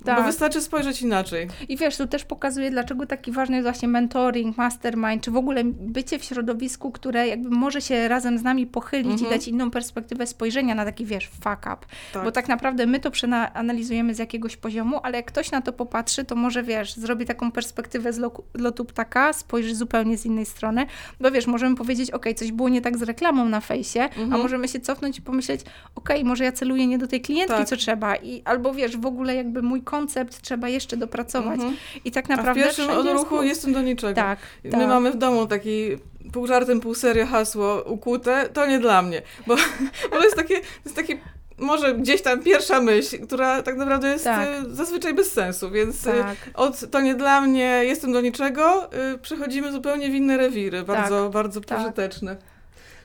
Tak. 0.06 0.18
bo 0.20 0.24
wystarczy 0.24 0.62
spojrzeć 0.62 1.02
inaczej. 1.02 1.48
I 1.70 1.78
wiesz, 1.78 1.98
to 1.98 2.08
też 2.08 2.26
pokazuje, 2.26 2.72
dlaczego 2.72 3.06
taki 3.06 3.32
ważny 3.32 3.56
jest 3.56 3.66
właśnie 3.66 3.88
mentoring, 3.88 4.58
mastermind, 4.58 5.24
czy 5.24 5.32
w 5.32 5.36
ogóle 5.38 5.64
bycie 5.64 6.20
w 6.20 6.24
środowisku, 6.24 6.92
które 6.92 7.28
jakby 7.28 7.50
może 7.50 7.82
się 7.82 8.08
razem 8.08 8.38
z 8.38 8.44
nami 8.44 8.68
pochylić 8.68 9.12
Mhm. 9.12 9.28
i 9.28 9.36
dać 9.36 9.48
inną 9.48 9.72
perspektywę 9.72 10.28
spojrzenia 10.28 10.76
na 10.76 10.86
taki, 10.86 11.06
wiesz, 11.06 11.28
fuck 11.28 11.60
up. 11.60 11.78
Tak. 12.14 12.24
Bo 12.24 12.32
tak 12.32 12.48
naprawdę 12.48 12.86
my 12.86 13.00
to 13.00 13.12
przeanalizujemy 13.12 14.16
z 14.16 14.20
jakiegoś 14.20 14.58
poziomu, 14.58 15.00
ale 15.04 15.18
jak 15.18 15.26
ktoś 15.26 15.52
na 15.52 15.62
to 15.62 15.74
popatrzy, 15.74 16.26
to 16.26 16.36
może, 16.36 16.64
wiesz, 16.64 16.94
zrobi 16.96 17.26
taką 17.26 17.52
perspektywę 17.52 18.14
z 18.14 18.20
loku- 18.20 18.44
lotu 18.54 18.86
ptaka, 18.86 19.34
spojrzy 19.34 19.76
zupełnie 19.76 20.18
z 20.18 20.26
innej 20.26 20.46
strony, 20.46 20.86
bo 21.20 21.32
wiesz, 21.32 21.48
możemy 21.48 21.76
powiedzieć, 21.76 22.12
ok, 22.12 22.26
coś 22.36 22.52
było 22.52 22.70
nie 22.70 22.82
tak 22.82 22.98
z 22.98 23.02
reklamą 23.02 23.46
na 23.46 23.60
fejsie, 23.62 24.02
a 24.02 24.20
Mhm. 24.22 24.42
możemy 24.42 24.68
się 24.68 24.80
cofnąć 24.80 25.18
i 25.18 25.22
pomyśleć, 25.22 25.62
ok, 25.96 26.10
może 26.24 26.44
ja 26.44 26.52
celuję 26.52 26.88
nie 26.88 26.98
do 26.98 27.08
tej 27.08 27.22
klientki, 27.22 27.58
Tak. 27.58 27.68
co 27.68 27.76
trzeba, 27.78 28.16
i 28.16 28.42
albo 28.46 28.74
wiesz, 28.74 28.98
w 28.98 29.06
ogóle 29.06 29.36
jakby 29.36 29.62
mój 29.62 29.82
koncept 29.92 30.42
trzeba 30.42 30.70
jeszcze 30.70 30.98
dopracować. 30.98 31.60
Mhm. 31.60 31.76
I 32.06 32.12
tak 32.12 32.26
A 32.26 32.28
w 32.28 32.30
naprawdę 32.30 32.64
pierwszym 32.64 32.86
jest 32.88 33.00
odruchu 33.00 33.36
plus. 33.36 33.46
jestem 33.46 33.74
do 33.74 33.82
niczego. 33.82 34.16
Tak, 34.16 34.40
My 34.64 34.72
tak. 34.72 34.88
mamy 34.88 35.12
w 35.12 35.18
domu 35.18 35.48
taki 35.48 35.98
pół 36.34 36.48
żartem, 36.48 36.80
pół 36.80 36.96
serio 36.96 37.26
hasło 37.26 37.84
ukute, 37.84 38.50
to 38.54 38.66
nie 38.66 38.80
dla 38.80 39.02
mnie. 39.02 39.22
Bo, 39.48 39.56
bo 40.12 40.18
to 40.18 40.24
jest 40.24 40.36
takie, 40.36 40.56
to 40.60 40.66
jest 40.86 40.96
takie 40.96 41.18
może 41.58 41.94
gdzieś 41.94 42.22
tam 42.22 42.40
pierwsza 42.40 42.82
myśl, 42.82 43.26
która 43.26 43.64
tak 43.64 43.78
naprawdę 43.78 44.08
jest 44.08 44.24
Tak. 44.24 44.48
e, 44.48 44.64
zazwyczaj 44.70 45.14
bez 45.14 45.32
sensu, 45.32 45.72
więc 45.72 46.08
e, 46.08 46.14
Tak. 46.14 46.36
od 46.54 46.92
to 46.92 47.02
nie 47.02 47.16
dla 47.16 47.42
mnie, 47.42 47.82
jestem 47.84 48.12
do 48.12 48.22
niczego, 48.22 48.94
e, 48.94 49.18
przechodzimy 49.18 49.72
zupełnie 49.72 50.10
w 50.10 50.16
inne 50.16 50.38
rewiry, 50.38 50.84
bardzo, 50.84 51.30
bardzo 51.30 51.62
tak. 51.62 51.78
pożyteczne. 51.78 52.36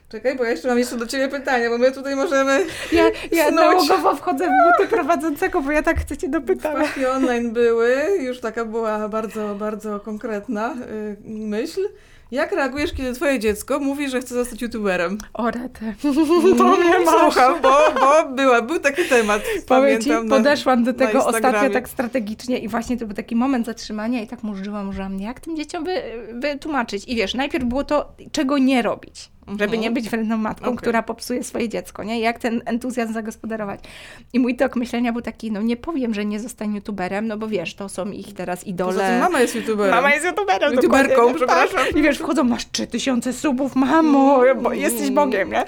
Czekaj, 0.09 0.35
bo 0.37 0.43
ja 0.43 0.49
jeszcze 0.51 0.67
mam 0.67 0.79
jeszcze 0.79 0.97
do 0.97 1.07
Ciebie 1.07 1.27
pytanie, 1.27 1.69
bo 1.69 1.77
my 1.77 1.91
tutaj 1.91 2.15
możemy... 2.15 2.65
Ja, 2.91 3.03
ja 3.31 3.51
nałogowo 3.51 4.15
wchodzę 4.15 4.45
w 4.45 4.49
buty 4.49 4.89
prowadzącego, 4.89 5.61
bo 5.61 5.71
ja 5.71 5.83
tak 5.83 5.99
chcę 5.99 6.17
cię 6.17 6.29
dopytać. 6.29 6.75
Wpadki 6.75 7.05
online 7.05 7.51
były, 7.51 7.95
już 8.19 8.39
taka 8.39 8.65
była 8.65 9.09
bardzo, 9.09 9.55
bardzo 9.55 9.99
konkretna 9.99 10.73
y, 10.73 11.17
myśl. 11.25 11.81
Jak 12.31 12.51
reagujesz, 12.51 12.93
kiedy 12.93 13.13
twoje 13.13 13.39
dziecko 13.39 13.79
mówi, 13.79 14.09
że 14.09 14.21
chce 14.21 14.35
zostać 14.35 14.61
youtuberem? 14.61 15.17
O 15.33 15.51
rety. 15.51 15.95
To 16.57 16.77
mnie 16.77 16.93
Słucham, 17.19 17.61
bo, 17.61 17.77
bo 17.99 18.35
była, 18.35 18.61
był 18.61 18.79
taki 18.79 19.05
temat, 19.05 19.41
Powiem 19.67 20.01
ci, 20.01 20.09
pamiętam. 20.09 20.37
podeszłam 20.37 20.83
do 20.83 20.93
tego 20.93 21.25
ostatnio 21.25 21.69
tak 21.69 21.89
strategicznie 21.89 22.57
i 22.57 22.67
właśnie 22.67 22.97
to 22.97 23.05
był 23.05 23.15
taki 23.15 23.35
moment 23.35 23.65
zatrzymania 23.65 24.21
i 24.21 24.27
tak 24.27 24.43
murzyłam, 24.43 24.85
murzyłam, 24.85 25.19
jak 25.19 25.39
tym 25.39 25.57
dzieciom 25.57 25.83
by, 25.83 26.01
wytłumaczyć. 26.33 27.03
I 27.07 27.15
wiesz, 27.15 27.33
najpierw 27.33 27.65
było 27.65 27.83
to, 27.83 28.11
czego 28.31 28.57
nie 28.57 28.81
robić. 28.81 29.36
Żeby 29.47 29.63
Mhm. 29.63 29.81
nie 29.81 29.91
być 29.91 30.09
wredną 30.09 30.37
matką, 30.37 30.65
Okej. 30.65 30.77
która 30.77 31.03
popsuje 31.03 31.43
swoje 31.43 31.69
dziecko, 31.69 32.03
nie? 32.03 32.19
Jak 32.19 32.39
ten 32.39 32.61
entuzjazm 32.65 33.13
zagospodarować. 33.13 33.79
I 34.33 34.39
mój 34.39 34.55
tok 34.55 34.75
myślenia 34.75 35.13
był 35.13 35.21
taki, 35.21 35.51
no 35.51 35.61
nie 35.61 35.77
powiem, 35.77 36.13
że 36.13 36.25
nie 36.25 36.39
zostań 36.39 36.75
youtuberem, 36.75 37.27
no 37.27 37.37
bo 37.37 37.47
wiesz, 37.47 37.75
to 37.75 37.89
są 37.89 38.11
ich 38.11 38.33
teraz 38.33 38.67
idole. 38.67 39.19
mama 39.19 39.41
jest 39.41 39.55
youtuberem. 39.55 39.95
Mama 39.95 40.13
jest 40.13 40.25
youtuberem. 40.25 40.73
YouTuberką, 40.73 41.09
dokładnie, 41.15 41.35
przepraszam. 41.35 41.79
Tak. 41.85 41.95
I 41.95 42.01
wiesz, 42.01 42.17
wchodzą, 42.17 42.43
masz 42.43 42.71
3000 42.71 43.33
subów, 43.33 43.75
mamo, 43.75 44.45
Mm. 44.47 44.63
bo 44.63 44.73
jesteś 44.73 45.11
Bogiem, 45.11 45.51
nie? 45.51 45.63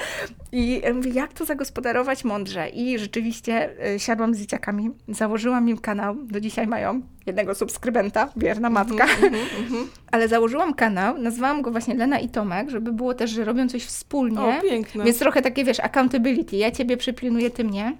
I 0.51 0.81
ja 0.83 0.93
mówię, 0.93 1.11
jak 1.11 1.33
to 1.33 1.45
zagospodarować 1.45 2.23
mądrze? 2.23 2.69
I 2.69 2.99
rzeczywiście 2.99 3.69
y, 3.95 3.99
siadłam 3.99 4.33
z 4.35 4.39
dzieciakami, 4.39 4.91
założyłam 5.07 5.69
im 5.69 5.77
kanał, 5.77 6.15
do 6.15 6.39
dzisiaj 6.41 6.67
mają 6.67 7.01
jednego 7.29 7.55
subskrybenta, 7.55 8.29
wierna 8.35 8.69
matka, 8.69 9.03
Mhm, 9.03 9.33
mhm. 9.59 9.87
ale 10.11 10.27
założyłam 10.27 10.73
kanał, 10.73 11.17
nazwałam 11.17 11.61
go 11.61 11.71
właśnie 11.71 11.95
Lena 11.95 12.19
i 12.19 12.29
Tomek, 12.29 12.69
żeby 12.69 12.93
było 12.93 13.13
też, 13.13 13.31
że 13.31 13.45
robią 13.45 13.69
coś 13.69 13.83
wspólnie. 13.85 14.39
O, 14.39 14.61
piękne. 14.61 15.03
Więc 15.03 15.19
trochę 15.19 15.41
takie, 15.41 15.63
wiesz, 15.65 15.79
accountability. 15.79 16.55
Ja 16.57 16.71
ciebie 16.71 16.97
przypilnuję, 16.97 17.49
ty 17.49 17.63
mnie. 17.63 17.93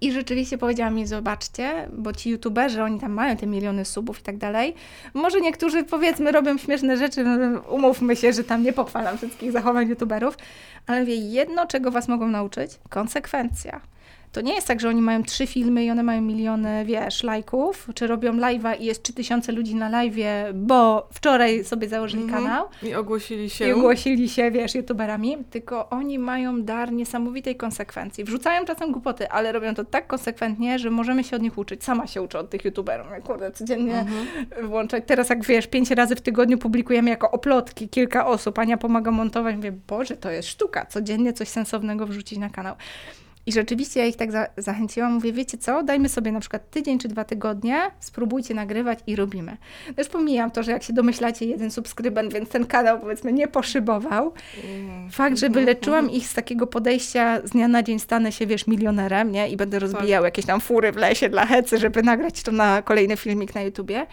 I 0.00 0.12
rzeczywiście 0.12 0.58
powiedziała 0.58 0.90
mi, 0.90 1.06
zobaczcie, 1.06 1.88
bo 1.92 2.12
ci 2.12 2.30
youtuberzy, 2.30 2.82
oni 2.82 3.00
tam 3.00 3.12
mają 3.12 3.36
te 3.36 3.46
miliony 3.46 3.84
subów 3.84 4.20
i 4.20 4.22
tak 4.22 4.36
dalej. 4.36 4.74
Może 5.14 5.40
niektórzy, 5.40 5.84
powiedzmy, 5.84 6.32
robią 6.32 6.58
śmieszne 6.58 6.96
rzeczy, 6.96 7.24
no, 7.24 7.60
umówmy 7.60 8.16
się, 8.16 8.32
że 8.32 8.44
tam 8.44 8.62
nie 8.62 8.72
pochwalam 8.72 9.16
wszystkich 9.18 9.52
zachowań 9.52 9.88
youtuberów, 9.88 10.38
ale 10.86 11.04
wie, 11.04 11.14
jedno, 11.14 11.66
czego 11.66 11.90
was 11.90 12.08
mogą 12.08 12.28
nauczyć, 12.28 12.70
konsekwencja. 12.88 13.80
To 14.36 14.40
nie 14.40 14.54
jest 14.54 14.66
tak, 14.66 14.80
że 14.80 14.88
oni 14.88 15.02
mają 15.02 15.22
trzy 15.22 15.46
filmy 15.46 15.84
i 15.84 15.90
one 15.90 16.02
mają 16.02 16.22
miliony, 16.22 16.84
wiesz, 16.84 17.22
lajków, 17.22 17.88
czy 17.94 18.06
robią 18.06 18.32
live'a 18.32 18.80
i 18.80 18.84
jest 18.84 19.02
3000 19.02 19.52
ludzi 19.52 19.74
na 19.74 19.90
live'ie, 19.90 20.52
bo 20.54 21.08
wczoraj 21.12 21.64
sobie 21.64 21.88
założyli 21.88 22.22
Mhm. 22.22 22.44
kanał 22.44 22.64
I 22.82 22.94
ogłosili 22.94 23.50
się. 23.50 23.68
i 23.68 23.72
ogłosili 23.72 24.28
się, 24.28 24.50
wiesz, 24.50 24.74
youtuberami, 24.74 25.36
tylko 25.50 25.88
oni 25.90 26.18
mają 26.18 26.62
dar 26.62 26.92
niesamowitej 26.92 27.56
konsekwencji. 27.56 28.24
Wrzucają 28.24 28.64
czasem 28.64 28.92
głupoty, 28.92 29.28
ale 29.30 29.52
robią 29.52 29.74
to 29.74 29.84
tak 29.84 30.06
konsekwentnie, 30.06 30.78
że 30.78 30.90
możemy 30.90 31.24
się 31.24 31.36
od 31.36 31.42
nich 31.42 31.58
uczyć. 31.58 31.84
Sama 31.84 32.06
się 32.06 32.22
uczę 32.22 32.38
od 32.38 32.50
tych 32.50 32.64
youtuberów. 32.64 33.06
Ja, 33.10 33.20
Kurde, 33.20 33.50
codziennie 33.52 33.98
Mhm. 33.98 34.26
włączać. 34.68 35.04
Teraz 35.06 35.28
jak 35.28 35.44
wiesz, 35.44 35.66
pięć 35.66 35.90
razy 35.90 36.16
w 36.16 36.20
tygodniu 36.20 36.58
publikujemy 36.58 37.10
jako 37.10 37.30
oplotki 37.30 37.88
kilka 37.88 38.26
osób. 38.26 38.58
Ania 38.58 38.76
pomaga 38.76 39.10
montować. 39.10 39.56
Mówię, 39.56 39.72
Boże, 39.88 40.16
to 40.16 40.30
jest 40.30 40.48
sztuka. 40.48 40.86
Codziennie 40.86 41.32
coś 41.32 41.48
sensownego 41.48 42.06
wrzucić 42.06 42.38
na 42.38 42.50
kanał. 42.50 42.74
I 43.46 43.52
rzeczywiście 43.52 44.00
ja 44.00 44.06
ich 44.06 44.16
tak 44.16 44.32
za 44.32 44.46
zachęciłam. 44.56 45.12
Mówię, 45.12 45.32
wiecie 45.32 45.58
co, 45.58 45.82
dajmy 45.82 46.08
sobie 46.08 46.32
na 46.32 46.40
przykład 46.40 46.70
tydzień 46.70 46.98
czy 46.98 47.08
dwa 47.08 47.24
tygodnie, 47.24 47.80
spróbujcie 48.00 48.54
nagrywać 48.54 48.98
i 49.06 49.16
robimy. 49.16 49.56
Też 49.96 50.08
pomijam 50.08 50.50
to, 50.50 50.62
że 50.62 50.72
jak 50.72 50.82
się 50.82 50.92
domyślacie, 50.92 51.46
jeden 51.46 51.70
subskrybent, 51.70 52.32
więc 52.32 52.48
ten 52.48 52.66
kanał 52.66 53.00
powiedzmy 53.00 53.32
nie 53.32 53.48
poszybował. 53.48 54.32
Mm. 54.64 55.10
Fakt, 55.10 55.38
że 55.38 55.50
wyleczyłam 55.50 56.10
ich 56.10 56.26
z 56.28 56.34
takiego 56.34 56.66
podejścia 56.66 57.40
z 57.44 57.50
dnia 57.50 57.68
na 57.68 57.82
dzień 57.82 57.98
stanę 57.98 58.32
się, 58.32 58.46
wiesz, 58.46 58.66
milionerem, 58.66 59.32
nie? 59.32 59.48
I 59.48 59.56
będę 59.56 59.78
rozbijał 59.78 60.24
jakieś 60.24 60.46
tam 60.46 60.60
fury 60.60 60.92
w 60.92 60.96
lesie 60.96 61.28
dla 61.28 61.46
hecy, 61.46 61.78
żeby 61.78 62.02
nagrać 62.02 62.42
to 62.42 62.52
na 62.52 62.82
kolejny 62.82 63.16
filmik 63.16 63.54
na 63.54 63.62
YouTubie. 63.62 64.06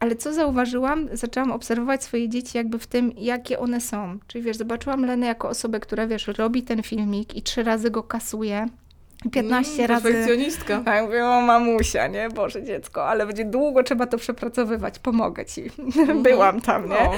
Ale 0.00 0.16
co 0.16 0.32
zauważyłam? 0.32 1.08
Zaczęłam 1.12 1.52
obserwować 1.52 2.04
swoje 2.04 2.28
dzieci 2.28 2.58
jakby 2.58 2.78
w 2.78 2.86
tym, 2.86 3.12
jakie 3.16 3.58
one 3.58 3.80
są. 3.80 4.18
Czyli 4.26 4.44
wiesz, 4.44 4.56
zobaczyłam 4.56 5.04
Lenę 5.04 5.26
jako 5.26 5.48
osobę, 5.48 5.80
która 5.80 6.06
wiesz, 6.06 6.26
robi 6.26 6.62
ten 6.62 6.82
filmik 6.82 7.36
i 7.36 7.42
trzy 7.42 7.62
razy 7.62 7.90
go 7.90 8.02
kasuje. 8.02 8.66
i 9.24 9.30
15 9.30 9.72
Mm, 9.74 9.86
razy. 9.86 10.02
Perfekcjonistka. 10.02 10.82
Ja 10.86 11.02
mówię, 11.02 11.26
o 11.26 11.40
mamusia, 11.40 12.06
nie? 12.06 12.28
Boże 12.28 12.62
dziecko, 12.62 13.08
ale 13.08 13.26
będzie 13.26 13.44
długo 13.44 13.82
trzeba 13.82 14.06
to 14.06 14.18
przepracowywać, 14.18 14.98
pomogę 14.98 15.44
ci. 15.46 15.62
Byłam 16.22 16.60
tam, 16.60 16.88
nie? 16.88 16.98
O. 16.98 17.12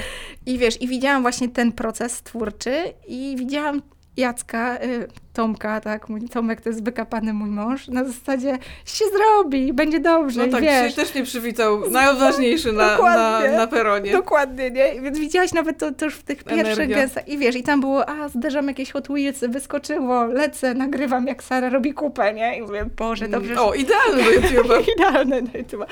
I 0.47 0.59
wiesz, 0.59 0.83
i 0.83 0.89
widziałam 0.89 1.22
właśnie 1.22 1.49
ten 1.49 1.72
proces 1.72 2.22
twórczy 2.22 2.74
i 3.09 3.35
widziałam 3.39 3.83
Jacka, 4.16 4.83
y, 4.83 5.09
Tomka, 5.33 5.80
tak, 5.80 6.09
mój 6.09 6.20
Tomek 6.28 6.61
to 6.61 6.68
jest 6.68 6.85
wykapany 6.85 7.33
mój 7.33 7.51
mąż, 7.51 7.89
na 7.89 8.05
zasadzie 8.05 8.59
się 8.85 9.05
zrobi, 9.12 9.72
będzie 9.72 10.01
dobrze, 10.01 10.47
No 10.47 10.53
tak, 10.53 10.62
wiesz. 10.62 10.72
dzisiaj 10.89 11.05
też 11.07 11.14
nie 11.14 11.24
przywitał 11.24 11.91
najodważniejszy 11.91 12.72
na, 12.72 12.99
na, 12.99 13.41
na 13.57 13.66
peronie. 13.66 14.12
Dokładnie, 14.12 14.70
nie? 14.70 15.01
Więc 15.01 15.18
widziałaś 15.18 15.53
nawet 15.53 15.78
to, 15.78 15.93
to 15.93 16.05
już 16.05 16.14
w 16.14 16.22
tych 16.22 16.45
pierwszych 16.45 16.89
gestach. 16.89 17.28
I 17.28 17.39
wiesz, 17.39 17.57
i 17.57 17.62
tam 17.62 17.80
było, 17.80 18.09
a 18.09 18.28
zderzam 18.28 18.68
jakieś 18.68 18.93
Hot 18.93 19.09
Wheelsy, 19.09 19.49
wyskoczyło, 19.49 20.24
lecę, 20.24 20.74
nagrywam 20.74 21.26
jak 21.26 21.43
Sara 21.43 21.68
robi 21.68 21.95
kupę, 21.95 22.35
nie? 22.35 22.59
I 22.59 22.62
mówię, 22.62 22.87
Boże, 22.97 23.28
dobrze, 23.28 23.61
O, 23.61 23.74
idealny 23.74 24.22
do 24.22 24.30
YouTube'a. 24.30 24.83
Idealne 24.97 25.43
na 25.43 25.59
YouTube. 25.59 25.85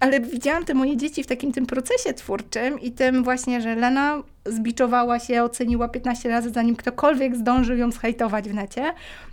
Ale 0.00 0.20
widziałam 0.20 0.64
te 0.64 0.74
moje 0.74 0.96
dzieci 0.96 1.22
w 1.22 1.26
takim 1.26 1.52
tym 1.52 1.66
procesie 1.66 2.14
twórczym 2.14 2.80
i 2.80 2.92
tym 2.92 3.24
właśnie, 3.24 3.60
że 3.60 3.74
Lena 3.74 4.22
zbiczowała 4.46 5.18
się, 5.18 5.42
oceniła 5.42 5.88
15 5.88 6.28
razy, 6.28 6.50
zanim 6.50 6.76
ktokolwiek 6.76 7.36
zdążył 7.36 7.76
ją 7.76 7.90
zhejtować 7.92 8.48
w 8.48 8.54
necie. 8.54 8.73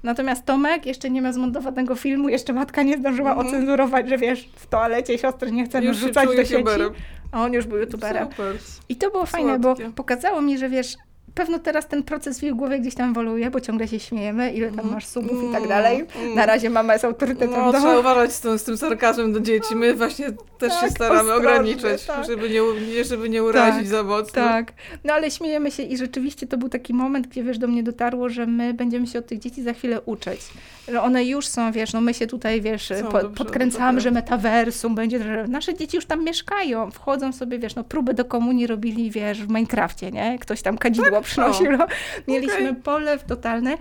Natomiast 0.04 0.46
Tomek 0.46 0.86
jeszcze 0.86 1.10
nie 1.10 1.22
miał 1.22 1.34
zmontowanego 1.34 1.96
filmu, 1.96 2.30
jeszcze 2.30 2.54
matka 2.54 2.84
nie 2.84 2.98
zdążyła 2.98 3.30
Mhm. 3.32 3.48
ocenzurować, 3.48 4.10
że 4.10 4.18
wiesz, 4.18 4.50
w 4.56 4.68
toalecie 4.68 5.18
siostry 5.18 5.52
nie 5.52 5.66
chcemy 5.66 5.86
Już 5.88 6.00
czuł 6.00 6.12
do 6.12 6.32
sieci. 6.36 6.54
youtuberem. 6.54 6.94
A 7.32 7.42
on 7.44 7.54
już 7.54 7.66
był 7.68 7.78
youtuberem. 7.78 8.28
Super. 8.32 8.56
I 8.90 8.96
to 8.96 9.10
było 9.12 9.26
fajne, 9.26 9.60
bo 9.60 9.76
Słodkie. 9.76 9.92
pokazało 9.96 10.42
mi, 10.42 10.58
że 10.58 10.70
wiesz, 10.70 10.96
pewno 11.36 11.60
teraz 11.60 11.88
ten 11.88 12.04
proces 12.04 12.40
w 12.40 12.44
jej 12.44 12.52
głowie 12.56 12.80
gdzieś 12.80 12.96
tam 12.96 13.10
ewoluuje, 13.12 13.52
bo 13.52 13.60
ciągle 13.62 13.88
się 13.88 14.00
śmiejemy, 14.00 14.52
ile 14.52 14.72
tam 14.72 14.92
masz 14.92 15.06
subów 15.06 15.32
i 15.50 15.52
tak 15.52 15.56
Mm, 15.64 15.70
dalej. 15.70 16.06
mm. 16.22 16.36
Na 16.36 16.46
razie 16.46 16.70
mama 16.70 16.94
jest 16.94 17.06
autorytetem 17.06 17.52
No, 17.66 17.72
do... 17.72 17.80
trzeba 17.80 18.00
uważać 18.00 18.34
z 18.34 18.42
tym, 18.42 18.58
z 18.60 18.64
tym 18.64 18.78
sarkazmem 18.78 19.34
do 19.34 19.40
dzieci. 19.40 19.76
My 19.76 19.94
właśnie 19.94 20.26
też 20.58 20.74
się 20.74 20.80
Tak, 20.82 20.92
staramy 20.92 21.20
ostrożnie, 21.34 21.50
ograniczać, 21.50 22.06
tak. 22.06 22.26
żeby, 22.26 22.50
nie, 22.50 23.04
żeby 23.04 23.30
nie 23.30 23.44
urazić 23.44 23.78
Tak, 23.82 23.88
za 23.88 24.04
mocno. 24.04 24.34
Tak, 24.34 24.74
no 25.04 25.14
ale 25.14 25.32
śmiejemy 25.32 25.72
się 25.72 25.84
i 25.84 25.98
rzeczywiście 25.98 26.48
to 26.48 26.58
był 26.58 26.70
taki 26.70 26.94
moment, 26.94 27.28
gdzie 27.28 27.44
wiesz, 27.44 27.58
do 27.58 27.68
mnie 27.68 27.84
dotarło, 27.84 28.30
że 28.30 28.46
my 28.46 28.74
będziemy 28.74 29.08
się 29.08 29.20
od 29.20 29.28
tych 29.28 29.40
dzieci 29.40 29.64
za 29.64 29.74
chwilę 29.74 30.02
uczyć. 30.02 30.42
Że 30.88 31.02
one 31.02 31.26
już 31.26 31.48
są, 31.48 31.72
wiesz, 31.72 31.94
no 31.94 32.02
my 32.02 32.14
się 32.14 32.28
tutaj, 32.28 32.62
wiesz, 32.62 32.88
Są 32.88 33.12
po, 33.12 33.22
dobrze, 33.22 33.38
podkręcamy, 33.38 33.86
dobra. 33.88 34.02
że 34.02 34.12
metaversum 34.12 34.96
będzie, 34.96 35.24
że 35.24 35.48
nasze 35.48 35.74
dzieci 35.74 35.96
już 35.96 36.06
tam 36.06 36.24
mieszkają, 36.24 36.92
wchodzą 36.92 37.34
sobie, 37.34 37.60
wiesz, 37.60 37.76
no 37.76 37.84
próby 37.84 38.14
do 38.14 38.26
komunii 38.26 38.68
robili, 38.68 39.12
wiesz, 39.12 39.44
w 39.44 39.48
Minecrafcie, 39.48 40.12
nie? 40.12 40.40
Ktoś 40.40 40.62
tam 40.62 40.78
kadzidło 40.78 41.22
przynosił, 41.22 41.72
no. 41.78 41.88
Mieliśmy 42.28 42.70
Okej. 42.70 42.76
polew 42.76 43.24
totalny, 43.24 43.78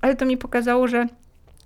ale 0.00 0.16
to 0.16 0.24
mi 0.26 0.36
pokazało, 0.36 0.88
że 0.88 1.06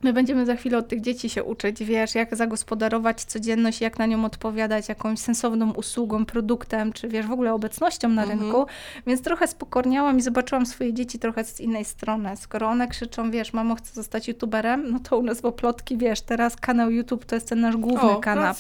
My 0.03 0.13
będziemy 0.13 0.47
za 0.47 0.57
chwilę 0.57 0.79
od 0.79 0.89
tych 0.89 1.01
dzieci 1.01 1.29
się 1.31 1.45
uczyć, 1.45 1.85
wiesz, 1.85 2.15
jak 2.15 2.37
zagospodarować 2.37 3.25
codzienność, 3.25 3.81
jak 3.81 3.99
na 3.99 4.07
nią 4.07 4.25
odpowiadać 4.25 4.89
jakąś 4.89 5.19
sensowną 5.19 5.73
usługą, 5.73 6.25
produktem, 6.27 6.93
czy 6.93 7.09
wiesz, 7.09 7.27
w 7.27 7.33
ogóle 7.33 7.55
obecnością 7.55 8.09
na 8.09 8.23
Mhm. 8.23 8.41
rynku. 8.41 8.67
Więc 9.07 9.23
trochę 9.23 9.47
spokorniałam 9.49 10.19
i 10.19 10.23
zobaczyłam 10.23 10.67
swoje 10.67 10.93
dzieci 10.95 11.19
trochę 11.19 11.45
z 11.45 11.61
innej 11.61 11.85
strony. 11.85 12.37
Skoro 12.37 12.69
one 12.69 12.89
krzyczą, 12.89 13.31
wiesz, 13.31 13.53
mamo, 13.53 13.75
chcę 13.75 13.95
zostać 13.95 14.29
youtuberem, 14.29 14.91
no 14.93 14.99
to 15.01 15.19
u 15.19 15.23
nas 15.23 15.41
w 15.41 15.45
Oplotki, 15.45 15.97
wiesz, 15.97 16.21
teraz 16.21 16.57
kanał 16.57 16.91
YouTube 16.91 17.25
to 17.25 17.35
jest 17.35 17.49
ten 17.49 17.61
nasz 17.61 17.77
główny 17.77 18.11
O, 18.11 18.17
kanał. 18.17 18.55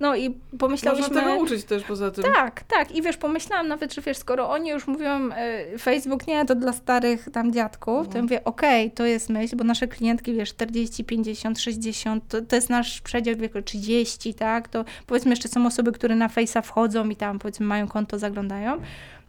No 0.00 0.16
i 0.16 0.30
pomyślałyśmy... 0.58 1.08
Można 1.08 1.22
tego 1.22 1.42
uczyć 1.42 1.64
też 1.64 1.82
poza 1.82 2.10
tym. 2.10 2.24
Tak, 2.34 2.62
tak. 2.62 2.92
I 2.92 3.02
wiesz, 3.02 3.16
pomyślałam 3.16 3.68
nawet, 3.68 3.94
że 3.94 4.02
wiesz, 4.02 4.16
skoro 4.18 4.50
oni 4.50 4.70
już 4.70 4.86
mówią, 4.86 5.28
y, 5.74 5.78
Facebook 5.78 6.26
nie, 6.26 6.44
to 6.44 6.54
dla 6.54 6.72
starych 6.72 7.28
tam 7.32 7.52
dziadków, 7.52 8.08
to 8.08 8.16
ja 8.16 8.22
mówię, 8.22 8.44
okej, 8.44 8.90
to 8.90 9.04
jest 9.06 9.28
myśl, 9.30 9.56
bo 9.56 9.64
nasze 9.64 9.88
klientki, 9.88 10.34
wiesz, 10.34 10.48
40, 10.48 10.79
50, 11.06 11.60
60, 11.60 12.28
to, 12.28 12.42
to 12.42 12.56
jest 12.56 12.70
nasz 12.70 13.00
przedział 13.00 13.36
wieku 13.36 13.62
30, 13.62 14.34
tak? 14.34 14.68
To 14.68 14.84
powiedzmy 15.06 15.30
jeszcze 15.30 15.48
są 15.48 15.66
osoby, 15.66 15.92
które 15.92 16.16
na 16.16 16.28
Face'a 16.28 16.62
wchodzą 16.62 17.08
i 17.08 17.16
tam 17.16 17.38
powiedzmy 17.38 17.66
mają 17.66 17.88
konto, 17.88 18.18
zaglądają. 18.18 18.80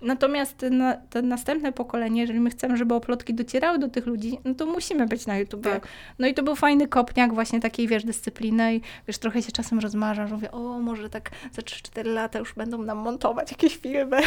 Natomiast 0.01 0.65
na, 0.71 0.97
to 1.09 1.21
następne 1.21 1.71
pokolenie, 1.71 2.21
jeżeli 2.21 2.39
my 2.39 2.49
chcemy, 2.49 2.77
żeby 2.77 2.93
oplotki 2.95 3.33
docierały 3.33 3.79
do 3.79 3.87
tych 3.87 4.05
ludzi, 4.05 4.37
no 4.45 4.53
to 4.55 4.65
musimy 4.65 5.05
być 5.07 5.25
na 5.25 5.37
YouTube. 5.37 5.63
Tak. 5.63 5.87
No 6.19 6.27
i 6.27 6.33
to 6.33 6.43
był 6.43 6.55
fajny 6.55 6.87
kopniak 6.87 7.33
właśnie 7.33 7.59
takiej, 7.59 7.87
wiesz, 7.87 8.03
dyscypliny 8.05 8.75
i 8.75 8.81
wiesz, 9.07 9.17
trochę 9.17 9.41
się 9.41 9.51
czasem 9.51 9.79
rozmarza, 9.79 10.27
że 10.27 10.35
mówię, 10.35 10.51
o, 10.51 10.79
może 10.79 11.09
tak 11.09 11.29
za 11.51 11.61
3-4 11.61 12.05
lata 12.05 12.39
już 12.39 12.53
będą 12.53 12.83
nam 12.83 12.97
montować 12.97 13.51
jakieś 13.51 13.77
filmy. 13.77 14.17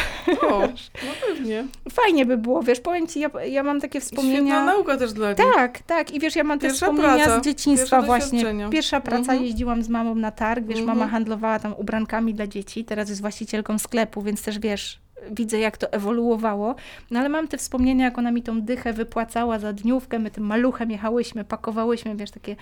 O, 0.42 0.60
no 1.04 1.10
pewnie. 1.28 1.64
Fajnie 1.92 2.26
by 2.26 2.36
było, 2.36 2.62
wiesz, 2.62 2.80
powiem 2.80 3.06
ci, 3.06 3.20
ja, 3.20 3.30
ja 3.48 3.62
mam 3.62 3.80
takie 3.80 4.00
Świetna 4.00 4.16
wspomnienia... 4.22 4.64
nauka 4.64 4.96
też 4.96 5.12
dla 5.12 5.28
nich. 5.28 5.36
Tak, 5.54 5.78
tak. 5.78 6.10
I 6.14 6.20
wiesz, 6.20 6.36
ja 6.36 6.44
mam 6.44 6.58
Pierwsza 6.58 6.86
wspomnienia 6.86 7.24
praca, 7.24 7.40
z 7.40 7.44
dzieciństwa 7.44 7.96
pierwsze 7.96 8.06
właśnie. 8.06 8.68
Pierwsza 8.70 9.00
praca, 9.00 9.18
Mhm. 9.18 9.42
jeździłam 9.42 9.82
z 9.82 9.88
mamą 9.88 10.14
na 10.14 10.30
targ, 10.30 10.64
wiesz, 10.66 10.78
Mhm. 10.78 10.98
mama 10.98 11.10
handlowała 11.10 11.58
tam 11.58 11.74
ubrankami 11.76 12.34
dla 12.34 12.46
dzieci, 12.46 12.84
teraz 12.84 13.08
jest 13.08 13.20
właścicielką 13.20 13.78
sklepu, 13.78 14.22
więc 14.22 14.42
też 14.42 14.58
wiesz, 14.58 15.03
widzę 15.30 15.58
jak 15.58 15.76
to 15.76 15.92
ewoluowało. 15.92 16.74
No 17.10 17.20
ale 17.20 17.28
mam 17.28 17.48
te 17.48 17.58
wspomnienia, 17.58 18.04
jak 18.04 18.18
ona 18.18 18.30
mi 18.30 18.42
tą 18.42 18.60
dychę 18.60 18.92
wypłacała 18.92 19.58
za 19.58 19.72
dniówkę, 19.72 20.18
my 20.18 20.30
tym 20.30 20.46
maluchem 20.46 20.90
jechałyśmy, 20.90 21.44
pakowałyśmy, 21.44 22.16
wiesz, 22.16 22.30
takie 22.30 22.56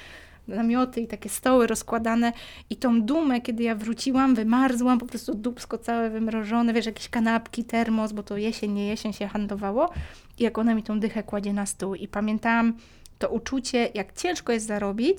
namioty 0.49 1.01
i 1.01 1.07
takie 1.07 1.29
stoły 1.29 1.67
rozkładane. 1.67 2.33
I 2.71 2.77
tą 2.77 3.03
dumę, 3.03 3.41
kiedy 3.41 3.63
ja 3.63 3.75
wróciłam, 3.75 4.35
wymarzłam, 4.35 4.99
po 4.99 5.07
prostu 5.07 5.35
dubsko 5.35 5.79
całe 5.79 6.11
wymrożone, 6.11 6.73
wiesz, 6.73 6.87
jakieś 6.87 7.09
kanapki, 7.09 7.65
termos, 7.65 8.13
bo 8.13 8.23
to 8.23 8.37
jesień, 8.37 8.73
nie 8.73 8.87
jesień 8.87 9.13
się 9.13 9.27
handlowało. 9.27 9.91
I 10.39 10.43
jak 10.43 10.59
ona 10.59 10.75
mi 10.75 10.83
tą 10.83 11.01
dychę 11.01 11.23
kładzie 11.23 11.53
na 11.53 11.67
stół. 11.67 11.95
I 11.95 12.09
pamiętałam 12.09 12.75
to 13.19 13.29
uczucie, 13.29 13.89
jak 13.95 14.13
ciężko 14.13 14.53
jest 14.53 14.67
zarobić, 14.67 15.19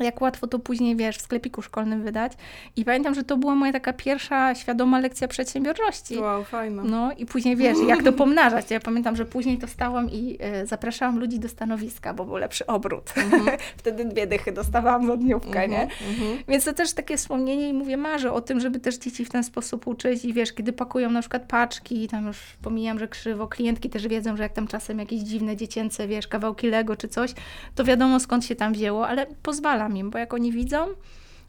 jak 0.00 0.20
łatwo 0.20 0.46
to 0.46 0.58
później, 0.58 0.96
wiesz, 0.96 1.16
w 1.18 1.20
sklepiku 1.20 1.62
szkolnym 1.62 2.02
wydać. 2.02 2.32
I 2.76 2.84
pamiętam, 2.84 3.14
że 3.14 3.24
to 3.24 3.36
była 3.36 3.54
moja 3.54 3.72
taka 3.72 3.92
pierwsza 3.92 4.54
świadoma 4.54 5.00
lekcja 5.00 5.28
przedsiębiorczości. 5.28 6.18
Wow, 6.18 6.44
fajna. 6.44 6.82
No 6.84 7.12
i 7.12 7.26
później 7.26 7.56
wiesz, 7.56 7.78
jak 7.86 8.02
to 8.02 8.12
pomnażać. 8.22 8.70
Ja 8.70 8.80
pamiętam, 8.80 9.16
że 9.16 9.24
później 9.24 9.58
to 9.58 9.66
stałam 9.68 10.10
i 10.10 10.36
e, 10.40 10.66
zapraszałam 10.66 11.18
ludzi 11.18 11.38
do 11.38 11.48
stanowiska, 11.48 12.14
bo 12.14 12.24
był 12.24 12.36
lepszy 12.36 12.66
obrót. 12.66 13.14
Wtedy 13.76 14.04
dwie 14.04 14.26
dychy 14.26 14.52
dostawałam 14.52 15.06
za 15.06 15.16
dniówkę, 15.16 15.68
nie? 15.68 15.82
Mhm. 15.82 16.38
Więc 16.48 16.64
to 16.64 16.72
też 16.72 16.92
takie 16.92 17.16
wspomnienie 17.16 17.68
i 17.68 17.72
mówię, 17.72 17.96
marzę 17.96 18.32
o 18.32 18.40
tym, 18.40 18.60
żeby 18.60 18.80
też 18.80 18.98
dzieci 18.98 19.24
w 19.24 19.30
ten 19.30 19.44
sposób 19.44 19.86
uczyć 19.86 20.24
i 20.24 20.32
wiesz, 20.32 20.52
kiedy 20.52 20.72
pakują 20.72 21.10
na 21.10 21.20
przykład 21.20 21.42
paczki, 21.48 22.08
tam 22.08 22.26
już 22.26 22.38
pomijam, 22.62 22.98
że 22.98 23.08
krzywo, 23.08 23.48
klientki 23.48 23.90
też 23.90 24.08
wiedzą, 24.08 24.36
że 24.36 24.42
jak 24.42 24.52
tam 24.52 24.66
czasem 24.66 24.98
jakieś 24.98 25.20
dziwne 25.20 25.56
dziecięce, 25.56 26.08
wiesz, 26.08 26.28
kawałki 26.28 26.66
Lego 26.66 26.96
czy 26.96 27.08
coś, 27.08 27.34
to 27.74 27.84
wiadomo 27.84 28.20
skąd 28.20 28.44
się 28.44 28.54
tam 28.54 28.72
wzięło, 28.72 29.08
ale 29.08 29.26
pozwalam 29.42 29.83
bo 30.10 30.18
jak 30.18 30.34
oni 30.34 30.52
widzą, 30.52 30.86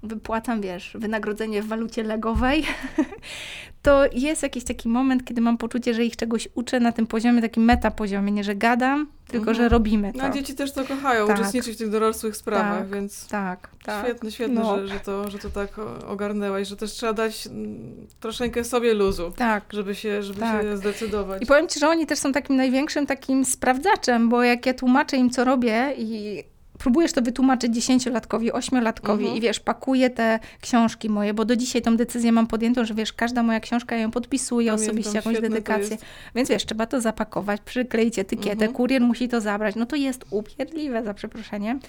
wypłacam, 0.03 0.61
wiesz, 0.61 0.91
wynagrodzenie 0.99 1.61
w 1.61 1.67
walucie 1.67 2.03
legowej, 2.03 2.63
to 3.81 4.03
jest 4.13 4.43
jakiś 4.43 4.63
taki 4.63 4.89
moment, 4.89 5.25
kiedy 5.25 5.41
mam 5.41 5.57
poczucie, 5.57 5.93
że 5.93 6.05
ich 6.05 6.15
czegoś 6.15 6.47
uczę 6.55 6.79
na 6.79 6.91
tym 6.91 7.07
poziomie, 7.07 7.41
takim 7.41 7.63
metapoziomie, 7.63 8.31
nie 8.31 8.43
że 8.43 8.55
gadam, 8.55 9.07
tylko 9.27 9.51
Mhm. 9.51 9.57
że 9.57 9.69
robimy 9.69 10.11
to. 10.13 10.17
No, 10.17 10.23
a 10.23 10.29
dzieci 10.29 10.55
też 10.55 10.71
to 10.73 10.83
kochają, 10.85 11.27
Tak. 11.27 11.37
uczestniczyć 11.39 11.75
w 11.75 11.77
tych 11.77 11.89
dorosłych 11.89 12.37
sprawach, 12.37 12.79
Tak, 12.79 12.89
więc 12.93 13.27
Tak, 13.27 13.69
tak. 13.85 14.05
świetne, 14.05 14.31
świetne, 14.31 14.61
No. 14.61 14.77
że, 14.77 14.87
że, 14.87 14.99
to, 14.99 15.31
że 15.31 15.39
to 15.39 15.49
tak 15.49 15.69
ogarnęłaś, 16.07 16.67
że 16.67 16.75
też 16.77 16.91
trzeba 16.91 17.13
dać 17.13 17.47
mm, 17.47 18.07
troszeczkę 18.19 18.63
sobie 18.63 18.93
luzu, 18.93 19.31
Tak. 19.37 19.63
żeby 19.73 19.95
się, 19.95 20.23
żeby 20.23 20.39
Tak. 20.39 20.61
się 20.61 20.77
zdecydować. 20.77 21.43
I 21.43 21.45
powiem 21.45 21.67
Ci, 21.67 21.79
że 21.79 21.89
oni 21.89 22.05
też 22.05 22.19
są 22.19 22.31
takim 22.31 22.55
największym 22.55 23.05
takim 23.05 23.45
sprawdzaczem, 23.45 24.29
bo 24.29 24.43
jak 24.43 24.65
ja 24.65 24.73
tłumaczę 24.73 25.17
im, 25.17 25.29
co 25.29 25.43
robię 25.43 25.93
i 25.97 26.43
próbujesz 26.79 27.11
to 27.13 27.21
wytłumaczyć 27.21 27.75
dziesięciolatkowi, 27.75 28.51
ośmiolatkowi 28.51 29.23
Mhm. 29.23 29.37
i 29.37 29.41
wiesz, 29.41 29.59
pakuję 29.59 30.09
te 30.09 30.39
książki 30.61 31.09
moje, 31.09 31.33
bo 31.33 31.45
do 31.45 31.55
dzisiaj 31.55 31.81
tą 31.81 31.97
decyzję 31.97 32.31
mam 32.31 32.47
podjętą, 32.47 32.85
że 32.85 32.93
wiesz, 32.93 33.13
każda 33.13 33.43
moja 33.43 33.59
książka, 33.59 33.95
ja 33.95 34.01
ją 34.01 34.11
podpisuję 34.11 34.71
Pamiętam, 34.71 34.89
osobiście, 34.89 35.17
jakąś 35.17 35.41
dedykację. 35.41 35.97
Więc 36.35 36.49
wiesz, 36.49 36.65
trzeba 36.65 36.85
to 36.85 37.01
zapakować, 37.01 37.61
przykleić 37.61 38.19
etykietę, 38.19 38.51
Mhm. 38.51 38.73
kurier 38.73 39.01
musi 39.01 39.29
to 39.29 39.41
zabrać. 39.41 39.75
No 39.75 39.85
to 39.85 39.95
jest 39.95 40.25
upierdliwe, 40.29 41.03
za 41.03 41.13
przeproszeniem. 41.13 41.79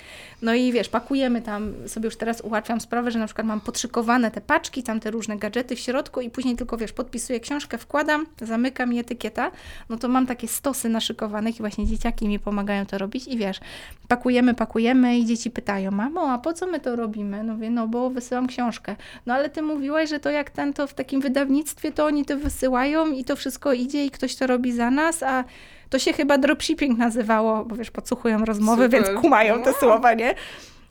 No 0.42 0.54
i 0.54 0.72
wiesz, 0.72 0.88
pakujemy 0.88 1.42
tam, 1.42 1.72
sobie 1.86 2.04
już 2.06 2.16
teraz 2.16 2.40
ułatwiam 2.40 2.80
sprawę, 2.80 3.10
że 3.10 3.18
na 3.18 3.26
przykład 3.26 3.46
mam 3.46 3.60
podszykowane 3.60 4.30
te 4.30 4.40
paczki, 4.40 4.82
tam 4.82 5.00
te 5.00 5.10
różne 5.10 5.36
gadżety 5.38 5.76
w 5.76 5.80
środku 5.80 6.20
i 6.20 6.30
później 6.30 6.56
tylko, 6.56 6.76
wiesz, 6.76 6.92
podpisuję 6.92 7.40
książkę, 7.40 7.78
wkładam, 7.78 8.26
zamykam 8.42 8.92
i 8.92 8.98
etykieta. 8.98 9.50
No 9.88 9.96
to 9.96 10.08
mam 10.08 10.26
takie 10.26 10.48
stosy 10.48 10.88
naszykowanych 10.88 11.56
i 11.56 11.58
właśnie 11.58 11.86
dzieciaki 11.86 12.28
mi 12.28 12.38
pomagają 12.38 12.86
to 12.86 12.98
robić 12.98 13.26
i 13.28 13.36
wiesz, 13.36 13.60
pakujemy, 14.08 14.54
pakujemy 14.54 14.76
i 14.94 15.24
dzieci 15.24 15.50
pytają, 15.50 15.90
mamo, 15.90 16.30
a 16.32 16.38
po 16.38 16.52
co 16.52 16.66
my 16.66 16.80
to 16.80 16.96
robimy? 16.96 17.42
No 17.44 17.54
mówię, 17.54 17.70
no 17.70 17.88
bo 17.88 18.10
wysyłam 18.10 18.46
książkę. 18.46 18.96
No 19.26 19.34
ale 19.34 19.50
ty 19.50 19.62
mówiłaś, 19.62 20.10
że 20.10 20.20
to 20.20 20.30
jak 20.30 20.50
ten, 20.50 20.72
to 20.72 20.86
w 20.86 20.94
takim 20.94 21.20
wydawnictwie, 21.20 21.92
to 21.92 22.04
oni 22.04 22.24
to 22.24 22.36
wysyłają 22.36 23.06
i 23.06 23.24
to 23.24 23.36
wszystko 23.36 23.72
idzie 23.72 24.04
i 24.04 24.10
ktoś 24.10 24.36
to 24.36 24.46
robi 24.46 24.72
za 24.72 24.90
nas, 24.90 25.22
a 25.22 25.44
to 25.90 25.98
się 25.98 26.12
chyba 26.12 26.38
dropshipping 26.38 26.98
nazywało, 26.98 27.64
bo 27.64 27.76
wiesz, 27.76 27.90
podsłuchują 27.90 28.44
rozmowy, 28.44 28.84
Super. 28.84 29.04
więc 29.04 29.20
kumają 29.20 29.62
te 29.62 29.70
Wow. 29.70 29.80
słowa, 29.80 30.14
nie? 30.14 30.34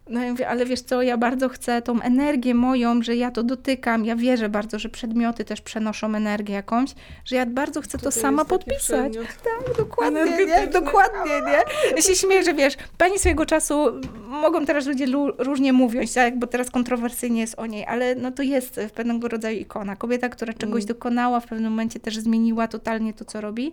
No 0.10 0.24
ja 0.24 0.32
mówię, 0.32 0.48
ale 0.50 0.66
wiesz 0.66 0.82
co, 0.82 1.02
ja 1.02 1.18
bardzo 1.18 1.50
chcę 1.50 1.82
tą 1.82 2.02
energię 2.02 2.56
moją, 2.56 3.02
że 3.02 3.16
ja 3.16 3.32
to 3.32 3.44
dotykam, 3.44 4.06
ja 4.06 4.16
wierzę 4.16 4.50
bardzo, 4.50 4.80
że 4.80 4.90
przedmioty 4.90 5.46
też 5.46 5.62
przenoszą 5.62 6.16
energię 6.16 6.54
jakąś, 6.54 6.90
że 7.26 7.36
ja 7.36 7.46
bardzo 7.46 7.82
chcę 7.82 7.98
to, 7.98 8.06
Tutaj 8.06 8.22
sama 8.22 8.42
jest 8.42 8.50
taki 8.50 8.66
podpisać. 8.66 9.14
Tak, 9.44 9.78
dokładnie, 9.78 10.26
nie? 10.46 10.68
Dokładnie, 10.68 11.32
nie? 11.42 11.92
Ja 11.96 12.02
się 12.02 12.16
śmieję, 12.16 12.44
że 12.44 12.54
wiesz, 12.54 12.74
pani 12.98 13.20
swojego 13.20 13.46
czasu, 13.46 13.86
mogą 14.28 14.66
teraz 14.66 14.86
ludzie 14.88 15.06
lu- 15.08 15.32
różnie 15.38 15.74
mówić, 15.74 16.14
tak? 16.14 16.40
bo 16.40 16.48
teraz 16.48 16.72
kontrowersyjnie 16.72 17.42
jest 17.42 17.56
o 17.60 17.66
niej, 17.66 17.86
ale 17.86 18.16
no 18.16 18.32
to 18.32 18.44
jest 18.44 18.80
pewnego 18.96 19.28
rodzaju 19.28 19.60
ikona. 19.60 19.96
Kobieta, 19.96 20.30
która 20.30 20.54
czegoś 20.54 20.84
Mm. 20.84 20.88
dokonała, 20.88 21.40
w 21.40 21.48
pewnym 21.48 21.72
momencie 21.72 22.00
też 22.00 22.18
zmieniła 22.18 22.68
totalnie 22.68 23.14
to, 23.14 23.26
co 23.26 23.42
robi. 23.42 23.72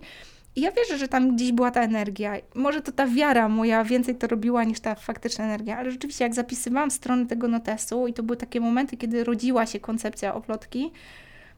I 0.55 0.61
ja 0.61 0.71
wierzę, 0.71 0.97
że 0.97 1.07
tam 1.07 1.35
gdzieś 1.35 1.51
była 1.51 1.71
ta 1.71 1.81
energia. 1.81 2.33
Może 2.55 2.81
to 2.81 2.91
ta 2.91 3.07
wiara 3.07 3.49
moja 3.49 3.83
więcej 3.83 4.15
to 4.15 4.27
robiła 4.27 4.63
niż 4.63 4.79
ta 4.79 4.95
faktyczna 4.95 5.45
energia, 5.45 5.77
ale 5.77 5.91
rzeczywiście 5.91 6.23
jak 6.23 6.33
zapisywałam 6.33 6.91
strony 6.91 7.25
tego 7.25 7.47
notesu 7.47 8.07
i 8.07 8.13
to 8.13 8.23
były 8.23 8.37
takie 8.37 8.59
momenty, 8.61 8.97
kiedy 8.97 9.23
rodziła 9.23 9.65
się 9.65 9.79
koncepcja 9.79 10.33
oplotki, 10.33 10.91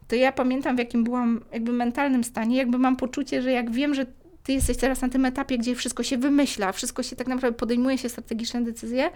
to 0.08 0.16
ja 0.16 0.32
pamiętam 0.32 0.76
w 0.76 0.80
jakim 0.80 1.04
byłam 1.04 1.42
jakby 1.54 1.74
mentalnym 1.74 2.24
stanie, 2.24 2.58
jakby 2.58 2.78
mam 2.78 2.96
poczucie, 2.96 3.42
że 3.42 3.52
jak 3.52 3.72
wiem, 3.72 3.94
że 3.94 4.06
ty 4.44 4.54
jesteś 4.54 4.78
teraz 4.78 5.02
na 5.02 5.10
tym 5.10 5.26
etapie, 5.26 5.58
gdzie 5.58 5.76
wszystko 5.76 6.04
się 6.04 6.18
wymyśla, 6.18 6.72
wszystko 6.72 7.04
się 7.04 7.16
tak 7.16 7.28
naprawdę 7.28 7.58
podejmuje 7.58 7.98
się 7.98 8.10
strategiczne 8.10 8.62
decyzje, 8.62 9.10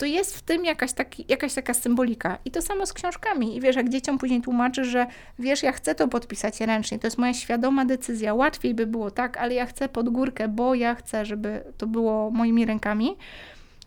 to 0.00 0.06
jest 0.06 0.36
w 0.36 0.42
tym 0.42 0.64
jakaś, 0.64 0.92
taki, 0.92 1.24
jakaś 1.28 1.54
taka 1.54 1.74
symbolika. 1.74 2.38
I 2.44 2.50
to 2.50 2.62
samo 2.62 2.86
z 2.86 2.92
książkami. 2.92 3.56
I 3.56 3.60
wiesz, 3.60 3.76
jak 3.76 3.88
dzieciom 3.88 4.18
później 4.18 4.40
tłumaczysz, 4.40 4.88
że 4.88 5.06
wiesz, 5.38 5.62
ja 5.62 5.72
chcę 5.72 5.94
to 5.94 6.08
podpisać 6.08 6.60
ręcznie, 6.60 6.98
to 6.98 7.06
jest 7.06 7.18
moja 7.18 7.34
świadoma 7.34 7.84
decyzja, 7.84 8.34
łatwiej 8.34 8.74
by 8.74 8.86
było, 8.86 9.10
tak, 9.10 9.36
ale 9.36 9.54
ja 9.54 9.66
chcę 9.66 9.88
pod 9.88 10.08
górkę, 10.08 10.48
bo 10.48 10.74
ja 10.74 10.94
chcę, 10.94 11.24
żeby 11.24 11.62
to 11.78 11.86
było 11.86 12.30
moimi 12.30 12.64
rękami. 12.66 13.16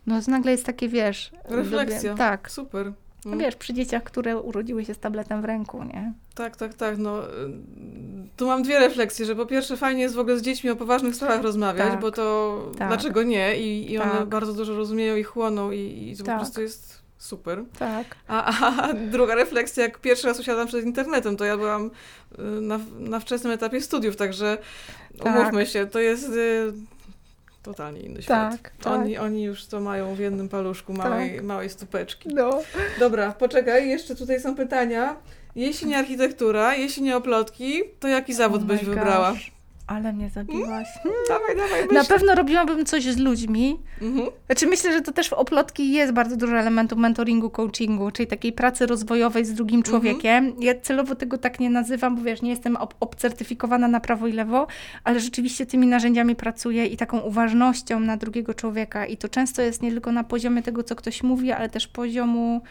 No 0.08 0.22
to 0.22 0.32
nagle 0.32 0.52
jest 0.52 0.66
takie, 0.66 0.90
wiesz... 0.90 1.32
Refleksja. 1.46 2.12
lubię- 2.12 2.18
Tak. 2.18 2.52
Super. 2.52 2.94
No 3.26 3.38
wiesz, 3.38 3.56
przy 3.56 3.74
dzieciach, 3.74 4.04
które 4.04 4.38
urodziły 4.38 4.86
się 4.86 4.94
z 4.94 5.00
tabletem 5.00 5.42
w 5.42 5.46
ręku, 5.46 5.84
nie? 5.84 6.14
Tak, 6.36 6.56
tak, 6.58 6.74
tak. 6.74 6.98
No, 6.98 7.24
y, 7.28 7.30
tu 8.38 8.48
mam 8.48 8.64
dwie 8.64 8.80
refleksje, 8.80 9.26
że 9.26 9.36
po 9.36 9.46
pierwsze 9.46 9.78
fajnie 9.78 10.02
jest 10.02 10.16
w 10.16 10.20
ogóle 10.20 10.38
z 10.38 10.42
dziećmi 10.42 10.70
o 10.70 10.76
poważnych 10.76 11.16
sprawach 11.16 11.42
rozmawiać, 11.42 11.90
Tak. 11.92 12.00
bo 12.00 12.12
to 12.12 12.58
Tak. 12.78 12.88
dlaczego 12.88 13.24
nie? 13.24 13.58
I, 13.58 13.92
i 13.92 13.98
one 13.98 14.12
Tak. 14.12 14.26
bardzo 14.30 14.54
dużo 14.54 14.76
rozumieją 14.76 15.16
i 15.16 15.24
chłoną 15.24 15.72
i, 15.72 16.10
i 16.14 16.18
to 16.18 16.24
Tak. 16.24 16.36
po 16.36 16.40
prostu 16.42 16.62
jest 16.62 17.04
super. 17.18 17.64
Tak. 17.80 18.06
A, 18.28 18.46
a, 18.46 18.84
a 18.90 18.94
druga 18.94 19.36
refleksja, 19.36 19.84
jak 19.84 20.00
pierwszy 20.00 20.28
raz 20.28 20.40
usiadłam 20.40 20.68
przed 20.68 20.86
internetem, 20.86 21.38
to 21.38 21.46
ja 21.46 21.58
byłam 21.58 21.86
y, 22.40 22.42
na, 22.62 22.80
na 23.00 23.20
wczesnym 23.20 23.54
etapie 23.54 23.82
studiów, 23.82 24.16
także 24.16 24.58
Tak. 25.24 25.36
umówmy 25.36 25.66
się, 25.66 25.86
to 25.86 26.00
jest 26.00 26.30
y, 26.30 26.74
totalnie 27.64 28.00
inny 28.00 28.22
świat. 28.22 28.52
Tak, 28.52 28.72
tak. 28.82 28.94
Oni, 28.94 29.18
oni 29.18 29.44
już 29.44 29.66
to 29.66 29.80
mają 29.80 30.16
w 30.16 30.20
jednym 30.20 30.50
paluszku, 30.50 30.94
małej, 30.94 31.42
małej 31.42 31.70
stupeczki. 31.70 32.30
No. 32.34 32.62
Dobra, 33.00 33.32
poczekaj, 33.32 33.90
jeszcze 33.90 34.16
tutaj 34.16 34.40
są 34.42 34.56
pytania. 34.56 35.16
Jeśli 35.56 35.88
nie 35.88 35.98
architektura, 35.98 36.76
jeśli 36.76 37.04
nie 37.04 37.18
oplotki, 37.18 37.82
to 38.00 38.08
jaki 38.08 38.34
zawód 38.34 38.62
Oh 38.62 38.68
byś 38.68 38.82
my 38.82 38.90
wybrała? 38.96 39.34
Ale 39.94 40.14
mnie 40.14 40.30
zabiłaś. 40.30 40.88
Dawaj, 41.30 41.56
dawaj, 41.58 41.88
Na 41.92 42.04
pewno 42.04 42.36
robiłabym 42.36 42.86
coś 42.86 43.04
z 43.04 43.18
ludźmi. 43.18 43.80
Mhm. 44.02 44.28
Znaczy 44.46 44.68
myślę, 44.68 44.94
że 44.94 45.02
to 45.02 45.12
też 45.12 45.30
w 45.30 45.34
oplotki 45.34 45.92
jest 45.94 46.14
bardzo 46.14 46.38
dużo 46.38 46.58
elementów 46.60 46.98
mentoringu, 47.00 47.50
coachingu, 47.50 48.12
czyli 48.12 48.28
takiej 48.28 48.54
pracy 48.54 48.86
rozwojowej 48.86 49.46
z 49.46 49.54
drugim 49.54 49.84
człowiekiem. 49.84 50.54
Ja 50.60 50.74
celowo 50.82 51.16
tego 51.16 51.38
tak 51.38 51.60
nie 51.60 51.70
nazywam, 51.70 52.16
bo 52.16 52.22
wiesz, 52.22 52.42
nie 52.42 52.50
jestem 52.50 52.76
ob- 52.76 52.96
obcertyfikowana 53.00 53.88
na 53.88 54.00
prawo 54.00 54.28
i 54.28 54.32
lewo, 54.34 54.68
ale 55.04 55.20
rzeczywiście 55.20 55.66
tymi 55.66 55.88
narzędziami 55.88 56.36
pracuję 56.36 56.86
i 56.86 56.98
taką 56.98 57.20
uważnością 57.20 58.00
na 58.00 58.18
drugiego 58.18 58.54
człowieka. 58.54 59.06
I 59.06 59.18
to 59.18 59.30
często 59.30 59.62
jest 59.62 59.82
nie 59.82 59.92
tylko 59.92 60.12
na 60.12 60.24
poziomie 60.24 60.62
tego, 60.64 60.84
co 60.84 60.96
ktoś 60.96 61.24
mówi, 61.24 61.52
ale 61.52 61.70
też 61.70 61.88
poziomu, 61.88 62.62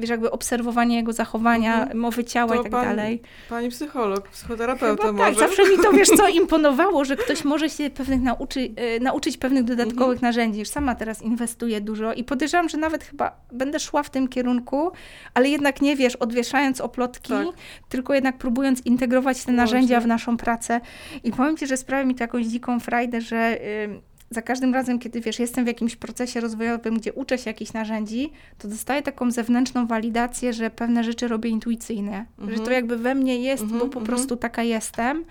wiesz, 0.00 0.10
jakby 0.10 0.30
obserwowania 0.30 0.96
jego 0.96 1.12
zachowania, 1.12 1.80
Mhm. 1.80 1.98
mowy 1.98 2.24
ciała 2.24 2.54
To 2.54 2.60
i 2.60 2.62
tak 2.62 2.72
dalej. 2.72 3.22
Pani 3.48 3.68
psycholog, 3.68 4.28
psychoterapeuta 4.28 5.02
Chyba 5.02 5.12
może. 5.12 5.30
tak, 5.30 5.38
zawsze 5.38 5.70
mi 5.70 5.76
to, 5.82 5.92
wiesz 5.92 6.08
co, 6.08 6.28
imponowało, 6.40 7.04
że 7.04 7.16
ktoś 7.16 7.44
może 7.44 7.70
się 7.70 7.90
pewnych 7.90 8.20
nauczy, 8.22 8.68
e, 8.76 9.00
nauczyć 9.00 9.36
pewnych 9.36 9.64
dodatkowych 9.64 10.16
Mhm. 10.16 10.20
narzędzi. 10.22 10.58
Już 10.58 10.68
sama 10.68 10.94
teraz 10.94 11.22
inwestuję 11.22 11.80
dużo 11.80 12.12
i 12.12 12.24
podejrzewam, 12.24 12.68
że 12.68 12.78
nawet 12.78 13.04
chyba 13.04 13.32
będę 13.52 13.80
szła 13.80 14.02
w 14.02 14.10
tym 14.10 14.28
kierunku, 14.28 14.90
ale 15.34 15.48
jednak 15.48 15.80
nie, 15.82 15.96
wiesz, 15.96 16.16
odwieszając 16.16 16.80
oplotki, 16.80 17.32
Tak. 17.32 17.46
tylko 17.88 18.14
jednak 18.14 18.38
próbując 18.38 18.86
integrować 18.86 19.44
te 19.44 19.52
narzędzia 19.52 20.00
w 20.00 20.06
naszą 20.06 20.36
pracę. 20.36 20.80
I 21.24 21.32
powiem 21.32 21.56
Ci, 21.56 21.66
że 21.66 21.76
sprawia 21.76 22.04
mi 22.04 22.14
to 22.14 22.24
jakąś 22.24 22.46
dziką 22.46 22.80
frajdę, 22.80 23.20
że... 23.20 23.58
ym, 23.84 24.00
za 24.32 24.42
każdym 24.42 24.74
razem, 24.74 24.98
kiedy 24.98 25.20
wiesz, 25.20 25.38
jestem 25.38 25.64
w 25.64 25.68
jakimś 25.68 25.96
procesie 25.96 26.40
rozwojowym, 26.40 26.98
gdzie 26.98 27.12
uczę 27.12 27.38
się 27.38 27.50
jakichś 27.50 27.72
narzędzi, 27.72 28.30
to 28.58 28.68
dostaję 28.68 29.02
taką 29.02 29.30
zewnętrzną 29.30 29.86
walidację, 29.86 30.52
że 30.52 30.70
pewne 30.70 31.04
rzeczy 31.04 31.28
robię 31.28 31.50
intuicyjnie. 31.50 32.26
Że 32.38 32.44
Mhm. 32.44 32.64
to 32.64 32.70
jakby 32.70 32.96
we 32.96 33.14
mnie 33.14 33.38
jest, 33.42 33.62
Mhm, 33.62 33.80
bo 33.80 33.86
po 33.86 34.00
mhm. 34.00 34.06
prostu 34.06 34.36
taka 34.36 34.62
jestem, 34.62 35.24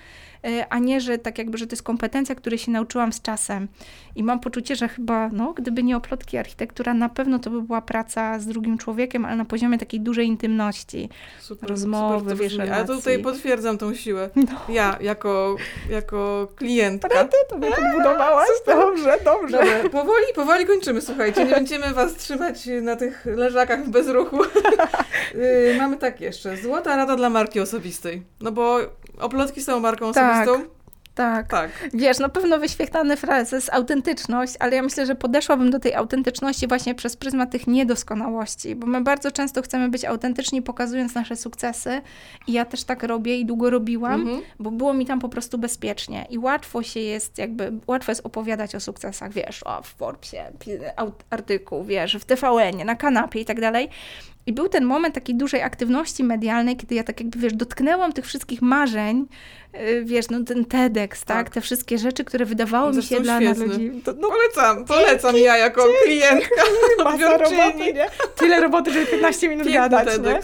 a 0.70 0.80
nie, 0.80 1.02
że 1.02 1.18
tak 1.18 1.38
jakby, 1.38 1.58
że 1.58 1.68
to 1.68 1.74
jest 1.74 1.84
kompetencja, 1.84 2.36
której 2.36 2.60
się 2.60 2.72
nauczyłam 2.72 3.14
z 3.14 3.22
czasem. 3.22 3.68
I 4.16 4.24
mam 4.24 4.40
poczucie, 4.40 4.76
że 4.76 4.88
chyba, 4.88 5.30
no, 5.34 5.54
gdyby 5.54 5.84
nie 5.84 5.98
oplotki 5.98 6.38
architektura, 6.38 6.94
na 6.94 7.10
pewno 7.10 7.40
to 7.40 7.50
by 7.50 7.62
była 7.62 7.82
praca 7.82 8.40
z 8.40 8.46
drugim 8.46 8.78
człowiekiem, 8.78 9.26
ale 9.26 9.36
na 9.36 9.46
poziomie 9.46 9.78
takiej 9.78 10.00
dużej 10.02 10.28
intymności. 10.28 11.10
Super, 11.40 11.70
rozmowy, 11.70 12.20
super 12.20 12.38
wiesz. 12.38 12.54
Ale 12.60 12.66
relacji. 12.66 12.96
tutaj 12.96 13.20
potwierdzam 13.20 13.78
tą 13.78 13.94
siłę. 13.94 14.30
No. 14.36 14.44
Ja, 14.70 14.98
jako, 15.02 15.56
jako 15.90 16.48
klientka. 16.56 17.26
to 17.50 17.58
mnie 17.58 17.72
podbudowałaś? 17.72 18.48
Dobrze, 18.66 19.18
dobrze. 19.26 19.58
Dobra, 19.58 19.90
powoli, 19.90 20.26
powoli 20.36 20.66
kończymy, 20.66 21.02
słuchajcie. 21.02 21.46
Nie 21.46 21.52
będziemy 21.52 21.94
was 21.94 22.16
trzymać 22.16 22.70
na 22.82 22.96
tych 22.96 23.26
leżakach 23.26 23.90
bez 23.90 24.08
ruchu. 24.08 24.38
Yy, 25.36 25.76
Mamy 25.82 25.98
tak 25.98 26.22
jeszcze. 26.22 26.58
Złota 26.58 26.96
rada 26.96 27.16
dla 27.16 27.30
marki 27.30 27.60
osobistej. 27.60 28.24
No 28.42 28.52
bo 28.52 28.80
oplotki 29.20 29.62
są 29.62 29.80
marką 29.80 30.14
Tak. 30.14 30.24
osobistą. 30.24 30.29
Tak. 30.34 30.46
Tak. 31.16 31.48
Wiesz, 31.94 32.20
na 32.20 32.30
pewno 32.30 32.60
wyświetlany 32.60 33.18
frazes 33.18 33.70
autentyczność, 33.74 34.54
ale 34.60 34.76
ja 34.76 34.82
myślę, 34.84 35.06
że 35.06 35.16
podeszłabym 35.16 35.72
do 35.72 35.80
tej 35.80 35.96
autentyczności 35.96 36.68
właśnie 36.68 36.96
przez 36.96 37.16
pryzmat 37.18 37.52
tych 37.52 37.68
niedoskonałości, 37.68 38.76
bo 38.76 38.88
my 38.88 39.02
bardzo 39.02 39.32
często 39.32 39.62
chcemy 39.62 39.90
być 39.90 40.06
autentyczni, 40.06 40.62
pokazując 40.62 41.16
nasze 41.16 41.36
sukcesy 41.36 42.02
i 42.48 42.52
ja 42.54 42.66
też 42.66 42.84
tak 42.84 43.04
robię 43.04 43.38
i 43.40 43.46
długo 43.46 43.70
robiłam, 43.70 44.22
Mhm. 44.22 44.42
bo 44.60 44.72
było 44.72 44.94
mi 44.94 45.06
tam 45.06 45.20
po 45.20 45.30
prostu 45.30 45.58
bezpiecznie 45.58 46.26
i 46.30 46.38
łatwo 46.38 46.84
się 46.84 47.00
jest 47.00 47.38
jakby, 47.38 47.72
łatwo 47.88 48.12
jest 48.12 48.26
opowiadać 48.26 48.76
o 48.76 48.80
sukcesach, 48.80 49.32
wiesz, 49.34 49.64
o, 49.66 49.82
w 49.82 49.88
Forbesie, 49.88 50.44
artykuł, 51.30 51.84
wiesz, 51.84 52.16
w 52.16 52.26
TVN-ie, 52.26 52.86
na 52.86 52.96
kanapie 52.96 53.40
i 53.42 53.46
tak 53.46 53.62
dalej. 53.62 53.90
I 54.46 54.54
był 54.54 54.70
ten 54.70 54.86
moment 54.86 55.16
takiej 55.16 55.36
dużej 55.36 55.62
aktywności 55.62 56.24
medialnej, 56.24 56.78
kiedy 56.78 56.96
ja 56.96 57.04
tak 57.04 57.20
jakby, 57.20 57.40
wiesz, 57.40 57.54
dotknęłam 57.54 58.14
tych 58.14 58.26
wszystkich 58.26 58.62
marzeń, 58.62 59.28
wiesz, 60.04 60.30
no 60.30 60.44
ten 60.44 60.66
TEDx, 60.66 61.24
tak, 61.26 61.38
Tak. 61.38 61.50
te 61.50 61.62
wszystkie 61.62 61.98
rzeczy, 61.98 62.24
które 62.24 62.46
wydawały 62.46 62.94
mi 62.94 63.04
się 63.04 63.20
dla 63.22 63.40
nas 63.40 63.58
ludzi. 63.58 63.92
To, 64.06 64.14
no, 64.14 64.28
Polecam, 64.30 64.86
polecam 64.86 65.38
ja 65.38 65.58
jako 65.58 65.86
klientka, 66.06 66.62
masa 67.04 67.38
roboty, 67.38 67.94
nie? 67.94 68.06
Tyle 68.36 68.60
roboty, 68.62 68.92
żeby 68.94 69.06
15 69.06 69.50
minut 69.50 69.68
Piękny 69.68 69.82
gadać, 69.90 70.08
nie? 70.24 70.40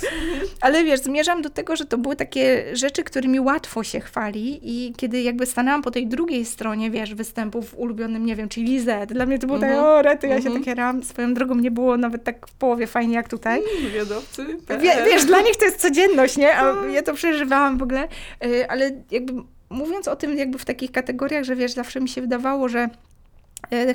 Ale 0.61 0.83
wiesz, 0.83 0.99
zmierzam 0.99 1.41
do 1.41 1.49
tego, 1.49 1.75
że 1.75 1.85
to 1.85 1.97
były 1.97 2.15
takie 2.15 2.65
rzeczy, 2.73 3.03
którymi 3.03 3.39
łatwo 3.39 3.83
się 3.83 3.99
chwali 3.99 4.59
i 4.63 4.93
kiedy 4.97 5.21
jakby 5.21 5.45
stanęłam 5.45 5.81
po 5.81 5.91
tej 5.91 6.07
drugiej 6.07 6.45
stronie, 6.45 6.91
wiesz, 6.91 7.13
występów 7.15 7.69
w 7.69 7.77
ulubionym, 7.79 8.25
nie 8.25 8.35
wiem, 8.35 8.49
czyli 8.49 8.65
Lizet, 8.65 9.13
dla 9.13 9.25
mnie 9.25 9.39
to 9.39 9.47
było 9.47 9.57
Mhm. 9.59 9.75
tak, 9.75 9.85
o 9.85 10.01
rety, 10.01 10.27
ja 10.27 10.33
się 10.41 10.47
Mhm. 10.47 10.59
takie 10.63 10.75
ram, 10.75 11.03
swoją 11.03 11.33
drogą 11.33 11.55
nie 11.55 11.71
było 11.71 11.97
nawet 11.97 12.23
tak 12.23 12.47
w 12.47 12.53
połowie 12.53 12.87
fajnie 12.87 13.15
jak 13.15 13.29
tutaj. 13.29 13.61
Wywiadowcy. 13.81 14.45
Wie, 14.79 14.95
wiesz, 15.05 15.25
dla 15.25 15.41
nich 15.41 15.55
to 15.57 15.65
jest 15.65 15.81
codzienność, 15.81 16.37
nie? 16.37 16.57
A 16.57 16.73
ja 16.93 17.01
to 17.03 17.13
przeżywałam 17.13 17.77
w 17.77 17.83
ogóle, 17.83 18.07
Y, 18.45 18.69
ale 18.69 18.91
jakby 19.15 19.33
mówiąc 19.69 20.07
o 20.07 20.15
tym 20.15 20.37
jakby 20.37 20.57
w 20.57 20.65
takich 20.65 20.91
kategoriach, 20.91 21.43
że 21.43 21.55
wiesz, 21.55 21.73
zawsze 21.73 22.01
mi 22.01 22.09
się 22.09 22.21
wydawało, 22.21 22.69
że 22.69 22.89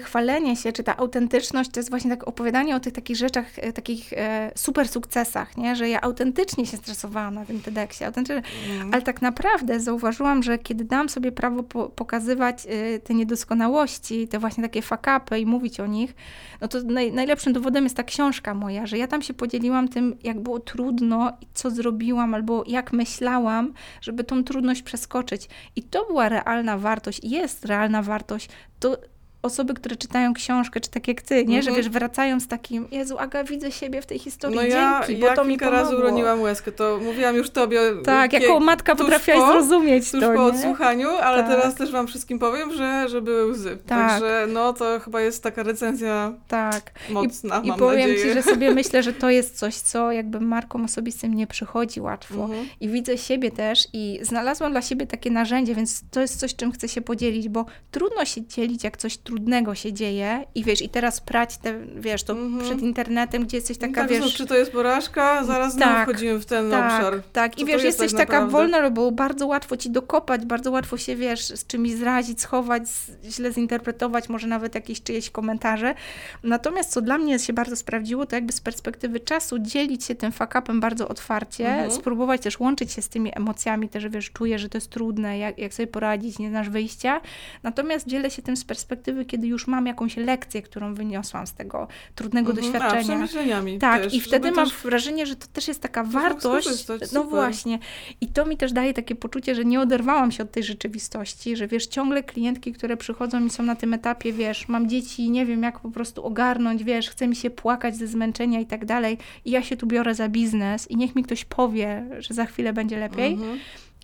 chwalenie 0.02 0.56
się, 0.56 0.72
czy 0.72 0.82
ta 0.82 0.96
autentyczność, 0.96 1.70
to 1.70 1.80
jest 1.80 1.90
właśnie 1.90 2.10
tak 2.10 2.28
opowiadanie 2.28 2.76
o 2.76 2.80
tych 2.80 2.92
takich 2.92 3.16
rzeczach, 3.16 3.58
y, 3.58 3.72
takich 3.72 4.12
e, 4.12 4.52
super 4.54 4.88
sukcesach, 4.88 5.56
nie? 5.56 5.76
Że 5.76 5.88
ja 5.88 6.00
autentycznie 6.00 6.66
się 6.66 6.76
stresowałam 6.76 7.34
na 7.34 7.44
tym 7.44 7.60
TEDxie, 7.60 8.06
autentycznie, 8.06 8.42
Mhm. 8.70 8.94
ale 8.94 9.02
tak 9.02 9.22
naprawdę 9.22 9.80
zauważyłam, 9.80 10.42
że 10.42 10.58
kiedy 10.58 10.84
dam 10.84 11.08
sobie 11.08 11.32
prawo 11.32 11.62
po, 11.62 11.88
pokazywać 11.88 12.66
te 13.04 13.14
niedoskonałości, 13.14 14.28
te 14.28 14.38
właśnie 14.38 14.62
takie 14.62 14.82
fakapy 14.82 15.38
i 15.38 15.46
mówić 15.46 15.80
o 15.80 15.86
nich, 15.86 16.14
no 16.60 16.68
to 16.68 16.82
naj, 16.82 17.12
najlepszym 17.12 17.52
dowodem 17.52 17.84
jest 17.84 17.96
ta 17.96 18.02
książka 18.02 18.54
moja, 18.54 18.86
że 18.86 18.98
ja 18.98 19.06
tam 19.06 19.22
się 19.22 19.34
podzieliłam 19.34 19.88
tym, 19.88 20.16
jak 20.22 20.40
było 20.40 20.60
trudno 20.60 21.32
i 21.40 21.46
co 21.54 21.70
zrobiłam, 21.70 22.34
albo 22.34 22.64
jak 22.66 22.92
myślałam, 22.92 23.72
żeby 24.00 24.24
tą 24.24 24.44
trudność 24.44 24.82
przeskoczyć. 24.82 25.48
I 25.76 25.82
to 25.82 26.06
była 26.06 26.28
realna 26.28 26.78
wartość, 26.78 27.20
jest 27.22 27.64
realna 27.64 28.02
wartość. 28.02 28.48
To 28.80 28.96
osoby, 29.42 29.74
które 29.74 29.96
czytają 29.96 30.34
książkę, 30.34 30.80
czy 30.80 30.90
tak 30.90 31.08
jak 31.08 31.22
ty, 31.22 31.44
nie? 31.46 31.62
Że 31.62 31.70
Mhm. 31.70 31.76
wiesz, 31.76 31.88
wracają 31.92 32.40
z 32.40 32.48
takim, 32.48 32.88
Jezu, 32.90 33.18
Aga, 33.18 33.44
widzę 33.44 33.72
siebie 33.72 34.02
w 34.02 34.06
tej 34.06 34.18
historii, 34.18 34.56
No 34.56 34.62
ja, 34.62 35.00
dzięki, 35.06 35.20
bo 35.20 35.26
ja 35.26 35.34
to 35.36 35.44
mi 35.44 35.58
pomogło. 35.58 35.78
razy 35.80 35.96
uroniłam 35.96 36.40
łezkę, 36.40 36.72
to 36.72 36.98
mówiłam 37.04 37.36
już 37.36 37.50
tobie. 37.50 37.80
Tak, 38.04 38.30
kie- 38.30 38.38
jako 38.40 38.60
matka 38.60 38.96
potrafiłaś 38.96 39.40
po- 39.40 39.46
zrozumieć 39.52 40.10
Tuż 40.10 40.20
to, 40.20 40.26
po 40.26 40.32
nie? 40.34 40.40
odsłuchaniu, 40.40 41.08
ale 41.08 41.38
Tak. 41.42 41.48
teraz 41.50 41.74
też 41.74 41.90
wam 41.92 42.06
wszystkim 42.06 42.38
powiem, 42.38 42.72
że, 42.72 43.08
że 43.08 43.22
były 43.22 43.46
łzy. 43.46 43.78
Tak. 43.86 44.10
Także 44.10 44.46
no 44.52 44.72
to 44.72 45.00
chyba 45.00 45.20
jest 45.20 45.42
taka 45.42 45.62
recenzja 45.62 46.32
Tak. 46.48 46.90
mocna, 47.10 47.60
I 47.64 47.68
mam 47.68 47.78
powiem 47.78 48.00
nadzieję. 48.10 48.22
ci, 48.22 48.32
że 48.32 48.42
sobie 48.42 48.70
myślę, 48.80 49.02
że 49.02 49.12
to 49.12 49.30
jest 49.30 49.58
coś, 49.58 49.74
co 49.74 50.12
jakby 50.12 50.40
markom 50.40 50.84
osobistym 50.84 51.34
nie 51.34 51.46
przychodzi 51.46 52.00
łatwo. 52.00 52.34
Mhm. 52.44 52.66
I 52.80 52.88
widzę 52.88 53.18
siebie 53.18 53.50
też 53.50 53.86
i 53.92 54.18
znalazłam 54.22 54.72
dla 54.72 54.82
siebie 54.82 55.06
takie 55.06 55.30
narzędzie, 55.30 55.74
więc 55.74 56.02
to 56.10 56.20
jest 56.20 56.40
coś, 56.40 56.54
czym 56.56 56.72
chcę 56.72 56.88
się 56.88 57.00
podzielić, 57.00 57.48
bo 57.48 57.64
trudno 57.90 58.24
się 58.24 58.46
dzielić, 58.46 58.84
jak 58.84 58.96
coś 58.96 59.16
trudnego 59.34 59.74
się 59.74 59.92
dzieje 59.92 60.44
i 60.54 60.64
wiesz, 60.64 60.82
i 60.82 60.88
teraz 60.88 61.20
prać 61.20 61.56
te, 61.58 61.74
wiesz, 61.96 62.22
to 62.22 62.32
Mhm. 62.32 62.64
przed 62.64 62.80
internetem, 62.80 63.44
gdzie 63.44 63.56
jesteś 63.56 63.78
taka, 63.78 63.94
tak, 64.00 64.10
wiesz... 64.10 64.18
znów, 64.18 64.32
czy 64.32 64.46
to 64.46 64.56
jest 64.56 64.72
porażka? 64.72 65.44
Zaraz 65.44 65.76
Tak, 65.76 66.08
wchodzimy 66.08 66.38
w 66.38 66.46
ten 66.46 66.70
tak, 66.70 66.92
obszar. 66.92 67.22
tak. 67.32 67.54
Co 67.54 67.62
I 67.62 67.64
wiesz, 67.64 67.82
jest 67.84 68.00
jesteś 68.00 68.18
tak 68.18 68.28
taka 68.28 68.46
vulnerable, 68.46 69.12
bardzo 69.12 69.46
łatwo 69.46 69.76
ci 69.76 69.90
dokopać, 69.90 70.44
bardzo 70.46 70.70
łatwo 70.70 70.96
się, 70.96 71.16
wiesz, 71.16 71.44
z 71.46 71.66
czymś 71.66 71.90
zrazić, 71.92 72.40
schować, 72.40 72.82
źle 73.24 73.52
zinterpretować, 73.52 74.28
może 74.28 74.46
nawet 74.46 74.74
jakieś 74.74 75.02
czyjeś 75.02 75.30
komentarze. 75.30 75.94
Natomiast 76.42 76.90
co 76.92 77.00
dla 77.00 77.18
mnie 77.18 77.38
się 77.38 77.52
bardzo 77.52 77.76
sprawdziło, 77.76 78.26
to 78.26 78.36
jakby 78.36 78.52
z 78.52 78.60
perspektywy 78.60 79.20
czasu 79.20 79.58
dzielić 79.58 80.04
się 80.04 80.14
tym 80.14 80.32
fakapem 80.32 80.80
bardzo 80.80 81.08
otwarcie, 81.08 81.68
Mhm. 81.68 81.90
spróbować 81.90 82.40
też 82.40 82.60
łączyć 82.60 82.92
się 82.92 83.02
z 83.02 83.08
tymi 83.08 83.30
emocjami, 83.36 83.88
też, 83.88 84.08
wiesz, 84.08 84.30
czuję, 84.30 84.58
że 84.58 84.68
to 84.68 84.78
jest 84.78 84.90
trudne, 84.90 85.38
jak, 85.38 85.58
jak 85.58 85.74
sobie 85.74 85.86
poradzić, 85.86 86.38
nie 86.38 86.48
znasz 86.48 86.68
wyjścia. 86.70 87.20
Natomiast 87.62 88.06
dzielę 88.08 88.30
się 88.30 88.42
tym 88.42 88.56
z 88.56 88.64
perspektywy, 88.64 89.19
kiedy 89.24 89.46
już 89.46 89.66
mam 89.66 89.86
jakąś 89.86 90.16
lekcję, 90.16 90.62
którą 90.62 90.94
wyniosłam 90.94 91.46
z 91.46 91.52
tego 91.54 91.88
trudnego 92.14 92.50
Mhm. 92.50 92.66
A, 92.68 92.72
doświadczenia. 92.72 93.02
przemyśleniami 93.04 93.78
Tak, 93.78 94.02
też, 94.02 94.14
i 94.14 94.20
wtedy 94.20 94.52
mam 94.52 94.64
też- 94.68 94.76
wrażenie, 94.78 95.26
że 95.26 95.36
to 95.36 95.46
też 95.46 95.68
jest 95.68 95.80
taka 95.82 96.04
wartość. 96.04 96.64
skorzystać, 96.66 97.00
No 97.00 97.06
super. 97.22 97.24
właśnie. 97.30 97.78
I 98.20 98.26
to 98.28 98.46
mi 98.46 98.56
też 98.56 98.72
daje 98.72 98.94
takie 98.94 99.14
poczucie, 99.14 99.54
że 99.54 99.64
nie 99.64 99.80
oderwałam 99.80 100.32
się 100.32 100.42
od 100.42 100.50
tej 100.52 100.62
rzeczywistości, 100.62 101.56
że 101.56 101.66
wiesz, 101.68 101.86
ciągle 101.86 102.22
klientki, 102.22 102.72
które 102.72 102.96
przychodzą 102.96 103.44
i 103.46 103.50
są 103.50 103.62
na 103.62 103.76
tym 103.76 103.94
etapie, 103.94 104.32
wiesz, 104.32 104.68
mam 104.68 104.88
dzieci, 104.88 105.30
nie 105.30 105.46
wiem 105.46 105.62
jak 105.62 105.80
po 105.80 105.90
prostu 105.90 106.24
ogarnąć, 106.24 106.84
wiesz, 106.84 107.10
chce 107.10 107.28
mi 107.28 107.36
się 107.36 107.50
płakać 107.50 107.96
ze 107.96 108.06
zmęczenia 108.06 108.60
i 108.60 108.66
tak 108.66 108.84
dalej. 108.84 109.18
I 109.44 109.50
ja 109.50 109.62
się 109.62 109.76
tu 109.76 109.86
biorę 109.86 110.14
za 110.14 110.28
biznes 110.28 110.90
i 110.90 110.96
niech 110.96 111.16
mi 111.16 111.22
ktoś 111.22 111.44
powie, 111.44 112.06
że 112.18 112.34
za 112.34 112.46
chwilę 112.46 112.72
będzie 112.72 112.98
lepiej. 112.98 113.32
Mhm. 113.32 113.58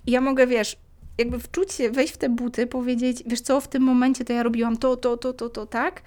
I 0.06 0.10
ja 0.10 0.20
mogę, 0.20 0.46
wiesz, 0.46 0.76
jakby 1.18 1.38
wczuć 1.38 1.72
się, 1.72 1.90
wejść 1.90 2.14
w 2.14 2.16
te 2.16 2.28
buty, 2.28 2.66
powiedzieć, 2.66 3.22
wiesz 3.26 3.40
co, 3.40 3.60
w 3.60 3.68
tym 3.68 3.82
momencie 3.82 4.24
to 4.24 4.32
ja 4.32 4.42
robiłam 4.42 4.76
to, 4.76 4.96
to, 4.96 5.16
to, 5.16 5.32
to, 5.32 5.48
to, 5.48 5.66
tak, 5.66 6.02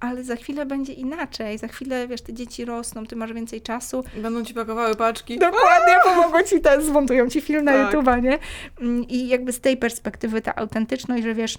ale 0.00 0.24
za 0.24 0.36
chwilę 0.36 0.66
będzie 0.66 0.92
inaczej. 0.92 1.58
Za 1.58 1.68
chwilę, 1.68 2.08
wiesz, 2.08 2.22
te 2.22 2.32
dzieci 2.32 2.64
rosną, 2.64 3.06
ty 3.06 3.16
masz 3.16 3.32
więcej 3.32 3.60
czasu. 3.60 4.04
Będą 4.16 4.44
ci 4.44 4.54
pakowały 4.54 4.94
paczki. 4.94 5.38
Dokładnie, 5.38 5.94
pomogło 6.04 6.42
ci 6.42 6.60
ten, 6.60 6.82
zmontują 6.82 7.28
ci 7.28 7.40
film 7.40 7.64
na 7.64 7.72
Tak. 7.72 7.92
YouTube, 7.94 8.22
nie? 8.22 8.38
Mm, 8.80 9.08
I 9.08 9.28
jakby 9.28 9.52
z 9.52 9.60
tej 9.60 9.76
perspektywy 9.76 10.42
ta 10.42 10.54
autentyczność, 10.54 11.22
że 11.22 11.34
wiesz, 11.34 11.58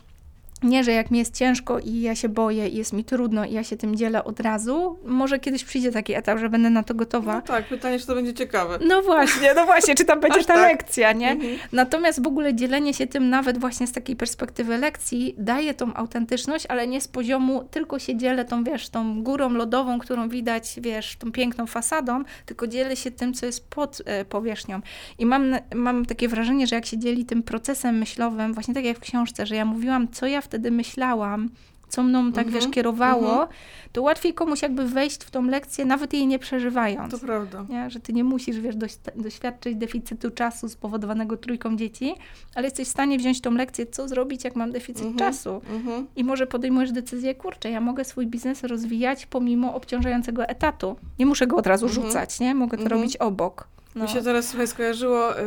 nie, 0.64 0.84
że 0.84 0.92
jak 0.92 1.12
mi 1.12 1.20
jest 1.20 1.36
ciężko 1.36 1.80
i 1.80 2.02
ja 2.02 2.16
się 2.16 2.30
boję 2.30 2.68
i 2.68 2.78
jest 2.78 2.94
mi 2.94 3.04
trudno 3.04 3.46
i 3.46 3.54
ja 3.54 3.64
się 3.64 3.78
tym 3.78 3.96
dzielę 3.96 4.24
od 4.24 4.40
razu, 4.40 5.00
może 5.06 5.40
kiedyś 5.40 5.64
przyjdzie 5.64 5.92
taki 5.92 6.14
etap, 6.14 6.40
że 6.40 6.50
będę 6.50 6.70
na 6.70 6.84
to 6.84 6.94
gotowa. 6.94 7.36
No 7.36 7.42
tak, 7.42 7.68
pytanie, 7.68 8.00
czy 8.00 8.08
to 8.08 8.16
będzie 8.16 8.34
ciekawe. 8.34 8.80
No 8.88 9.02
właśnie, 9.02 9.54
no 9.54 9.66
właśnie, 9.72 9.96
czy 9.96 10.06
tam 10.06 10.20
będzie 10.20 10.44
ta 10.44 10.54
tak. 10.54 10.72
lekcja, 10.72 11.12
nie? 11.12 11.32
Mhm. 11.32 11.58
Natomiast 11.72 12.24
w 12.24 12.28
ogóle 12.28 12.56
dzielenie 12.56 12.94
się 12.94 13.08
tym 13.08 13.30
nawet 13.30 13.58
właśnie 13.58 13.88
z 13.88 13.92
takiej 13.92 14.16
perspektywy 14.16 14.78
lekcji 14.78 15.36
daje 15.38 15.74
tą 15.74 15.94
autentyczność, 15.94 16.66
ale 16.70 16.88
nie 16.88 17.02
z 17.02 17.08
poziomu 17.08 17.64
tylko 17.72 18.00
się 18.00 18.18
dzielę 18.18 18.46
tą, 18.46 18.64
wiesz, 18.64 18.90
tą 18.90 19.24
górą 19.24 19.50
lodową, 19.50 20.00
którą 20.00 20.30
widać, 20.30 20.76
wiesz, 20.78 21.16
tą 21.16 21.32
piękną 21.32 21.68
fasadą, 21.68 22.24
tylko 22.46 22.68
dzielę 22.68 22.96
się 22.96 23.12
tym, 23.12 23.34
co 23.34 23.46
jest 23.46 23.70
pod 23.70 24.02
e, 24.06 24.26
powierzchnią. 24.26 24.82
I 25.20 25.26
mam, 25.26 25.56
mam 25.76 26.06
takie 26.06 26.28
wrażenie, 26.28 26.68
że 26.68 26.76
jak 26.76 26.86
się 26.86 26.98
dzieli 26.98 27.26
tym 27.26 27.44
procesem 27.44 27.98
myślowym, 27.98 28.54
właśnie 28.54 28.74
tak 28.74 28.86
jak 28.86 28.98
w 28.98 29.00
książce, 29.00 29.46
że 29.46 29.56
ja 29.56 29.66
mówiłam, 29.66 30.08
co 30.12 30.28
ja 30.28 30.42
wtedy 30.54 30.72
myślałam, 30.72 31.50
co 31.90 32.04
mną 32.04 32.32
tak, 32.32 32.46
Mhm, 32.46 32.54
wiesz, 32.64 32.72
kierowało, 32.74 33.32
mhm. 33.32 33.48
to 33.92 34.02
łatwiej 34.02 34.34
komuś 34.34 34.62
jakby 34.62 34.86
wejść 34.88 35.24
w 35.24 35.32
tą 35.32 35.44
lekcję, 35.46 35.86
nawet 35.86 36.14
jej 36.14 36.28
nie 36.28 36.40
przeżywając. 36.40 37.12
To 37.12 37.20
prawda. 37.20 37.66
Nie? 37.70 37.90
Że 37.90 38.00
ty 38.00 38.14
nie 38.14 38.24
musisz, 38.24 38.60
wiesz, 38.60 38.76
doś- 38.76 38.98
doświadczyć 39.16 39.76
deficytu 39.76 40.32
czasu 40.32 40.70
spowodowanego 40.70 41.38
trójką 41.38 41.76
dzieci, 41.78 42.14
ale 42.56 42.66
jesteś 42.68 42.88
w 42.88 42.92
stanie 42.92 43.18
wziąć 43.18 43.42
tą 43.42 43.52
lekcję, 43.52 43.86
co 43.86 44.08
zrobić, 44.08 44.44
jak 44.44 44.56
mam 44.56 44.72
deficyt 44.72 45.06
Mhm. 45.06 45.18
czasu. 45.20 45.62
Mhm. 45.74 46.08
I 46.16 46.24
może 46.24 46.48
podejmujesz 46.48 46.92
decyzję, 46.92 47.36
kurczę, 47.36 47.70
ja 47.72 47.82
mogę 47.82 48.04
swój 48.06 48.28
biznes 48.28 48.64
rozwijać 48.64 49.26
pomimo 49.26 49.76
obciążającego 49.76 50.46
etatu. 50.46 50.96
Nie 51.20 51.26
muszę 51.26 51.48
go 51.48 51.56
od 51.56 51.68
razu 51.68 51.86
Mhm. 51.86 52.06
rzucać, 52.06 52.40
nie? 52.40 52.56
Mogę 52.56 52.78
to 52.78 52.84
Mhm. 52.84 53.02
robić 53.02 53.18
obok. 53.18 53.68
No. 53.96 54.04
Mi 54.04 54.10
się 54.10 54.22
teraz 54.22 54.48
słuchaj, 54.48 54.68
skojarzyło 54.68 55.40
y, 55.40 55.44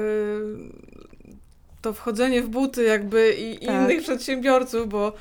to 1.86 1.92
wchodzenie 1.92 2.42
w 2.42 2.48
buty 2.48 2.82
jakby 2.84 3.32
i 3.32 3.66
Tak. 3.66 3.74
innych 3.74 4.02
przedsiębiorców, 4.02 4.88
bo 4.88 5.12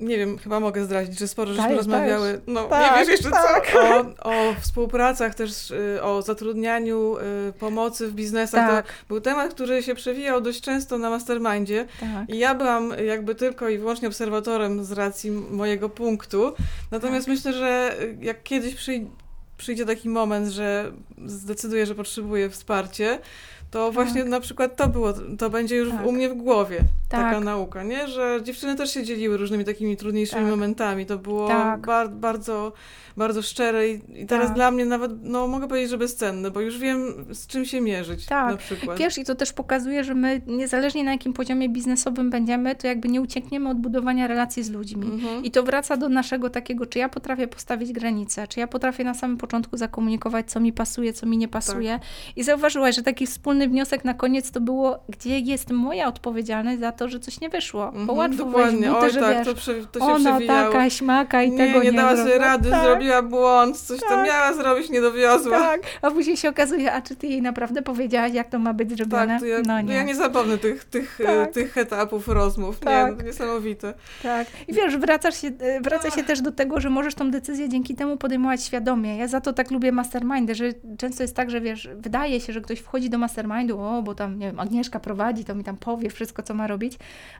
nie 0.00 0.16
wiem, 0.18 0.38
chyba 0.38 0.60
mogę 0.60 0.84
zdradzić, 0.84 1.18
że 1.18 1.28
sporo 1.28 1.48
żeśmy 1.48 1.62
Dajesz, 1.64 1.76
rozmawiały. 1.76 2.40
No 2.46 2.64
Tak, 2.64 2.92
nie 2.92 2.98
wiesz 3.00 3.08
jeszcze 3.08 3.30
tak. 3.30 3.72
co? 3.72 4.00
O, 4.00 4.48
o 4.50 4.54
współpracach 4.60 5.34
też, 5.34 5.70
y, 5.70 6.02
o 6.02 6.22
zatrudnianiu, 6.22 7.16
y, 7.48 7.52
pomocy 7.52 8.08
w 8.08 8.12
biznesach. 8.12 8.70
Tak. 8.70 8.86
To 8.86 8.92
był 9.08 9.20
temat, 9.20 9.54
który 9.54 9.82
się 9.82 9.94
przewijał 9.94 10.40
dość 10.40 10.60
często 10.60 10.98
na 10.98 11.10
mastermindzie. 11.10 11.86
Tak. 12.00 12.28
I 12.28 12.38
ja 12.38 12.54
byłam 12.54 12.92
jakby 13.06 13.34
tylko 13.34 13.68
i 13.68 13.78
wyłącznie 13.78 14.08
obserwatorem 14.08 14.84
z 14.84 14.92
racji 14.92 15.30
mojego 15.30 15.88
punktu. 15.88 16.52
Natomiast 16.90 17.26
Tak. 17.26 17.34
myślę, 17.34 17.52
że 17.52 17.96
jak 18.20 18.42
kiedyś 18.42 18.74
przyj- 18.74 19.06
przyjdzie 19.56 19.86
taki 19.86 20.08
moment, 20.08 20.48
że 20.48 20.92
zdecyduję, 21.26 21.86
że 21.86 21.94
potrzebuję 21.94 22.50
wsparcie, 22.50 23.18
to 23.70 23.92
właśnie 23.92 24.24
na 24.24 24.40
przykład 24.40 24.76
to 24.76 24.88
było, 24.88 25.12
to 25.38 25.50
będzie 25.50 25.76
już 25.76 25.90
Tak. 25.90 26.06
u 26.06 26.12
mnie 26.12 26.28
w 26.28 26.34
głowie 26.34 26.78
taka 27.08 27.30
Tak. 27.34 27.44
nauka, 27.44 27.82
nie? 27.82 28.08
Że 28.08 28.40
dziewczyny 28.42 28.76
też 28.76 28.90
się 28.94 29.04
dzieliły 29.04 29.36
różnymi 29.36 29.64
takimi 29.64 29.96
trudniejszymi 29.96 30.42
Tak. 30.42 30.50
momentami. 30.50 31.06
To 31.06 31.18
było 31.18 31.48
Tak. 31.48 31.86
bar- 31.86 32.10
bardzo, 32.10 32.72
bardzo 33.16 33.42
szczere 33.42 33.88
i, 33.88 34.00
i 34.22 34.26
teraz 34.26 34.46
Tak. 34.46 34.54
dla 34.56 34.70
mnie 34.70 34.84
nawet, 34.84 35.12
no 35.22 35.46
mogę 35.48 35.68
powiedzieć, 35.68 35.90
że 35.90 35.98
bezcenne, 35.98 36.50
bo 36.50 36.60
już 36.60 36.78
wiem 36.78 37.14
z 37.32 37.46
czym 37.46 37.64
się 37.64 37.80
mierzyć 37.80 38.26
Tak. 38.26 38.50
na 38.50 38.56
przykład. 38.56 38.98
Wiesz, 38.98 39.18
i 39.18 39.24
to 39.24 39.34
też 39.34 39.52
pokazuje, 39.52 40.04
że 40.04 40.14
my, 40.14 40.40
niezależnie 40.46 41.04
na 41.04 41.12
jakim 41.12 41.32
poziomie 41.32 41.68
biznesowym 41.68 42.30
będziemy, 42.30 42.74
to 42.74 42.86
jakby 42.86 43.08
nie 43.08 43.20
uciekniemy 43.20 43.68
od 43.70 43.78
budowania 43.78 44.26
relacji 44.26 44.62
z 44.62 44.70
ludźmi. 44.70 45.06
Mhm. 45.06 45.44
I 45.44 45.50
to 45.50 45.62
wraca 45.62 45.96
do 45.96 46.08
naszego 46.08 46.50
takiego, 46.50 46.86
czy 46.86 46.98
ja 46.98 47.08
potrafię 47.08 47.48
postawić 47.48 47.92
granice, 47.92 48.48
czy 48.48 48.60
ja 48.60 48.66
potrafię 48.66 49.04
na 49.04 49.14
samym 49.14 49.36
początku 49.36 49.76
zakomunikować, 49.76 50.50
co 50.50 50.60
mi 50.60 50.72
pasuje, 50.72 51.12
co 51.12 51.26
mi 51.26 51.38
nie 51.38 51.48
pasuje. 51.48 51.90
Tak. 51.92 52.02
I 52.36 52.44
zauważyłaś, 52.44 52.96
że 52.96 53.02
taki 53.02 53.26
wspólny 53.26 53.57
wniosek 53.68 54.04
na 54.04 54.14
koniec 54.14 54.50
to 54.50 54.60
było, 54.60 54.98
gdzie 55.08 55.38
jest 55.38 55.70
moja 55.70 56.06
odpowiedzialność 56.08 56.80
za 56.80 56.92
to, 56.92 57.08
że 57.08 57.20
coś 57.20 57.40
nie 57.40 57.48
wyszło. 57.48 57.92
Bo 57.92 57.98
Mhm, 57.98 58.18
łatwo 58.18 58.44
dokładnie. 58.44 58.78
w 58.88 58.92
butę, 58.92 58.98
Oj, 58.98 59.10
że 59.10 59.20
tak, 59.20 59.36
wiesz, 59.38 59.46
to, 59.46 59.54
prze, 59.54 59.74
to 59.86 60.00
się 60.00 60.06
ona 60.06 60.30
przewijało. 60.36 60.72
taka 60.72 60.90
śmaka 60.90 61.42
i 61.42 61.50
nie, 61.50 61.58
tego 61.58 61.78
nie 61.82 61.90
nie 61.90 61.96
dała 61.96 62.16
sobie 62.16 62.38
rady, 62.38 62.70
tak, 62.70 62.84
zrobiła 62.84 63.22
błąd, 63.22 63.76
coś 63.80 64.00
tam 64.00 64.08
Tak. 64.08 64.26
miała 64.26 64.52
zrobić, 64.52 64.90
nie 64.90 65.00
dowiozła. 65.00 65.58
Tak, 65.58 65.80
a 66.02 66.10
później 66.10 66.36
się 66.36 66.48
okazuje, 66.48 66.92
a 66.92 67.02
czy 67.02 67.16
ty 67.16 67.26
jej 67.26 67.42
naprawdę 67.42 67.82
powiedziałaś, 67.82 68.32
jak 68.32 68.48
to 68.48 68.58
ma 68.58 68.74
być 68.74 68.90
zrobione? 68.96 69.40
Tak, 69.40 69.48
ja, 69.48 69.58
no 69.66 69.80
nie. 69.80 69.94
ja 69.94 70.02
nie 70.02 70.14
zapomnę 70.14 70.58
tych, 70.58 70.84
tych, 70.84 71.18
Tak. 71.26 71.28
e, 71.28 71.46
tych 71.46 71.78
etapów 71.78 72.28
rozmów. 72.28 72.80
Tak. 72.80 73.18
Nie, 73.18 73.24
niesamowite. 73.24 73.94
Tak. 74.22 74.46
I 74.68 74.72
wiesz, 74.72 74.96
wracasz 74.96 75.40
się, 75.40 75.48
e, 75.60 75.80
wraca 75.80 76.10
się 76.10 76.24
też 76.24 76.40
do 76.40 76.52
tego, 76.52 76.80
że 76.80 76.90
możesz 76.90 77.14
tą 77.14 77.30
decyzję 77.30 77.68
dzięki 77.68 77.94
temu 77.94 78.16
podejmować 78.16 78.62
świadomie. 78.62 79.16
Ja 79.16 79.28
za 79.28 79.40
to 79.40 79.52
tak 79.52 79.70
lubię 79.70 79.92
mastermindy, 79.92 80.54
że 80.54 80.64
często 80.98 81.22
jest 81.22 81.36
tak, 81.36 81.50
że 81.50 81.60
wiesz, 81.60 81.88
wydaje 81.96 82.40
się, 82.40 82.52
że 82.52 82.60
ktoś 82.60 82.78
wchodzi 82.78 83.10
do 83.10 83.18
mastermindu, 83.18 83.47
o, 83.78 84.02
bo 84.02 84.14
tam, 84.14 84.38
nie 84.38 84.46
wiem, 84.46 84.60
Agnieszka 84.60 85.00
prowadzi, 85.00 85.44
to 85.44 85.54
mi 85.54 85.64
tam 85.64 85.76
powie 85.76 86.10
wszystko, 86.10 86.42
co 86.42 86.54
ma 86.54 86.66
robić, 86.66 86.92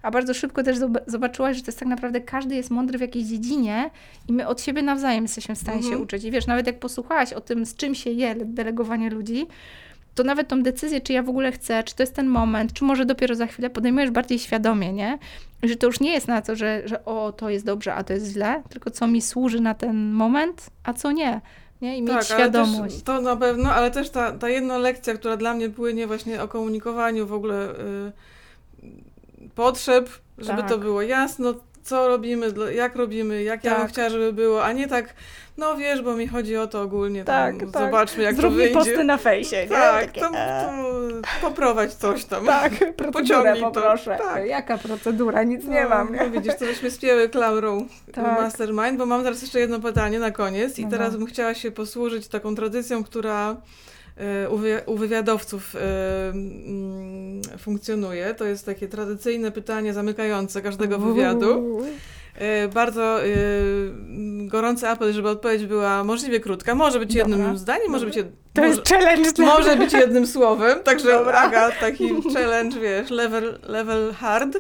a 0.03 0.11
bardzo 0.11 0.35
szybko 0.35 0.63
też 0.63 0.79
zob- 0.79 1.01
zobaczyłaś, 1.07 1.57
że 1.57 1.63
to 1.63 1.69
jest 1.69 1.79
tak 1.79 1.89
naprawdę, 1.89 2.21
każdy 2.21 2.55
jest 2.55 2.71
mądry 2.71 2.99
w 2.99 3.01
jakiejś 3.01 3.27
dziedzinie 3.27 3.91
i 4.29 4.33
my 4.33 4.47
od 4.47 4.61
siebie 4.61 4.83
nawzajem 4.83 5.25
jesteśmy 5.25 5.55
w 5.55 5.59
stanie 5.59 5.79
się 5.83 5.87
Mhm. 5.87 6.03
uczyć. 6.03 6.25
I 6.25 6.31
wiesz, 6.31 6.47
nawet 6.47 6.67
jak 6.67 6.79
posłuchałaś 6.79 7.33
o 7.33 7.41
tym, 7.41 7.67
z 7.67 7.75
czym 7.75 7.95
się 7.95 8.11
je 8.11 8.35
delegowanie 8.35 9.11
ludzi, 9.11 9.47
to 10.15 10.25
nawet 10.25 10.49
tą 10.49 10.63
decyzję, 10.63 11.01
czy 11.01 11.13
ja 11.13 11.23
w 11.23 11.29
ogóle 11.29 11.53
chcę, 11.53 11.85
czy 11.85 11.95
to 11.95 12.03
jest 12.03 12.15
ten 12.15 12.27
moment, 12.27 12.73
czy 12.73 12.85
może 12.85 13.05
dopiero 13.07 13.35
za 13.35 13.47
chwilę 13.47 13.71
podejmujesz 13.71 14.11
bardziej 14.11 14.39
świadomie, 14.39 14.93
nie? 14.93 15.19
Że 15.63 15.77
to 15.77 15.87
już 15.87 16.01
nie 16.01 16.13
jest 16.13 16.29
na 16.29 16.43
to, 16.43 16.57
że, 16.57 16.83
że 16.85 17.05
o, 17.05 17.33
to 17.33 17.51
jest 17.51 17.65
dobrze, 17.67 17.95
a 17.95 18.05
to 18.05 18.13
jest 18.13 18.33
źle, 18.33 18.63
tylko 18.69 18.91
co 18.91 19.07
mi 19.07 19.23
służy 19.23 19.61
na 19.61 19.75
ten 19.75 20.13
moment, 20.13 20.71
a 20.85 20.93
co 20.93 21.13
nie. 21.13 21.41
Nie? 21.81 21.99
I 21.99 22.03
mieć 22.03 22.11
tak, 22.13 22.25
świadomość. 22.25 22.79
ale 22.81 22.91
też, 22.91 23.03
to 23.03 23.21
na 23.21 23.37
pewno, 23.37 23.73
ale 23.73 23.91
też 23.91 24.11
ta, 24.11 24.33
ta 24.33 24.49
jedna 24.49 24.79
lekcja, 24.79 25.15
która 25.15 25.37
dla 25.37 25.55
mnie 25.55 25.71
płynie 25.71 26.07
właśnie 26.07 26.43
o 26.43 26.49
komunikowaniu 26.49 27.27
w 27.27 27.33
ogóle 27.33 27.71
y, 27.71 29.49
potrzeb, 29.55 30.11
żeby 30.39 30.61
Tak. 30.61 30.69
to 30.69 30.79
było 30.79 31.03
jasno, 31.03 31.55
co 31.83 32.09
robimy, 32.09 32.53
jak 32.75 32.97
robimy, 32.97 33.43
jak 33.43 33.65
ja 33.65 33.71
bym 33.73 33.83
Tak. 33.83 33.91
chciała, 33.91 34.09
żeby 34.11 34.33
było, 34.33 34.65
a 34.65 34.73
nie 34.73 34.89
tak, 34.89 35.15
no 35.59 35.77
wiesz, 35.77 36.03
bo 36.03 36.17
mi 36.17 36.27
chodzi 36.29 36.57
o 36.57 36.67
to 36.67 36.83
ogólnie, 36.83 37.25
Tak, 37.25 37.59
tam, 37.61 37.71
tak. 37.71 37.83
zobaczmy 37.85 38.23
jak 38.23 38.37
Zrób 38.37 38.53
to 38.53 38.57
wyjdzie. 38.57 38.75
posty 38.75 39.05
na 39.05 39.19
fejsie, 39.19 39.57
nie? 39.63 39.69
Tak, 39.69 40.07
Takie, 40.07 40.21
to, 40.21 40.27
e, 40.35 40.69
to 41.23 41.49
poprowadź 41.49 41.93
coś 41.95 42.25
tam. 42.25 42.47
Tak, 42.47 42.73
procedurę 42.97 43.13
Pociągnij 43.13 43.61
to. 43.63 43.71
poproszę. 43.71 44.17
Tak. 44.19 44.47
Jaka 44.47 44.79
procedura? 44.79 45.43
Nic 45.43 45.65
nie 45.65 45.83
No, 45.83 45.89
mam. 45.89 46.17
No 46.17 46.31
widzisz, 46.31 46.55
to 46.59 46.65
żeśmy 46.67 46.91
spięły 46.91 47.29
klamrą 47.29 47.87
Tak. 48.13 48.25
Mastermind, 48.25 48.97
bo 48.99 49.07
mam 49.07 49.23
teraz 49.23 49.43
jeszcze 49.43 49.61
jedno 49.61 49.81
pytanie 49.81 50.19
na 50.19 50.31
koniec 50.31 50.79
i 50.79 50.85
No 50.85 50.91
teraz 50.91 51.13
no. 51.13 51.19
bym 51.19 51.27
chciała 51.27 51.55
się 51.55 51.71
posłużyć 51.71 52.29
taką 52.29 52.55
tradycją, 52.55 53.05
która 53.05 53.57
e, 54.17 54.49
u 54.87 54.97
wywiadowców 54.97 55.77
e, 55.77 55.79
mm, 56.29 57.43
funkcjonuje. 57.59 58.35
To 58.35 58.45
jest 58.45 58.67
takie 58.67 58.89
tradycyjne 58.89 59.51
pytanie 59.53 59.93
zamykające 59.95 60.63
każdego 60.63 60.99
wywiadu. 60.99 61.79
E, 62.39 62.69
bardzo 62.69 63.25
mm, 63.25 64.49
gorący 64.49 64.89
apel, 64.89 65.13
żeby 65.13 65.29
odpowiedź 65.29 65.67
była 65.67 66.05
możliwie 66.05 66.41
krótka. 66.41 66.75
Może 66.75 66.99
być 66.99 67.15
Dobra. 67.15 67.37
jednym 67.37 67.59
zdaniem, 67.59 67.91
może 67.91 68.07
być 68.07 68.17
jed... 68.17 68.27
To 68.53 68.61
może... 68.61 68.75
jest 68.75 68.89
challenge 68.89 69.33
dla 69.33 69.47
Może 69.47 69.77
być 69.77 69.93
jednym 69.93 70.27
słowem, 70.27 70.83
także 70.83 71.13
Dobra. 71.13 71.41
Aga, 71.41 71.71
taki 71.71 72.23
challenge, 72.35 72.81
wiesz, 72.81 73.11
level, 73.11 73.59
level 73.63 74.15
hard. 74.15 74.59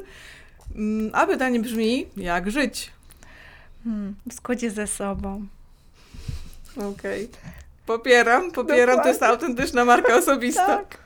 Mm, 0.74 1.10
A 1.12 1.26
pytanie 1.26 1.60
brzmi, 1.60 2.06
jak 2.16 2.50
żyć? 2.50 2.92
Hmm, 3.84 4.14
w 4.26 4.34
zgodzie 4.34 4.70
ze 4.70 4.86
sobą. 4.86 5.46
Okej. 6.76 7.28
Popieram, 7.88 8.50
popieram, 8.50 9.00
to 9.02 9.08
jest 9.08 9.20
Dokładnie. 9.20 9.46
autentyczna 9.46 9.84
marka 9.84 10.16
osobista. 10.16 10.66
Tak, 10.66 10.98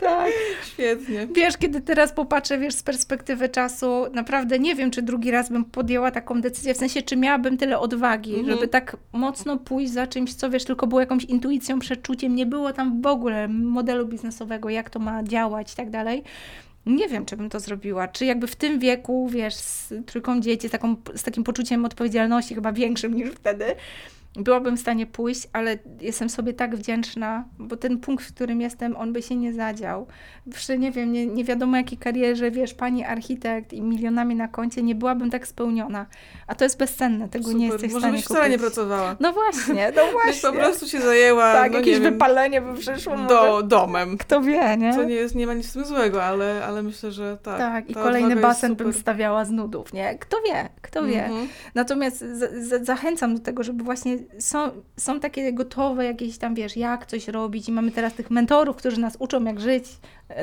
tak. 0.00 0.30
Świetnie. 0.64 1.26
Wiesz, 1.34 1.56
kiedy 1.56 1.80
teraz 1.80 2.12
popatrzę, 2.12 2.58
wiesz, 2.58 2.74
z 2.74 2.82
perspektywy 2.82 3.48
czasu, 3.48 4.04
naprawdę 4.12 4.58
nie 4.58 4.74
wiem, 4.74 4.90
czy 4.90 5.02
drugi 5.02 5.30
raz 5.30 5.48
bym 5.50 5.64
podjęła 5.64 6.10
taką 6.10 6.40
decyzję, 6.40 6.74
w 6.74 6.76
sensie, 6.76 7.02
czy 7.02 7.16
miałabym 7.16 7.58
tyle 7.58 7.78
odwagi, 7.78 8.34
Mhm. 8.34 8.50
żeby 8.56 8.68
tak 8.68 8.96
mocno 9.12 9.56
pójść 9.58 9.92
za 9.92 10.06
czymś, 10.06 10.34
co 10.34 10.50
wiesz, 10.50 10.64
tylko 10.64 10.86
było 10.86 11.00
jakąś 11.00 11.24
intuicją, 11.24 11.78
przeczuciem, 11.78 12.34
nie 12.34 12.46
było 12.46 12.72
tam 12.72 13.02
w 13.02 13.06
ogóle 13.06 13.48
modelu 13.48 14.06
biznesowego, 14.06 14.68
jak 14.70 14.90
to 14.90 14.98
ma 14.98 15.22
działać 15.22 15.72
i 15.72 15.76
tak 15.76 15.90
dalej. 15.90 16.22
Nie 16.86 17.08
wiem, 17.08 17.26
czy 17.26 17.36
bym 17.36 17.50
to 17.50 17.60
zrobiła. 17.60 18.08
Czy 18.08 18.24
jakby 18.24 18.46
w 18.46 18.56
tym 18.56 18.78
wieku, 18.78 19.28
wiesz, 19.28 19.54
z 19.54 19.92
trójką 20.06 20.40
dzieci, 20.40 20.68
z, 20.68 20.70
taką, 20.70 20.96
z 21.14 21.22
takim 21.22 21.44
poczuciem 21.44 21.84
odpowiedzialności, 21.84 22.54
chyba 22.54 22.72
większym 22.72 23.14
niż 23.14 23.30
wtedy, 23.30 23.64
byłabym 24.36 24.76
w 24.76 24.80
stanie 24.80 25.06
pójść, 25.06 25.48
ale 25.52 25.78
jestem 26.00 26.30
sobie 26.30 26.52
tak 26.52 26.76
wdzięczna, 26.76 27.44
bo 27.58 27.76
ten 27.76 27.98
punkt, 27.98 28.24
w 28.24 28.34
którym 28.34 28.60
jestem, 28.60 28.96
on 28.96 29.12
by 29.12 29.22
się 29.22 29.36
nie 29.36 29.52
zadział. 29.52 30.06
Przy, 30.50 30.78
nie 30.78 30.90
wiem, 30.90 31.12
nie, 31.12 31.26
nie 31.26 31.44
wiadomo 31.44 31.76
jakiej 31.76 31.98
karierze, 31.98 32.50
wiesz, 32.50 32.74
pani 32.74 33.04
architekt 33.04 33.72
i 33.72 33.82
milionami 33.82 34.34
na 34.34 34.48
koncie, 34.48 34.82
nie 34.82 34.94
byłabym 34.94 35.30
tak 35.30 35.46
spełniona. 35.46 36.06
A 36.46 36.54
to 36.54 36.64
jest 36.64 36.78
bezcenne, 36.78 37.28
tego 37.28 37.52
nie 37.52 37.66
Super. 37.66 37.72
jesteś 37.72 37.90
w 37.90 37.94
Może 37.94 38.00
stanie 38.00 38.16
byś 38.16 38.24
wcale 38.24 38.50
nie 38.50 38.58
pracowała. 38.58 39.16
No 39.20 39.32
właśnie, 39.32 39.92
no 39.96 40.02
Byś 40.12 40.12
właśnie. 40.12 40.50
po 40.50 40.56
prostu 40.56 40.88
się 40.88 41.00
zajęła 41.00 41.52
tak, 41.52 41.72
no, 41.72 41.78
jakieś 41.78 41.94
nie 41.94 42.00
wiem, 42.00 42.12
wypalenie 42.12 42.60
by 42.60 42.74
przyszło. 42.74 43.16
do, 43.16 43.62
domem. 43.62 44.18
Kto 44.18 44.40
wie, 44.40 44.76
nie? 44.76 44.94
Co 44.94 45.04
nie, 45.04 45.14
jest, 45.14 45.34
nie 45.34 45.46
ma 45.46 45.54
nic 45.54 45.70
w 45.70 45.72
tym 45.72 45.84
złego, 45.84 46.24
ale, 46.24 46.64
ale 46.64 46.82
myślę, 46.82 47.12
że 47.12 47.38
tak. 47.42 47.58
Tak, 47.58 47.90
i 47.90 47.94
kolejny 47.94 48.36
basen 48.36 48.76
bym 48.76 48.92
stawiała 48.92 49.44
z 49.44 49.50
nudów, 49.50 49.92
nie? 49.92 50.18
Kto 50.18 50.36
wie, 50.46 50.68
kto 50.82 51.04
wie. 51.04 51.24
Mhm. 51.24 51.48
Natomiast 51.74 52.18
z, 52.18 52.68
z, 52.68 52.86
zachęcam 52.86 53.34
do 53.34 53.40
tego, 53.40 53.62
żeby 53.62 53.84
właśnie 53.84 54.21
są, 54.38 54.70
są 54.96 55.20
takie 55.20 55.52
gotowe 55.52 56.04
jakieś 56.04 56.38
tam, 56.38 56.54
wiesz, 56.54 56.76
jak 56.76 57.06
coś 57.06 57.28
robić 57.28 57.68
i 57.68 57.72
mamy 57.72 57.90
teraz 57.90 58.14
tych 58.14 58.30
mentorów, 58.30 58.76
którzy 58.76 59.00
nas 59.00 59.16
uczą, 59.18 59.44
jak 59.44 59.60
żyć 59.60 59.84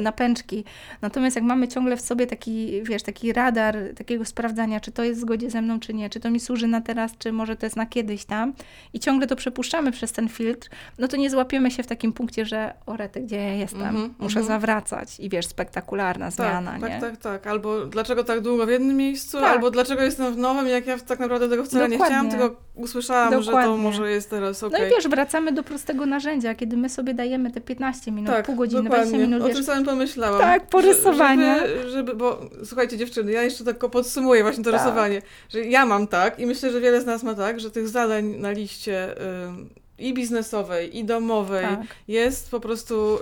napęczki. 0.01 0.63
Natomiast 1.01 1.35
jak 1.35 1.45
mamy 1.45 1.67
ciągle 1.67 1.97
w 1.97 2.01
sobie 2.01 2.27
taki, 2.27 2.83
wiesz, 2.83 3.03
taki 3.03 3.33
radar 3.33 3.77
takiego 3.97 4.25
sprawdzania, 4.25 4.79
czy 4.79 4.91
to 4.91 5.03
jest 5.03 5.19
w 5.19 5.21
zgodzie 5.21 5.49
ze 5.49 5.61
mną, 5.61 5.79
czy 5.79 5.93
nie, 5.93 6.09
czy 6.09 6.19
to 6.19 6.31
mi 6.31 6.39
służy 6.39 6.67
na 6.67 6.81
teraz, 6.81 7.11
czy 7.17 7.31
może 7.31 7.55
to 7.55 7.65
jest 7.65 7.75
na 7.75 7.85
kiedyś 7.85 8.25
tam 8.25 8.53
i 8.93 8.99
ciągle 8.99 9.27
to 9.27 9.35
przepuszczamy 9.35 9.91
przez 9.91 10.11
ten 10.11 10.29
filtr, 10.29 10.69
no 10.97 11.07
to 11.07 11.17
nie 11.17 11.29
złapiemy 11.29 11.71
się 11.71 11.83
w 11.83 11.87
takim 11.87 12.13
punkcie, 12.13 12.45
że 12.45 12.73
o 12.85 12.97
rety, 12.97 13.21
gdzie 13.21 13.35
ja 13.35 13.53
jestem? 13.53 13.81
Mhm, 13.81 14.13
Muszę 14.19 14.39
mhm. 14.39 14.45
zawracać 14.45 15.19
i 15.19 15.29
wiesz, 15.29 15.47
spektakularna 15.47 16.31
zmiana, 16.31 16.71
tak, 16.71 16.81
nie? 16.81 16.87
tak, 16.89 16.99
tak, 16.99 17.17
tak. 17.17 17.47
Albo 17.47 17.85
dlaczego 17.85 18.23
tak 18.23 18.41
długo 18.41 18.65
w 18.65 18.69
jednym 18.69 18.97
miejscu, 18.97 19.39
Tak. 19.39 19.53
albo 19.53 19.71
dlaczego 19.71 20.01
jestem 20.01 20.33
w 20.33 20.37
nowym, 20.37 20.67
jak 20.67 20.87
ja 20.87 20.99
tak 20.99 21.19
naprawdę 21.19 21.49
tego 21.49 21.63
wcale 21.63 21.89
nie 21.89 21.97
Dokładnie. 21.97 22.29
chciałam, 22.29 22.31
tylko 22.31 22.61
usłyszałam, 22.75 23.29
że 23.31 23.39
to 23.39 23.45
Dokładnie. 23.45 23.83
może 23.83 24.11
jest 24.11 24.29
teraz 24.29 24.61
No 24.61 24.67
okej. 24.67 24.87
i 24.87 24.95
wiesz, 24.95 25.07
wracamy 25.07 25.51
do 25.51 25.63
prostego 25.63 26.05
narzędzia, 26.05 26.55
kiedy 26.55 26.77
my 26.77 26.89
sobie 26.89 27.13
dajemy 27.13 27.51
te 27.51 27.61
15 27.61 28.11
minut, 28.11 28.31
tak, 28.31 28.45
pół 28.45 28.55
godziny, 28.55 28.83
dokładnie. 28.83 29.05
20 29.05 29.27
minut, 29.27 29.47
wiesz, 29.47 29.57
samym 29.86 29.97
pomyślałam. 29.97 30.41
Tak, 30.41 30.67
po 30.67 30.82
rysowaniu. 30.82 31.45
Żeby, 31.67 31.89
żeby, 31.89 32.15
bo 32.15 32.41
słuchajcie 32.65 32.97
dziewczyny, 32.97 33.32
ja 33.32 33.43
jeszcze 33.43 33.63
tylko 33.63 33.89
podsumuję 33.89 34.43
właśnie 34.43 34.63
to 34.63 34.71
Tak. 34.71 34.80
rysowanie, 34.80 35.21
że 35.49 35.61
ja 35.61 35.86
mam 35.86 36.07
tak 36.07 36.39
i 36.39 36.45
myślę, 36.45 36.71
że 36.71 36.82
wiele 36.82 37.01
z 37.01 37.05
nas 37.05 37.23
ma 37.23 37.36
tak, 37.36 37.59
że 37.59 37.71
tych 37.71 37.88
zadań 37.89 38.25
na 38.25 38.51
liście 38.51 39.15
ym, 39.47 39.69
i 39.99 40.13
biznesowej, 40.13 40.97
i 40.97 41.03
domowej 41.03 41.65
tak. 41.65 41.80
jest 42.07 42.51
po 42.51 42.59
prostu... 42.59 43.17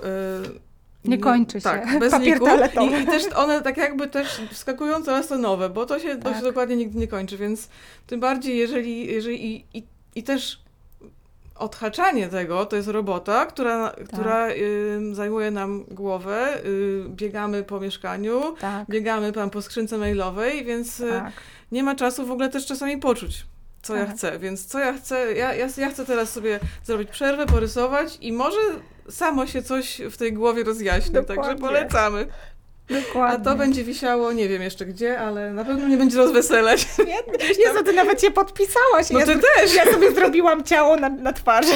y, 1.04 1.08
Nie 1.08 1.18
kończy 1.18 1.60
się. 1.60 1.64
Tak, 1.64 1.98
bez 2.00 2.10
Papier. 2.10 2.38
I, 2.82 3.02
I 3.02 3.06
też 3.06 3.22
one 3.36 3.62
tak 3.62 3.76
jakby 3.76 4.06
też 4.08 4.40
wskakują 4.52 5.02
coraz 5.02 5.28
to 5.28 5.38
nowe, 5.38 5.70
bo 5.70 5.86
to 5.86 5.98
się, 5.98 6.16
Tak. 6.16 6.36
się 6.36 6.42
dokładnie 6.42 6.76
nigdy 6.76 6.98
nie 6.98 7.08
kończy, 7.08 7.36
więc 7.36 7.68
tym 8.06 8.20
bardziej 8.20 8.56
jeżeli, 8.58 9.06
jeżeli 9.14 9.54
i, 9.56 9.64
i, 9.74 9.82
i 10.14 10.22
też 10.22 10.58
odhaczanie 11.58 12.28
tego 12.28 12.66
to 12.66 12.76
jest 12.76 12.88
robota, 12.88 13.46
która, 13.46 13.90
Tak. 13.90 14.06
która 14.08 14.48
y, 14.50 15.00
zajmuje 15.12 15.50
nam 15.50 15.84
głowę, 15.84 16.58
y, 16.64 17.04
biegamy 17.08 17.62
po 17.64 17.80
mieszkaniu, 17.80 18.54
Tak, 18.60 18.88
biegamy 18.88 19.32
tam 19.32 19.50
po 19.50 19.62
skrzynce 19.62 19.98
mailowej, 19.98 20.64
więc 20.64 21.00
y, 21.00 21.08
tak. 21.10 21.32
nie 21.72 21.82
ma 21.82 21.94
czasu 21.94 22.26
w 22.26 22.30
ogóle 22.30 22.48
też 22.48 22.66
czasami 22.66 22.98
poczuć, 22.98 23.46
co 23.82 23.96
ja 23.96 24.06
Tak. 24.06 24.14
chcę. 24.16 24.38
Więc 24.38 24.66
co 24.66 24.78
ja 24.78 24.92
chcę, 24.92 25.34
ja, 25.34 25.54
ja, 25.54 25.68
ja 25.76 25.90
chcę 25.90 26.06
teraz 26.06 26.32
sobie 26.32 26.60
zrobić 26.84 27.10
przerwę, 27.10 27.46
porysować 27.46 28.18
i 28.20 28.32
może 28.32 28.58
samo 29.10 29.46
się 29.46 29.62
coś 29.62 30.00
w 30.10 30.16
tej 30.16 30.32
głowie 30.32 30.64
rozjaśni, 30.64 31.12
także 31.26 31.54
Dokładnie. 32.90 33.36
A 33.36 33.50
to 33.50 33.56
będzie 33.56 33.84
wisiało, 33.84 34.32
nie 34.32 34.48
wiem 34.48 34.62
jeszcze 34.62 34.86
gdzie, 34.86 35.20
ale 35.20 35.52
na 35.52 35.64
pewno 35.64 35.88
nie 35.88 35.96
będzie 35.96 36.16
rozweselać. 36.18 36.80
Świetnie. 36.80 37.46
Jezu, 37.64 37.84
ty 37.84 37.92
nawet 37.92 38.20
się 38.22 38.30
podpisałaś. 38.30 39.10
No 39.10 39.18
ja, 39.20 39.26
ty 39.26 39.32
zro- 39.36 39.40
też, 39.56 39.74
ja 39.74 39.84
sobie 39.92 40.12
zrobiłam 40.12 40.64
ciało 40.64 40.96
na, 40.96 41.08
na 41.08 41.32
twarzy. 41.32 41.72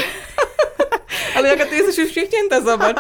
ale 1.37 1.49
jaka 1.49 1.67
ty 1.67 1.75
jesteś 1.77 2.11
uśmiechnięta, 2.11 2.61
zobacz. 2.61 2.97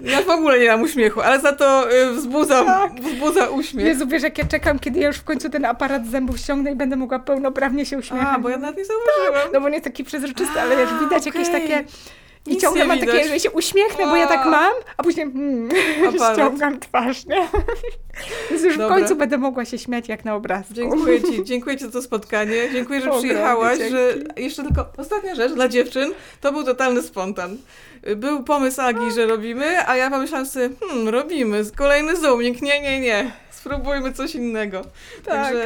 Ja 0.00 0.22
w 0.22 0.28
ogóle 0.28 0.58
nie 0.58 0.68
mam 0.68 0.82
uśmiechu, 0.82 1.20
ale 1.20 1.40
za 1.40 1.52
to 1.52 1.92
y, 1.92 2.12
wzbudza, 2.12 2.64
Tak. 2.64 3.00
wzbudza 3.00 3.48
uśmiech. 3.48 3.86
Jezu, 3.86 4.06
wiesz, 4.06 4.22
jak 4.22 4.38
ja 4.38 4.44
czekam, 4.44 4.78
kiedy 4.78 5.00
ja 5.00 5.06
już 5.06 5.16
w 5.16 5.24
końcu 5.24 5.50
ten 5.50 5.64
aparat 5.64 6.06
zębów 6.06 6.38
ściągnę 6.38 6.72
i 6.72 6.74
będę 6.74 6.96
mogła 6.96 7.18
pełnoprawnie 7.18 7.86
się 7.86 7.98
uśmiechać. 7.98 8.28
A, 8.32 8.38
bo 8.38 8.48
ja 8.48 8.56
nawet 8.56 8.76
nie 8.78 8.84
zauważyłam. 8.84 9.52
No 9.52 9.60
bo 9.60 9.66
on 9.66 9.72
jest 9.72 9.84
taki 9.84 10.04
przezroczysty, 10.04 10.60
ale 10.60 10.76
wiesz, 10.76 10.88
widać 11.00 11.26
jakieś 11.26 11.48
okej. 11.48 11.60
takie... 11.62 11.84
I 12.46 12.50
Nic 12.50 12.62
ciągle 12.62 12.84
mam 12.84 12.98
takie, 12.98 13.28
że 13.28 13.40
się 13.40 13.50
uśmiechnę, 13.50 14.06
bo 14.06 14.16
ja 14.16 14.26
tak 14.26 14.46
mam, 14.46 14.72
a 14.96 15.02
później 15.02 15.26
mm, 15.26 15.68
Aparat. 16.08 16.34
ściągam 16.36 16.80
twarz, 16.80 17.26
nie? 17.26 17.48
Więc 18.50 18.62
już 18.62 18.78
Dobra. 18.78 18.96
w 18.96 18.98
końcu 18.98 19.16
będę 19.16 19.38
mogła 19.38 19.64
się 19.64 19.78
śmiać 19.78 20.08
jak 20.08 20.24
na 20.24 20.34
obrazku. 20.34 20.74
Dziękuję 20.74 21.22
Ci, 21.22 21.44
dziękuję 21.50 21.76
Ci 21.76 21.84
za 21.84 21.90
to 21.90 22.02
spotkanie. 22.02 22.68
Dziękuję, 22.72 23.00
że 23.00 23.06
Ogromnie 23.06 23.28
przyjechałaś. 23.28 23.78
dzięki. 23.78 23.92
Że... 23.92 24.14
Jeszcze 24.36 24.62
tylko 24.62 24.86
ostatnia 24.96 25.34
rzecz 25.34 25.52
dla 25.52 25.68
dziewczyn. 25.68 26.12
To 26.40 26.52
był 26.52 26.64
totalny 26.64 27.02
spontan. 27.02 27.56
Był 28.16 28.44
pomysł 28.44 28.80
Agi, 28.80 29.12
że 29.14 29.26
robimy, 29.26 29.88
a 29.88 29.96
ja 29.96 30.10
pomyślałam 30.10 30.46
sobie, 30.46 30.68
hmm, 30.80 31.08
robimy. 31.08 31.62
Kolejny 31.76 32.16
zoomik. 32.16 32.62
Nie, 32.62 32.80
nie, 32.80 33.00
nie. 33.00 33.32
Spróbujmy 33.66 34.12
coś 34.12 34.34
innego. 34.34 34.82
Tak. 34.82 35.24
Także 35.24 35.64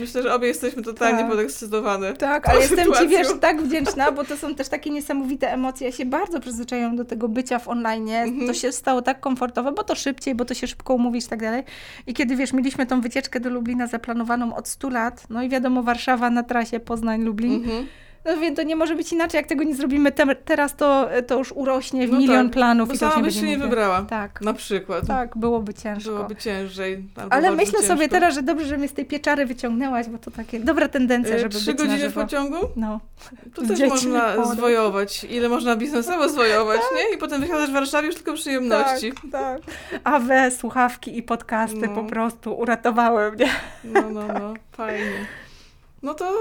myślę, 0.00 0.22
że 0.22 0.34
obie 0.34 0.48
jesteśmy 0.48 0.82
totalnie 0.82 1.18
Tak. 1.18 1.30
podekscytowane. 1.30 2.12
Tak, 2.12 2.48
ale 2.48 2.60
jestem 2.60 2.78
sytuacją. 2.78 3.02
Ci, 3.04 3.08
wiesz, 3.08 3.26
tak 3.40 3.62
wdzięczna, 3.62 4.12
bo 4.16 4.24
to 4.24 4.36
są 4.36 4.54
też 4.54 4.68
takie 4.68 4.90
niesamowite 4.90 5.52
emocje. 5.52 5.86
Ja 5.86 5.92
się 5.92 6.06
bardzo 6.06 6.40
przyzwyczaiłam 6.40 6.96
do 6.96 7.04
tego 7.04 7.28
bycia 7.28 7.58
w 7.58 7.68
online. 7.68 8.10
Mhm. 8.10 8.46
To 8.46 8.54
się 8.54 8.72
stało 8.72 9.02
tak 9.02 9.20
komfortowe, 9.20 9.72
bo 9.72 9.84
to 9.84 9.94
szybciej, 9.94 10.34
bo 10.34 10.44
to 10.44 10.54
się 10.54 10.66
szybko 10.66 10.94
umówisz 10.94 11.24
i 11.24 11.28
tak 11.28 11.40
dalej. 11.40 11.62
I 12.06 12.14
kiedy, 12.14 12.36
wiesz, 12.36 12.52
mieliśmy 12.52 12.86
tą 12.86 13.00
wycieczkę 13.00 13.40
do 13.40 13.50
Lublina 13.50 13.86
zaplanowaną 13.86 14.56
od 14.56 14.68
100 14.68 14.88
lat, 14.88 15.24
no 15.30 15.42
i 15.42 15.48
wiadomo, 15.48 15.82
Warszawa 15.82 16.30
na 16.30 16.42
trasie 16.42 16.80
Poznań-Lublin, 16.80 17.54
Mhm. 17.54 17.86
No 18.24 18.36
więc 18.36 18.56
to 18.56 18.62
nie 18.62 18.76
może 18.76 18.96
być 18.96 19.12
inaczej, 19.12 19.38
jak 19.38 19.46
tego 19.46 19.64
nie 19.64 19.74
zrobimy 19.74 20.12
te, 20.12 20.34
teraz, 20.36 20.76
to, 20.76 21.08
to 21.26 21.38
już 21.38 21.52
urośnie 21.52 22.08
w 22.08 22.12
No 22.12 22.18
milion 22.18 22.46
tak, 22.46 22.52
planów 22.52 22.88
Bo 22.88 22.94
i 22.94 22.98
sama 22.98 23.20
byś 23.22 23.34
się 23.34 23.42
nie 23.42 23.48
nigdy. 23.48 23.64
wybrała. 23.64 24.02
Tak, 24.02 24.40
Na 24.40 24.52
przykład. 24.52 25.06
tak, 25.06 25.36
byłoby 25.36 25.74
ciężko. 25.74 26.10
Byłoby 26.10 26.36
ciężej. 26.36 27.04
Ale 27.30 27.50
myślę 27.50 27.82
sobie 27.82 27.98
ciężko. 28.00 28.10
teraz, 28.14 28.34
że 28.34 28.42
dobrze, 28.42 28.66
że 28.66 28.78
mnie 28.78 28.88
z 28.88 28.92
tej 28.92 29.04
pieczary 29.04 29.46
wyciągnęłaś, 29.46 30.06
bo 30.08 30.18
to 30.18 30.30
takie 30.30 30.60
dobra 30.60 30.88
tendencja, 30.88 31.36
Y, 31.36 31.38
żeby 31.38 31.54
Trzy 31.54 31.70
być 31.74 31.78
na 31.78 31.86
godziny 31.86 32.10
w 32.10 32.14
pociągu? 32.14 32.56
No. 32.76 33.00
To 33.54 33.64
Z 33.64 33.68
też 33.68 33.88
można 33.88 34.44
zwojować. 34.54 35.24
Ile 35.24 35.48
można 35.48 35.76
biznesowo 35.76 36.28
zwojować, 36.34 36.80
nie? 36.96 37.14
I 37.16 37.18
potem 37.18 37.40
wysiadasz 37.40 37.70
w 37.70 37.72
Warszawie 37.72 38.06
już 38.06 38.14
tylko 38.16 38.32
przyjemności. 38.34 39.12
Tak, 39.12 39.30
tak. 39.32 39.60
A 40.04 40.18
we 40.20 40.50
słuchawki 40.50 41.18
i 41.18 41.22
podcasty 41.22 41.88
No. 41.88 41.94
po 41.94 42.04
prostu 42.04 42.54
uratowały 42.58 43.32
mnie. 43.32 43.48
No, 43.84 44.02
no, 44.10 44.26
no, 44.28 44.54
fajnie. 44.72 45.26
No 46.02 46.14
to 46.14 46.32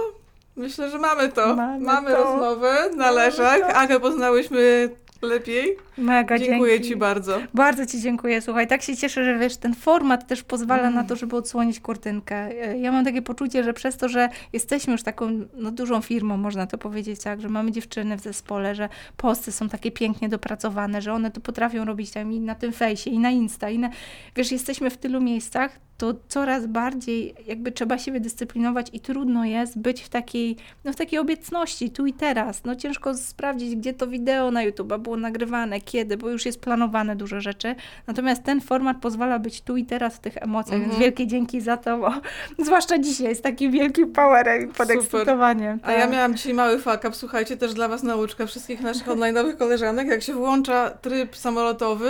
myślę, 0.57 0.89
że 0.89 0.97
mamy 0.97 1.29
to. 1.29 1.55
Mamy 1.79 2.11
to. 2.11 2.17
rozmowę 2.23 2.89
na 2.95 3.11
leżach. 3.11 3.59
Agę 3.75 3.99
poznałyśmy 3.99 4.89
lepiej. 5.21 5.77
Mega 5.97 6.39
Dziękuję 6.39 6.73
dzięki. 6.73 6.87
Ci 6.89 6.95
bardzo. 6.95 7.37
Bardzo 7.53 7.85
Ci 7.85 8.01
dziękuję. 8.01 8.41
Słuchaj, 8.41 8.67
tak 8.67 8.81
się 8.81 8.97
cieszę, 8.97 9.23
że 9.23 9.37
wiesz, 9.37 9.57
ten 9.57 9.75
format 9.75 10.27
też 10.27 10.43
pozwala 10.43 10.81
Mm. 10.81 10.93
na 10.95 11.03
to, 11.03 11.15
żeby 11.15 11.35
odsłonić 11.35 11.79
kurtynkę. 11.79 12.35
E, 12.35 12.77
Ja 12.79 12.91
mam 12.91 13.05
takie 13.05 13.21
poczucie, 13.21 13.63
że 13.63 13.73
przez 13.73 13.97
to, 13.97 14.09
że 14.09 14.29
jesteśmy 14.53 14.91
już 14.91 15.03
taką 15.03 15.29
no, 15.53 15.71
dużą 15.71 16.01
firmą, 16.01 16.37
można 16.37 16.67
to 16.67 16.77
powiedzieć 16.77 17.21
tak, 17.23 17.41
że 17.41 17.49
mamy 17.49 17.71
dziewczyny 17.71 18.17
w 18.17 18.21
zespole, 18.21 18.75
że 18.75 18.89
posty 19.17 19.51
są 19.51 19.69
takie 19.69 19.91
pięknie 19.91 20.29
dopracowane, 20.29 21.01
że 21.01 21.13
one 21.13 21.31
to 21.31 21.41
potrafią 21.41 21.85
robić 21.85 22.11
tam 22.11 22.33
i 22.33 22.39
na 22.39 22.55
tym 22.55 22.71
fejsie, 22.73 23.09
i 23.09 23.19
na 23.19 23.29
Insta, 23.31 23.69
i 23.69 23.79
na... 23.79 23.89
Wiesz, 24.35 24.51
jesteśmy 24.51 24.89
w 24.89 24.97
tylu 24.97 25.21
miejscach, 25.21 25.79
to 25.97 26.13
coraz 26.27 26.67
bardziej 26.67 27.35
jakby 27.45 27.71
trzeba 27.71 27.97
siebie 27.97 28.19
dyscyplinować 28.19 28.87
i 28.93 28.99
trudno 28.99 29.45
jest 29.45 29.79
być 29.79 30.01
w 30.03 30.09
takiej, 30.09 30.57
no 30.85 30.93
w 30.93 30.95
takiej 30.95 31.19
obecności, 31.19 31.89
tu 31.89 32.05
i 32.05 32.13
teraz. 32.13 32.63
No 32.63 32.75
ciężko 32.75 33.15
sprawdzić, 33.15 33.75
gdzie 33.75 33.93
to 33.93 34.07
wideo 34.07 34.51
na 34.51 34.63
YouTube 34.63 34.97
było 34.97 35.17
nagrywane, 35.17 35.81
kiedy, 35.81 36.17
bo 36.17 36.29
już 36.29 36.45
jest 36.45 36.61
planowane 36.61 37.15
dużo 37.15 37.41
rzeczy. 37.41 37.75
Natomiast 38.07 38.43
ten 38.43 38.61
format 38.61 38.97
pozwala 39.01 39.39
być 39.39 39.61
tu 39.61 39.77
i 39.77 39.85
teraz 39.85 40.15
w 40.15 40.19
tych 40.19 40.37
emocjach, 40.37 40.73
Mhm. 40.73 40.89
więc 40.91 41.01
wielkie 41.01 41.27
dzięki 41.27 41.61
za 41.61 41.77
to, 41.77 41.97
bo 41.97 42.11
zwłaszcza 42.65 42.97
dzisiaj 42.99 43.27
jest 43.27 43.43
takim 43.43 43.71
wielkim 43.71 44.11
powerem 44.11 44.69
i 44.69 44.73
podekscytowaniem. 44.73 45.79
A 45.83 45.91
ja 45.91 46.01
tak. 46.01 46.11
miałam 46.11 46.35
dzisiaj 46.35 46.53
mały 46.53 46.79
fuck 46.79 46.97
up. 46.97 47.13
Słuchajcie, 47.13 47.57
też 47.57 47.73
dla 47.73 47.87
Was 47.87 48.03
nauczka 48.03 48.45
wszystkich 48.45 48.81
naszych 48.81 49.07
online'owych 49.13 49.57
koleżanek. 49.57 50.07
Jak 50.07 50.23
się 50.23 50.33
włącza 50.33 50.89
tryb 50.89 51.35
samolotowy, 51.35 52.09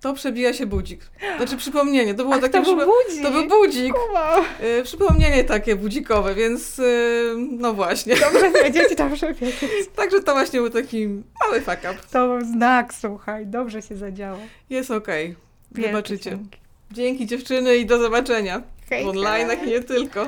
to 0.00 0.12
przebija 0.14 0.52
się 0.52 0.66
budzik. 0.66 1.00
Znaczy 1.36 1.56
przypomnienie. 1.56 2.14
To 2.14 2.22
było 2.22 2.34
Ach, 2.34 2.40
takie 2.40 2.52
to 2.52 2.62
był 2.62 2.76
przypo- 2.76 2.86
budzik. 3.06 3.22
To 3.24 3.30
był 3.30 3.48
budzik. 3.48 3.94
Wow. 4.14 4.44
Y, 4.80 4.82
przypomnienie 4.84 5.44
takie 5.44 5.76
budzikowe, 5.76 6.34
więc 6.34 6.78
y, 6.78 7.34
no 7.50 7.72
właśnie. 7.74 8.16
Dobrze 8.16 8.50
wiedzieć, 8.62 8.94
dobrze 8.96 9.34
wiedzieć. 9.34 9.60
Także 9.96 10.20
to 10.22 10.32
właśnie 10.32 10.60
był 10.60 10.70
taki 10.70 11.06
mały 11.08 11.60
fuck 11.60 11.78
up. 11.78 11.94
To 12.12 12.28
był 12.28 12.40
znak, 12.46 12.94
słuchaj, 12.94 13.46
dobrze 13.46 13.82
się 13.82 13.96
zadziało. 13.96 14.38
Jest 14.70 14.90
okej. 14.90 15.36
Wielkie 15.72 15.90
Wybaczycie. 15.90 16.30
dzięki. 16.30 16.58
Dzięki 16.92 17.26
dziewczyny 17.26 17.76
i 17.76 17.86
do 17.86 17.98
zobaczenia. 17.98 18.62
Hej, 18.90 19.04
W 19.04 19.08
online'ach 19.08 19.64
i 19.66 19.70
nie 19.70 19.80
tylko. 19.80 20.26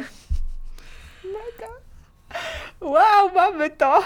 Wow, 2.81 3.31
mamy 3.35 3.71
to! 3.71 4.03